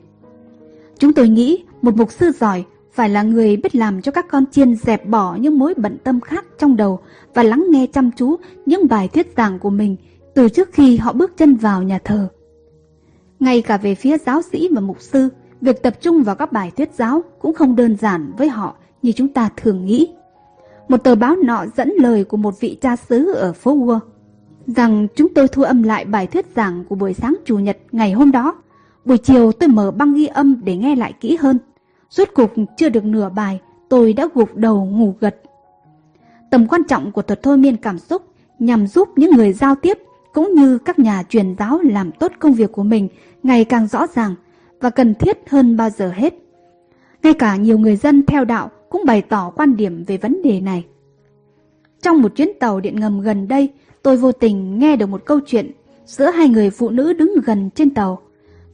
Chúng 0.98 1.14
tôi 1.14 1.28
nghĩ 1.28 1.64
một 1.82 1.98
mục 1.98 2.12
sư 2.12 2.32
giỏi 2.32 2.64
phải 2.94 3.10
là 3.10 3.24
người 3.24 3.58
biết 3.58 3.76
làm 3.76 4.02
cho 4.02 4.12
các 4.12 4.26
con 4.30 4.46
chiên 4.52 4.76
dẹp 4.76 5.08
bỏ 5.08 5.36
những 5.36 5.60
mối 5.60 5.74
bận 5.78 5.98
tâm 6.04 6.22
khác 6.22 6.46
trong 6.60 6.76
đầu 6.76 7.00
và 7.34 7.44
lắng 7.44 7.66
nghe 7.70 7.88
chăm 7.94 8.12
chú 8.12 8.36
những 8.66 8.88
bài 8.88 9.08
thuyết 9.08 9.34
giảng 9.38 9.60
của 9.60 9.70
mình 9.70 9.96
từ 10.34 10.50
trước 10.50 10.70
khi 10.74 10.98
họ 10.98 11.14
bước 11.14 11.38
chân 11.38 11.56
vào 11.56 11.84
nhà 11.84 12.00
thờ. 12.04 12.28
Ngay 13.40 13.62
cả 13.62 13.78
về 13.78 13.96
phía 13.96 14.18
giáo 14.18 14.42
sĩ 14.42 14.70
và 14.72 14.82
mục 14.82 15.02
sư, 15.02 15.30
việc 15.62 15.84
tập 15.84 15.94
trung 16.02 16.24
vào 16.24 16.36
các 16.36 16.52
bài 16.52 16.72
thuyết 16.78 16.90
giáo 16.94 17.24
cũng 17.40 17.54
không 17.54 17.76
đơn 17.76 17.98
giản 17.98 18.32
với 18.38 18.50
họ 18.50 18.76
như 19.04 19.12
chúng 19.12 19.28
ta 19.28 19.50
thường 19.58 19.86
nghĩ. 19.86 20.14
Một 20.88 20.98
tờ 20.98 21.16
báo 21.16 21.36
nọ 21.36 21.66
dẫn 21.78 21.94
lời 21.98 22.24
của 22.24 22.38
một 22.38 22.60
vị 22.60 22.78
cha 22.82 22.96
xứ 22.96 23.34
ở 23.34 23.54
phố 23.54 23.76
Wall 23.76 24.00
rằng 24.68 25.08
chúng 25.16 25.34
tôi 25.34 25.48
thu 25.48 25.64
âm 25.64 25.84
lại 25.84 26.06
bài 26.06 26.28
thuyết 26.28 26.46
giảng 26.56 26.84
của 26.90 26.96
buổi 26.96 27.14
sáng 27.14 27.36
Chủ 27.46 27.60
nhật 27.60 27.78
ngày 27.92 28.12
hôm 28.12 28.32
đó. 28.32 28.56
Buổi 29.06 29.18
chiều 29.18 29.52
tôi 29.52 29.70
mở 29.70 29.92
băng 29.92 30.14
ghi 30.14 30.26
âm 30.26 30.62
để 30.64 30.76
nghe 30.76 30.96
lại 30.96 31.14
kỹ 31.20 31.36
hơn. 31.36 31.58
Rốt 32.10 32.30
cục 32.34 32.54
chưa 32.78 32.90
được 32.90 33.06
nửa 33.06 33.30
bài, 33.30 33.62
tôi 33.90 34.14
đã 34.14 34.28
gục 34.34 34.56
đầu 34.56 34.86
ngủ 34.86 35.16
gật. 35.20 35.36
Tầm 36.52 36.68
quan 36.68 36.84
trọng 36.84 37.12
của 37.12 37.22
thuật 37.22 37.44
thôi 37.44 37.58
miên 37.58 37.78
cảm 37.78 38.00
xúc 38.00 38.22
nhằm 38.60 38.88
giúp 38.88 39.10
những 39.16 39.32
người 39.32 39.54
giao 39.54 39.76
tiếp 39.76 39.98
cũng 40.34 40.54
như 40.56 40.78
các 40.78 41.00
nhà 41.00 41.24
truyền 41.30 41.56
giáo 41.60 41.80
làm 41.84 42.12
tốt 42.12 42.32
công 42.40 42.54
việc 42.54 42.72
của 42.72 42.84
mình 42.84 43.08
ngày 43.44 43.66
càng 43.66 43.88
rõ 43.88 44.08
ràng 44.08 44.36
và 44.82 44.90
cần 44.90 45.14
thiết 45.14 45.38
hơn 45.50 45.78
bao 45.78 45.90
giờ 45.90 46.12
hết. 46.16 46.34
Ngay 47.24 47.34
cả 47.34 47.56
nhiều 47.56 47.80
người 47.80 47.96
dân 47.96 48.26
theo 48.26 48.46
đạo 48.46 48.70
cũng 48.94 49.06
bày 49.06 49.22
tỏ 49.22 49.52
quan 49.56 49.76
điểm 49.76 50.04
về 50.08 50.18
vấn 50.18 50.42
đề 50.42 50.60
này. 50.60 50.86
Trong 52.02 52.22
một 52.22 52.36
chuyến 52.36 52.52
tàu 52.60 52.80
điện 52.80 53.00
ngầm 53.00 53.22
gần 53.22 53.48
đây, 53.48 53.70
tôi 54.04 54.18
vô 54.18 54.32
tình 54.32 54.80
nghe 54.80 54.96
được 54.96 55.06
một 55.06 55.26
câu 55.26 55.40
chuyện 55.40 55.72
giữa 56.06 56.32
hai 56.32 56.50
người 56.50 56.70
phụ 56.70 56.90
nữ 56.90 57.14
đứng 57.14 57.36
gần 57.46 57.70
trên 57.76 57.90
tàu. 57.90 58.22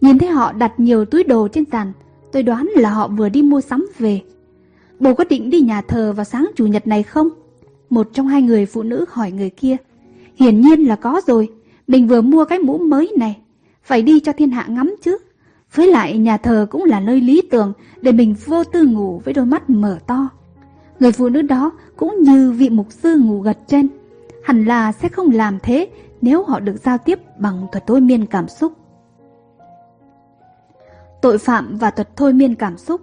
Nhìn 0.01 0.17
thấy 0.17 0.29
họ 0.29 0.51
đặt 0.51 0.79
nhiều 0.79 1.05
túi 1.05 1.23
đồ 1.23 1.47
trên 1.47 1.63
sàn, 1.71 1.91
tôi 2.31 2.43
đoán 2.43 2.69
là 2.75 2.89
họ 2.89 3.07
vừa 3.07 3.29
đi 3.29 3.41
mua 3.41 3.61
sắm 3.61 3.87
về. 3.97 4.21
Bố 4.99 5.13
có 5.13 5.23
định 5.23 5.49
đi 5.49 5.61
nhà 5.61 5.81
thờ 5.81 6.13
vào 6.13 6.23
sáng 6.23 6.51
chủ 6.55 6.67
nhật 6.67 6.87
này 6.87 7.03
không? 7.03 7.29
Một 7.89 8.09
trong 8.13 8.27
hai 8.27 8.41
người 8.41 8.65
phụ 8.65 8.83
nữ 8.83 9.05
hỏi 9.09 9.31
người 9.31 9.49
kia. 9.49 9.75
Hiển 10.35 10.61
nhiên 10.61 10.87
là 10.87 10.95
có 10.95 11.21
rồi, 11.27 11.49
mình 11.87 12.07
vừa 12.07 12.21
mua 12.21 12.45
cái 12.45 12.59
mũ 12.59 12.77
mới 12.77 13.11
này, 13.17 13.37
phải 13.83 14.01
đi 14.01 14.19
cho 14.19 14.33
thiên 14.33 14.51
hạ 14.51 14.65
ngắm 14.69 14.95
chứ. 15.01 15.17
Với 15.73 15.87
lại 15.87 16.17
nhà 16.17 16.37
thờ 16.37 16.67
cũng 16.69 16.83
là 16.83 16.99
nơi 16.99 17.21
lý 17.21 17.41
tưởng 17.51 17.73
để 18.01 18.11
mình 18.11 18.35
vô 18.45 18.63
tư 18.63 18.85
ngủ 18.85 19.21
với 19.25 19.33
đôi 19.33 19.45
mắt 19.45 19.69
mở 19.69 19.99
to. 20.07 20.29
Người 20.99 21.11
phụ 21.11 21.29
nữ 21.29 21.41
đó 21.41 21.71
cũng 21.97 22.15
như 22.19 22.51
vị 22.51 22.69
mục 22.69 22.87
sư 22.91 23.17
ngủ 23.17 23.39
gật 23.39 23.57
trên. 23.67 23.87
Hẳn 24.43 24.65
là 24.65 24.91
sẽ 24.91 25.09
không 25.09 25.31
làm 25.31 25.59
thế 25.63 25.89
nếu 26.21 26.43
họ 26.43 26.59
được 26.59 26.75
giao 26.83 26.97
tiếp 26.97 27.19
bằng 27.39 27.67
thuật 27.71 27.87
thôi 27.87 28.01
miên 28.01 28.25
cảm 28.25 28.47
xúc. 28.47 28.73
Tội 31.21 31.37
phạm 31.37 31.77
và 31.77 31.91
thuật 31.91 32.15
thôi 32.15 32.33
miên 32.33 32.55
cảm 32.55 32.77
xúc 32.77 33.01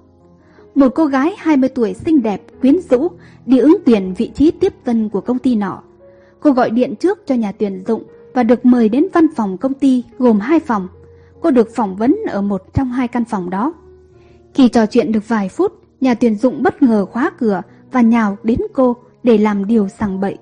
Một 0.74 0.88
cô 0.94 1.07
gái 1.07 1.35
20 1.38 1.68
tuổi 1.68 1.94
xinh 1.94 2.22
đẹp, 2.22 2.42
quyến 2.61 2.76
rũ 2.90 3.09
đi 3.46 3.59
ứng 3.59 3.76
tuyển 3.87 4.14
vị 4.16 4.31
trí 4.35 4.50
tiếp 4.50 4.74
tân 4.85 5.09
của 5.09 5.20
công 5.20 5.38
ty 5.38 5.57
nọ. 5.57 5.83
Cô 6.40 6.50
gọi 6.50 6.70
điện 6.70 6.96
trước 6.96 7.26
cho 7.26 7.35
nhà 7.35 7.52
tuyển 7.52 7.85
dụng 7.87 8.02
và 8.35 8.42
được 8.42 8.64
mời 8.64 8.88
đến 8.88 9.07
văn 9.12 9.26
phòng 9.37 9.59
công 9.59 9.74
ty 9.74 10.05
gồm 10.18 10.40
hai 10.40 10.61
phòng. 10.61 10.88
Cô 11.40 11.51
được 11.51 11.68
phỏng 11.75 11.96
vấn 11.96 12.16
ở 12.29 12.42
một 12.42 12.62
trong 12.75 12.92
hai 12.92 13.09
căn 13.09 13.25
phòng 13.25 13.51
đó. 13.51 13.75
Khi 14.55 14.68
trò 14.68 14.87
chuyện 14.87 15.12
được 15.12 15.29
vài 15.29 15.49
phút, 15.49 15.72
nhà 16.01 16.14
tuyển 16.14 16.35
dụng 16.35 16.62
bất 16.62 16.83
ngờ 16.83 17.07
khóa 17.07 17.31
cửa 17.38 17.62
và 17.92 18.01
nhào 18.01 18.37
đến 18.42 18.59
cô 18.72 18.96
để 19.22 19.38
làm 19.38 19.66
điều 19.66 19.88
sằng 19.88 20.20
bậy. 20.20 20.38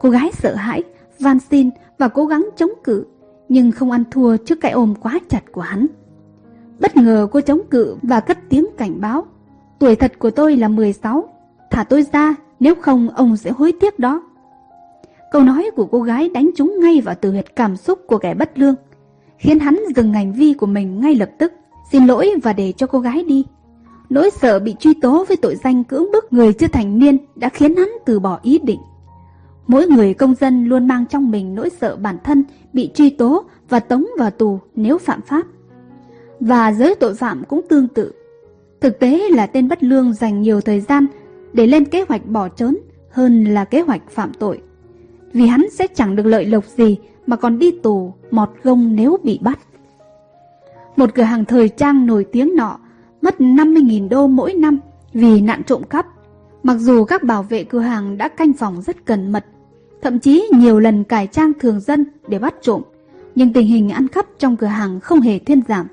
Cô 0.00 0.10
gái 0.10 0.30
sợ 0.32 0.54
hãi, 0.54 0.82
van 1.20 1.38
xin 1.50 1.70
và 1.98 2.08
cố 2.08 2.26
gắng 2.26 2.48
chống 2.56 2.70
cự, 2.84 3.04
nhưng 3.48 3.72
không 3.72 3.90
ăn 3.90 4.04
thua 4.10 4.36
trước 4.36 4.60
cái 4.60 4.72
ôm 4.72 4.94
quá 5.00 5.18
chặt 5.28 5.52
của 5.52 5.60
hắn. 5.60 5.86
Bất 6.80 6.96
ngờ 6.96 7.28
cô 7.32 7.40
chống 7.40 7.60
cự 7.70 7.96
và 8.02 8.20
cất 8.20 8.38
tiếng 8.48 8.66
cảnh 8.78 9.00
báo. 9.00 9.26
Tuổi 9.78 9.96
thật 9.96 10.12
của 10.18 10.30
tôi 10.30 10.56
là 10.56 10.68
16, 10.68 11.28
thả 11.70 11.84
tôi 11.84 12.04
ra, 12.12 12.34
nếu 12.60 12.74
không 12.74 13.08
ông 13.10 13.36
sẽ 13.36 13.50
hối 13.50 13.72
tiếc 13.80 13.98
đó. 13.98 14.22
Câu 15.32 15.42
nói 15.42 15.70
của 15.76 15.86
cô 15.86 16.02
gái 16.02 16.28
đánh 16.28 16.50
trúng 16.56 16.74
ngay 16.80 17.00
vào 17.00 17.14
từ 17.20 17.30
huyệt 17.30 17.56
cảm 17.56 17.76
xúc 17.76 18.00
của 18.06 18.18
kẻ 18.18 18.34
bất 18.34 18.58
lương, 18.58 18.74
khiến 19.38 19.58
hắn 19.58 19.80
dừng 19.96 20.12
hành 20.12 20.32
vi 20.32 20.52
của 20.52 20.66
mình 20.66 21.00
ngay 21.00 21.14
lập 21.14 21.30
tức, 21.38 21.52
xin 21.92 22.06
lỗi 22.06 22.32
và 22.42 22.52
để 22.52 22.72
cho 22.72 22.86
cô 22.86 22.98
gái 22.98 23.24
đi. 23.24 23.44
Nỗi 24.10 24.30
sợ 24.30 24.58
bị 24.58 24.74
truy 24.80 24.94
tố 24.94 25.24
với 25.28 25.36
tội 25.36 25.56
danh 25.64 25.84
cưỡng 25.84 26.12
bức 26.12 26.32
người 26.32 26.52
chưa 26.52 26.68
thành 26.68 26.98
niên 26.98 27.18
đã 27.34 27.48
khiến 27.48 27.76
hắn 27.76 27.88
từ 28.06 28.20
bỏ 28.20 28.38
ý 28.42 28.58
định. 28.58 28.80
Mỗi 29.66 29.86
người 29.86 30.14
công 30.14 30.34
dân 30.34 30.64
luôn 30.64 30.88
mang 30.88 31.06
trong 31.06 31.30
mình 31.30 31.54
nỗi 31.54 31.70
sợ 31.80 31.96
bản 31.96 32.18
thân 32.24 32.44
bị 32.72 32.90
truy 32.94 33.10
tố 33.10 33.44
và 33.68 33.80
tống 33.80 34.06
vào 34.18 34.30
tù 34.30 34.60
nếu 34.74 34.98
phạm 34.98 35.22
pháp. 35.22 35.46
Và 36.40 36.72
giới 36.72 36.94
tội 36.94 37.14
phạm 37.14 37.44
cũng 37.44 37.60
tương 37.68 37.88
tự. 37.88 38.12
Thực 38.80 38.98
tế 38.98 39.28
là 39.30 39.46
tên 39.46 39.68
bất 39.68 39.82
lương 39.82 40.12
dành 40.12 40.42
nhiều 40.42 40.60
thời 40.60 40.80
gian 40.80 41.06
để 41.52 41.66
lên 41.66 41.84
kế 41.84 42.04
hoạch 42.08 42.26
bỏ 42.26 42.48
trốn 42.48 42.76
hơn 43.10 43.44
là 43.44 43.64
kế 43.64 43.80
hoạch 43.80 44.10
phạm 44.10 44.32
tội 44.38 44.60
vì 45.36 45.46
hắn 45.46 45.66
sẽ 45.70 45.86
chẳng 45.94 46.16
được 46.16 46.26
lợi 46.26 46.44
lộc 46.44 46.64
gì 46.66 46.96
mà 47.26 47.36
còn 47.36 47.58
đi 47.58 47.70
tù, 47.82 48.14
mọt 48.30 48.48
gông 48.62 48.96
nếu 48.96 49.16
bị 49.22 49.38
bắt. 49.42 49.58
Một 50.96 51.14
cửa 51.14 51.22
hàng 51.22 51.44
thời 51.44 51.68
trang 51.68 52.06
nổi 52.06 52.26
tiếng 52.32 52.56
nọ 52.56 52.78
mất 53.22 53.34
50.000 53.38 54.08
đô 54.08 54.26
mỗi 54.26 54.54
năm 54.54 54.78
vì 55.12 55.40
nạn 55.40 55.62
trộm 55.66 55.82
cắp. 55.82 56.06
Mặc 56.62 56.74
dù 56.74 57.04
các 57.04 57.22
bảo 57.22 57.42
vệ 57.42 57.64
cửa 57.64 57.80
hàng 57.80 58.18
đã 58.18 58.28
canh 58.28 58.52
phòng 58.52 58.82
rất 58.82 59.06
cẩn 59.06 59.32
mật, 59.32 59.44
thậm 60.02 60.18
chí 60.18 60.48
nhiều 60.52 60.78
lần 60.78 61.04
cải 61.04 61.26
trang 61.26 61.52
thường 61.60 61.80
dân 61.80 62.06
để 62.28 62.38
bắt 62.38 62.54
trộm, 62.62 62.82
nhưng 63.34 63.52
tình 63.52 63.66
hình 63.66 63.90
ăn 63.90 64.08
cắp 64.08 64.26
trong 64.38 64.56
cửa 64.56 64.66
hàng 64.66 65.00
không 65.00 65.20
hề 65.20 65.38
thuyên 65.38 65.60
giảm. 65.68 65.86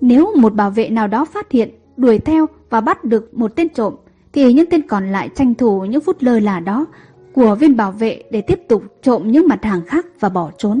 Nếu 0.00 0.36
một 0.36 0.54
bảo 0.54 0.70
vệ 0.70 0.88
nào 0.88 1.08
đó 1.08 1.24
phát 1.24 1.52
hiện, 1.52 1.70
đuổi 1.96 2.18
theo 2.18 2.46
và 2.70 2.80
bắt 2.80 3.04
được 3.04 3.38
một 3.38 3.56
tên 3.56 3.68
trộm, 3.68 3.94
thì 4.32 4.52
những 4.52 4.70
tên 4.70 4.82
còn 4.82 5.12
lại 5.12 5.28
tranh 5.34 5.54
thủ 5.54 5.84
những 5.84 6.00
phút 6.00 6.16
lơ 6.20 6.40
là 6.40 6.60
đó 6.60 6.86
của 7.36 7.54
viên 7.54 7.76
bảo 7.76 7.92
vệ 7.92 8.22
để 8.30 8.40
tiếp 8.40 8.60
tục 8.68 8.82
trộm 9.02 9.22
những 9.32 9.48
mặt 9.48 9.64
hàng 9.64 9.84
khác 9.86 10.06
và 10.20 10.28
bỏ 10.28 10.50
trốn. 10.58 10.80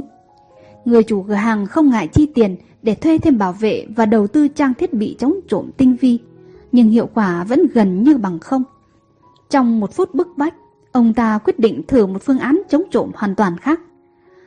Người 0.84 1.02
chủ 1.02 1.22
cửa 1.22 1.34
hàng 1.34 1.66
không 1.66 1.90
ngại 1.90 2.08
chi 2.12 2.26
tiền 2.34 2.56
để 2.82 2.94
thuê 2.94 3.18
thêm 3.18 3.38
bảo 3.38 3.52
vệ 3.52 3.86
và 3.96 4.06
đầu 4.06 4.26
tư 4.26 4.48
trang 4.48 4.74
thiết 4.74 4.92
bị 4.92 5.16
chống 5.18 5.34
trộm 5.48 5.70
tinh 5.76 5.96
vi, 6.00 6.18
nhưng 6.72 6.88
hiệu 6.88 7.08
quả 7.14 7.44
vẫn 7.44 7.66
gần 7.74 8.02
như 8.02 8.16
bằng 8.16 8.38
không. 8.38 8.62
Trong 9.50 9.80
một 9.80 9.92
phút 9.92 10.14
bức 10.14 10.28
bách, 10.36 10.54
ông 10.92 11.14
ta 11.14 11.38
quyết 11.38 11.58
định 11.58 11.82
thử 11.88 12.06
một 12.06 12.22
phương 12.22 12.38
án 12.38 12.62
chống 12.68 12.82
trộm 12.90 13.10
hoàn 13.14 13.34
toàn 13.34 13.58
khác. 13.58 13.80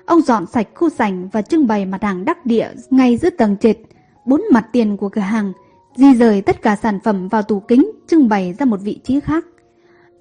Ông 0.05 0.21
dọn 0.21 0.45
sạch 0.45 0.67
khu 0.75 0.89
sảnh 0.89 1.29
và 1.29 1.41
trưng 1.41 1.67
bày 1.67 1.85
mặt 1.85 2.03
hàng 2.03 2.25
đắc 2.25 2.45
địa 2.45 2.69
ngay 2.89 3.17
giữa 3.17 3.29
tầng 3.29 3.57
trệt, 3.57 3.77
bốn 4.25 4.41
mặt 4.51 4.65
tiền 4.71 4.97
của 4.97 5.09
cửa 5.09 5.21
hàng, 5.21 5.53
di 5.95 6.13
rời 6.13 6.41
tất 6.41 6.61
cả 6.61 6.75
sản 6.75 6.99
phẩm 7.03 7.27
vào 7.27 7.41
tủ 7.41 7.59
kính 7.59 7.91
trưng 8.07 8.29
bày 8.29 8.53
ra 8.59 8.65
một 8.65 8.79
vị 8.83 8.99
trí 9.03 9.19
khác. 9.19 9.45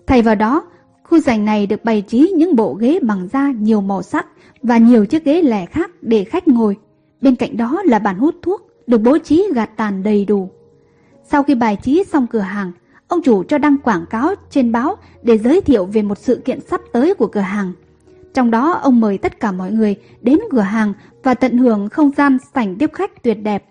Thay 0.06 0.22
vào 0.22 0.34
đó, 0.34 0.64
Khu 1.08 1.18
dành 1.18 1.44
này 1.44 1.66
được 1.66 1.84
bày 1.84 2.02
trí 2.02 2.32
những 2.36 2.56
bộ 2.56 2.74
ghế 2.74 2.98
bằng 3.02 3.28
da 3.32 3.50
nhiều 3.50 3.80
màu 3.80 4.02
sắc 4.02 4.26
và 4.62 4.78
nhiều 4.78 5.06
chiếc 5.06 5.24
ghế 5.24 5.42
lẻ 5.42 5.66
khác 5.66 5.90
để 6.02 6.24
khách 6.24 6.48
ngồi. 6.48 6.76
Bên 7.20 7.36
cạnh 7.36 7.56
đó 7.56 7.82
là 7.84 7.98
bàn 7.98 8.16
hút 8.16 8.34
thuốc, 8.42 8.70
được 8.86 8.98
bố 8.98 9.18
trí 9.18 9.44
gạt 9.54 9.70
tàn 9.76 10.02
đầy 10.02 10.24
đủ. 10.24 10.50
Sau 11.24 11.42
khi 11.42 11.54
bài 11.54 11.78
trí 11.82 12.04
xong 12.04 12.26
cửa 12.26 12.38
hàng, 12.38 12.72
ông 13.08 13.22
chủ 13.22 13.42
cho 13.44 13.58
đăng 13.58 13.78
quảng 13.78 14.04
cáo 14.10 14.34
trên 14.50 14.72
báo 14.72 14.96
để 15.22 15.38
giới 15.38 15.60
thiệu 15.60 15.84
về 15.86 16.02
một 16.02 16.18
sự 16.18 16.42
kiện 16.44 16.60
sắp 16.60 16.80
tới 16.92 17.14
của 17.14 17.26
cửa 17.26 17.40
hàng. 17.40 17.72
Trong 18.34 18.50
đó 18.50 18.72
ông 18.72 19.00
mời 19.00 19.18
tất 19.18 19.40
cả 19.40 19.52
mọi 19.52 19.72
người 19.72 19.96
đến 20.20 20.38
cửa 20.50 20.60
hàng 20.60 20.92
và 21.22 21.34
tận 21.34 21.58
hưởng 21.58 21.88
không 21.88 22.10
gian 22.16 22.38
sảnh 22.54 22.76
tiếp 22.76 22.90
khách 22.92 23.22
tuyệt 23.22 23.38
đẹp. 23.42 23.64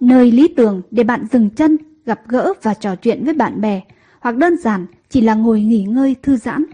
Nơi 0.00 0.32
lý 0.32 0.48
tưởng 0.48 0.82
để 0.90 1.04
bạn 1.04 1.26
dừng 1.32 1.50
chân, 1.50 1.76
gặp 2.06 2.20
gỡ 2.28 2.52
và 2.62 2.74
trò 2.74 2.96
chuyện 2.96 3.24
với 3.24 3.34
bạn 3.34 3.60
bè, 3.60 3.82
hoặc 4.26 4.36
đơn 4.36 4.56
giản 4.56 4.86
chỉ 5.10 5.20
là 5.20 5.34
ngồi 5.34 5.60
nghỉ 5.60 5.82
ngơi 5.82 6.16
thư 6.22 6.36
giãn. 6.36 6.64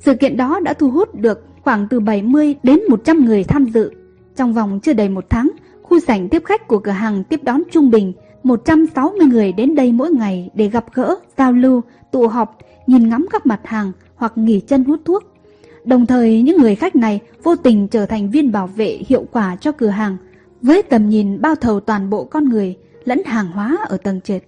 Sự 0.00 0.14
kiện 0.14 0.36
đó 0.36 0.60
đã 0.60 0.72
thu 0.72 0.90
hút 0.90 1.14
được 1.14 1.44
khoảng 1.62 1.88
từ 1.90 2.00
70 2.00 2.54
đến 2.62 2.80
100 2.88 3.24
người 3.24 3.44
tham 3.44 3.64
dự. 3.64 3.90
Trong 4.36 4.54
vòng 4.54 4.80
chưa 4.82 4.92
đầy 4.92 5.08
một 5.08 5.24
tháng, 5.30 5.50
khu 5.82 6.00
sảnh 6.00 6.28
tiếp 6.28 6.42
khách 6.44 6.68
của 6.68 6.78
cửa 6.78 6.90
hàng 6.92 7.24
tiếp 7.24 7.40
đón 7.42 7.62
trung 7.72 7.90
bình 7.90 8.12
160 8.42 9.26
người 9.26 9.52
đến 9.52 9.74
đây 9.74 9.92
mỗi 9.92 10.10
ngày 10.10 10.50
để 10.54 10.68
gặp 10.68 10.84
gỡ, 10.94 11.16
giao 11.38 11.52
lưu, 11.52 11.82
tụ 12.12 12.26
họp, 12.28 12.58
nhìn 12.86 13.08
ngắm 13.08 13.26
các 13.30 13.46
mặt 13.46 13.60
hàng 13.64 13.92
hoặc 14.14 14.32
nghỉ 14.36 14.60
chân 14.60 14.84
hút 14.84 15.00
thuốc. 15.04 15.22
Đồng 15.84 16.06
thời 16.06 16.42
những 16.42 16.58
người 16.58 16.74
khách 16.74 16.96
này 16.96 17.20
vô 17.42 17.56
tình 17.56 17.88
trở 17.88 18.06
thành 18.06 18.30
viên 18.30 18.52
bảo 18.52 18.66
vệ 18.66 18.98
hiệu 19.08 19.26
quả 19.32 19.56
cho 19.56 19.72
cửa 19.72 19.88
hàng 19.88 20.16
với 20.62 20.82
tầm 20.82 21.08
nhìn 21.08 21.40
bao 21.40 21.54
thầu 21.54 21.80
toàn 21.80 22.10
bộ 22.10 22.24
con 22.24 22.48
người 22.48 22.76
lẫn 23.04 23.22
hàng 23.24 23.52
hóa 23.52 23.76
ở 23.88 23.96
tầng 23.96 24.20
trệt. 24.20 24.42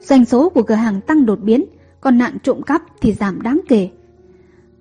Doanh 0.00 0.24
số 0.24 0.48
của 0.48 0.62
cửa 0.62 0.74
hàng 0.74 1.00
tăng 1.00 1.26
đột 1.26 1.38
biến, 1.42 1.64
còn 2.00 2.18
nạn 2.18 2.38
trộm 2.42 2.62
cắp 2.62 2.82
thì 3.00 3.12
giảm 3.12 3.42
đáng 3.42 3.60
kể. 3.68 3.88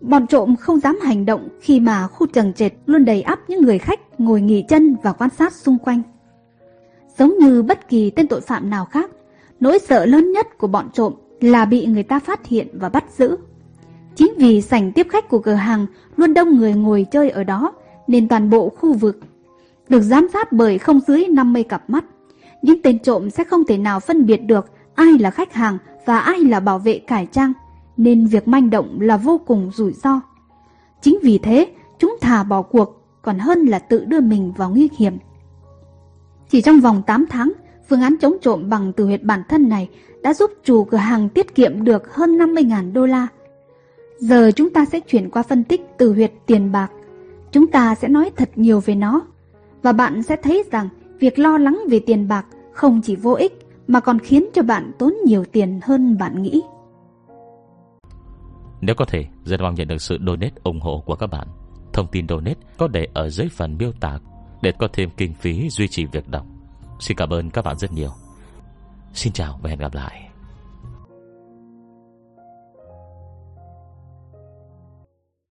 Bọn 0.01 0.27
trộm 0.27 0.55
không 0.55 0.79
dám 0.79 0.99
hành 1.03 1.25
động 1.25 1.47
khi 1.61 1.79
mà 1.79 2.07
khu 2.07 2.27
trần 2.27 2.53
trệt 2.53 2.73
luôn 2.85 3.05
đầy 3.05 3.21
ắp 3.21 3.39
những 3.47 3.61
người 3.61 3.77
khách 3.77 4.19
ngồi 4.19 4.41
nghỉ 4.41 4.63
chân 4.69 4.95
và 5.03 5.13
quan 5.13 5.29
sát 5.37 5.53
xung 5.53 5.77
quanh. 5.77 6.01
Giống 7.17 7.37
như 7.37 7.63
bất 7.63 7.89
kỳ 7.89 8.09
tên 8.09 8.27
tội 8.27 8.41
phạm 8.41 8.69
nào 8.69 8.85
khác, 8.85 9.11
Nỗi 9.59 9.79
sợ 9.79 10.05
lớn 10.05 10.31
nhất 10.31 10.57
của 10.57 10.67
bọn 10.67 10.89
trộm 10.93 11.13
là 11.41 11.65
bị 11.65 11.85
người 11.85 12.03
ta 12.03 12.19
phát 12.19 12.47
hiện 12.47 12.67
và 12.73 12.89
bắt 12.89 13.05
giữ. 13.17 13.37
Chính 14.15 14.33
vì 14.37 14.61
sảnh 14.61 14.91
tiếp 14.91 15.07
khách 15.09 15.29
của 15.29 15.39
cửa 15.39 15.53
hàng 15.53 15.85
luôn 16.15 16.33
đông 16.33 16.57
người 16.57 16.73
ngồi 16.73 17.05
chơi 17.11 17.29
ở 17.29 17.43
đó, 17.43 17.73
nên 18.07 18.27
toàn 18.27 18.49
bộ 18.49 18.69
khu 18.69 18.93
vực 18.93 19.19
được 19.89 20.01
giám 20.01 20.27
sát 20.33 20.51
bởi 20.51 20.77
không 20.77 20.99
dưới 21.07 21.27
50 21.27 21.63
cặp 21.63 21.89
mắt. 21.89 22.05
Những 22.61 22.81
tên 22.81 22.99
trộm 22.99 23.29
sẽ 23.29 23.43
không 23.43 23.65
thể 23.65 23.77
nào 23.77 23.99
phân 23.99 24.25
biệt 24.25 24.37
được 24.37 24.65
ai 24.99 25.19
là 25.19 25.31
khách 25.31 25.53
hàng 25.53 25.77
và 26.05 26.19
ai 26.19 26.39
là 26.39 26.59
bảo 26.59 26.79
vệ 26.79 26.99
cải 26.99 27.25
trang, 27.25 27.53
nên 27.97 28.27
việc 28.27 28.47
manh 28.47 28.69
động 28.69 29.01
là 29.01 29.17
vô 29.17 29.41
cùng 29.45 29.71
rủi 29.73 29.93
ro. 29.93 30.21
Chính 31.01 31.19
vì 31.23 31.37
thế, 31.37 31.67
chúng 31.99 32.17
thà 32.21 32.43
bỏ 32.43 32.61
cuộc 32.61 33.03
còn 33.21 33.39
hơn 33.39 33.65
là 33.65 33.79
tự 33.79 34.05
đưa 34.05 34.21
mình 34.21 34.53
vào 34.57 34.69
nguy 34.69 34.89
hiểm. 34.97 35.17
Chỉ 36.49 36.61
trong 36.61 36.79
vòng 36.79 37.03
8 37.07 37.25
tháng, 37.29 37.51
phương 37.89 38.01
án 38.01 38.15
chống 38.21 38.37
trộm 38.41 38.69
bằng 38.69 38.93
từ 38.93 39.05
huyệt 39.05 39.23
bản 39.23 39.43
thân 39.49 39.69
này 39.69 39.89
đã 40.21 40.33
giúp 40.33 40.51
chủ 40.63 40.83
cửa 40.83 40.97
hàng 40.97 41.29
tiết 41.29 41.55
kiệm 41.55 41.83
được 41.83 42.13
hơn 42.15 42.37
50.000 42.37 42.93
đô 42.93 43.05
la. 43.05 43.27
Giờ 44.17 44.51
chúng 44.55 44.69
ta 44.69 44.85
sẽ 44.85 44.99
chuyển 44.99 45.29
qua 45.29 45.43
phân 45.43 45.63
tích 45.63 45.81
từ 45.97 46.13
huyệt 46.13 46.33
tiền 46.45 46.71
bạc. 46.71 46.91
Chúng 47.51 47.67
ta 47.67 47.95
sẽ 47.95 48.07
nói 48.07 48.31
thật 48.35 48.49
nhiều 48.55 48.79
về 48.85 48.95
nó. 48.95 49.21
Và 49.81 49.91
bạn 49.91 50.23
sẽ 50.23 50.35
thấy 50.35 50.63
rằng 50.71 50.89
việc 51.19 51.39
lo 51.39 51.57
lắng 51.57 51.81
về 51.89 51.99
tiền 51.99 52.27
bạc 52.27 52.45
không 52.73 53.01
chỉ 53.01 53.15
vô 53.15 53.33
ích 53.33 53.58
mà 53.89 53.99
còn 53.99 54.19
khiến 54.19 54.45
cho 54.53 54.63
bạn 54.63 54.91
tốn 54.99 55.15
nhiều 55.25 55.45
tiền 55.51 55.79
hơn 55.83 56.17
bạn 56.17 56.41
nghĩ. 56.41 56.61
Nếu 58.81 58.95
có 58.95 59.05
thể, 59.05 59.25
rất 59.43 59.61
mong 59.61 59.75
nhận 59.75 59.87
được 59.87 60.01
sự 60.01 60.17
donate 60.25 60.55
ủng 60.63 60.81
hộ 60.81 61.03
của 61.05 61.15
các 61.15 61.27
bạn. 61.27 61.47
Thông 61.93 62.07
tin 62.07 62.27
donate 62.27 62.59
có 62.77 62.87
để 62.87 63.07
ở 63.13 63.29
dưới 63.29 63.47
phần 63.49 63.77
miêu 63.77 63.91
tả 63.99 64.19
để 64.61 64.71
có 64.79 64.87
thêm 64.93 65.09
kinh 65.17 65.33
phí 65.33 65.69
duy 65.69 65.87
trì 65.87 66.05
việc 66.05 66.27
đọc. 66.27 66.45
Xin 66.99 67.17
cảm 67.17 67.29
ơn 67.29 67.49
các 67.49 67.65
bạn 67.65 67.77
rất 67.77 67.93
nhiều. 67.93 68.11
Xin 69.13 69.33
chào 69.33 69.59
và 69.61 69.69
hẹn 69.69 69.79
gặp 69.79 69.93
lại. 69.93 70.28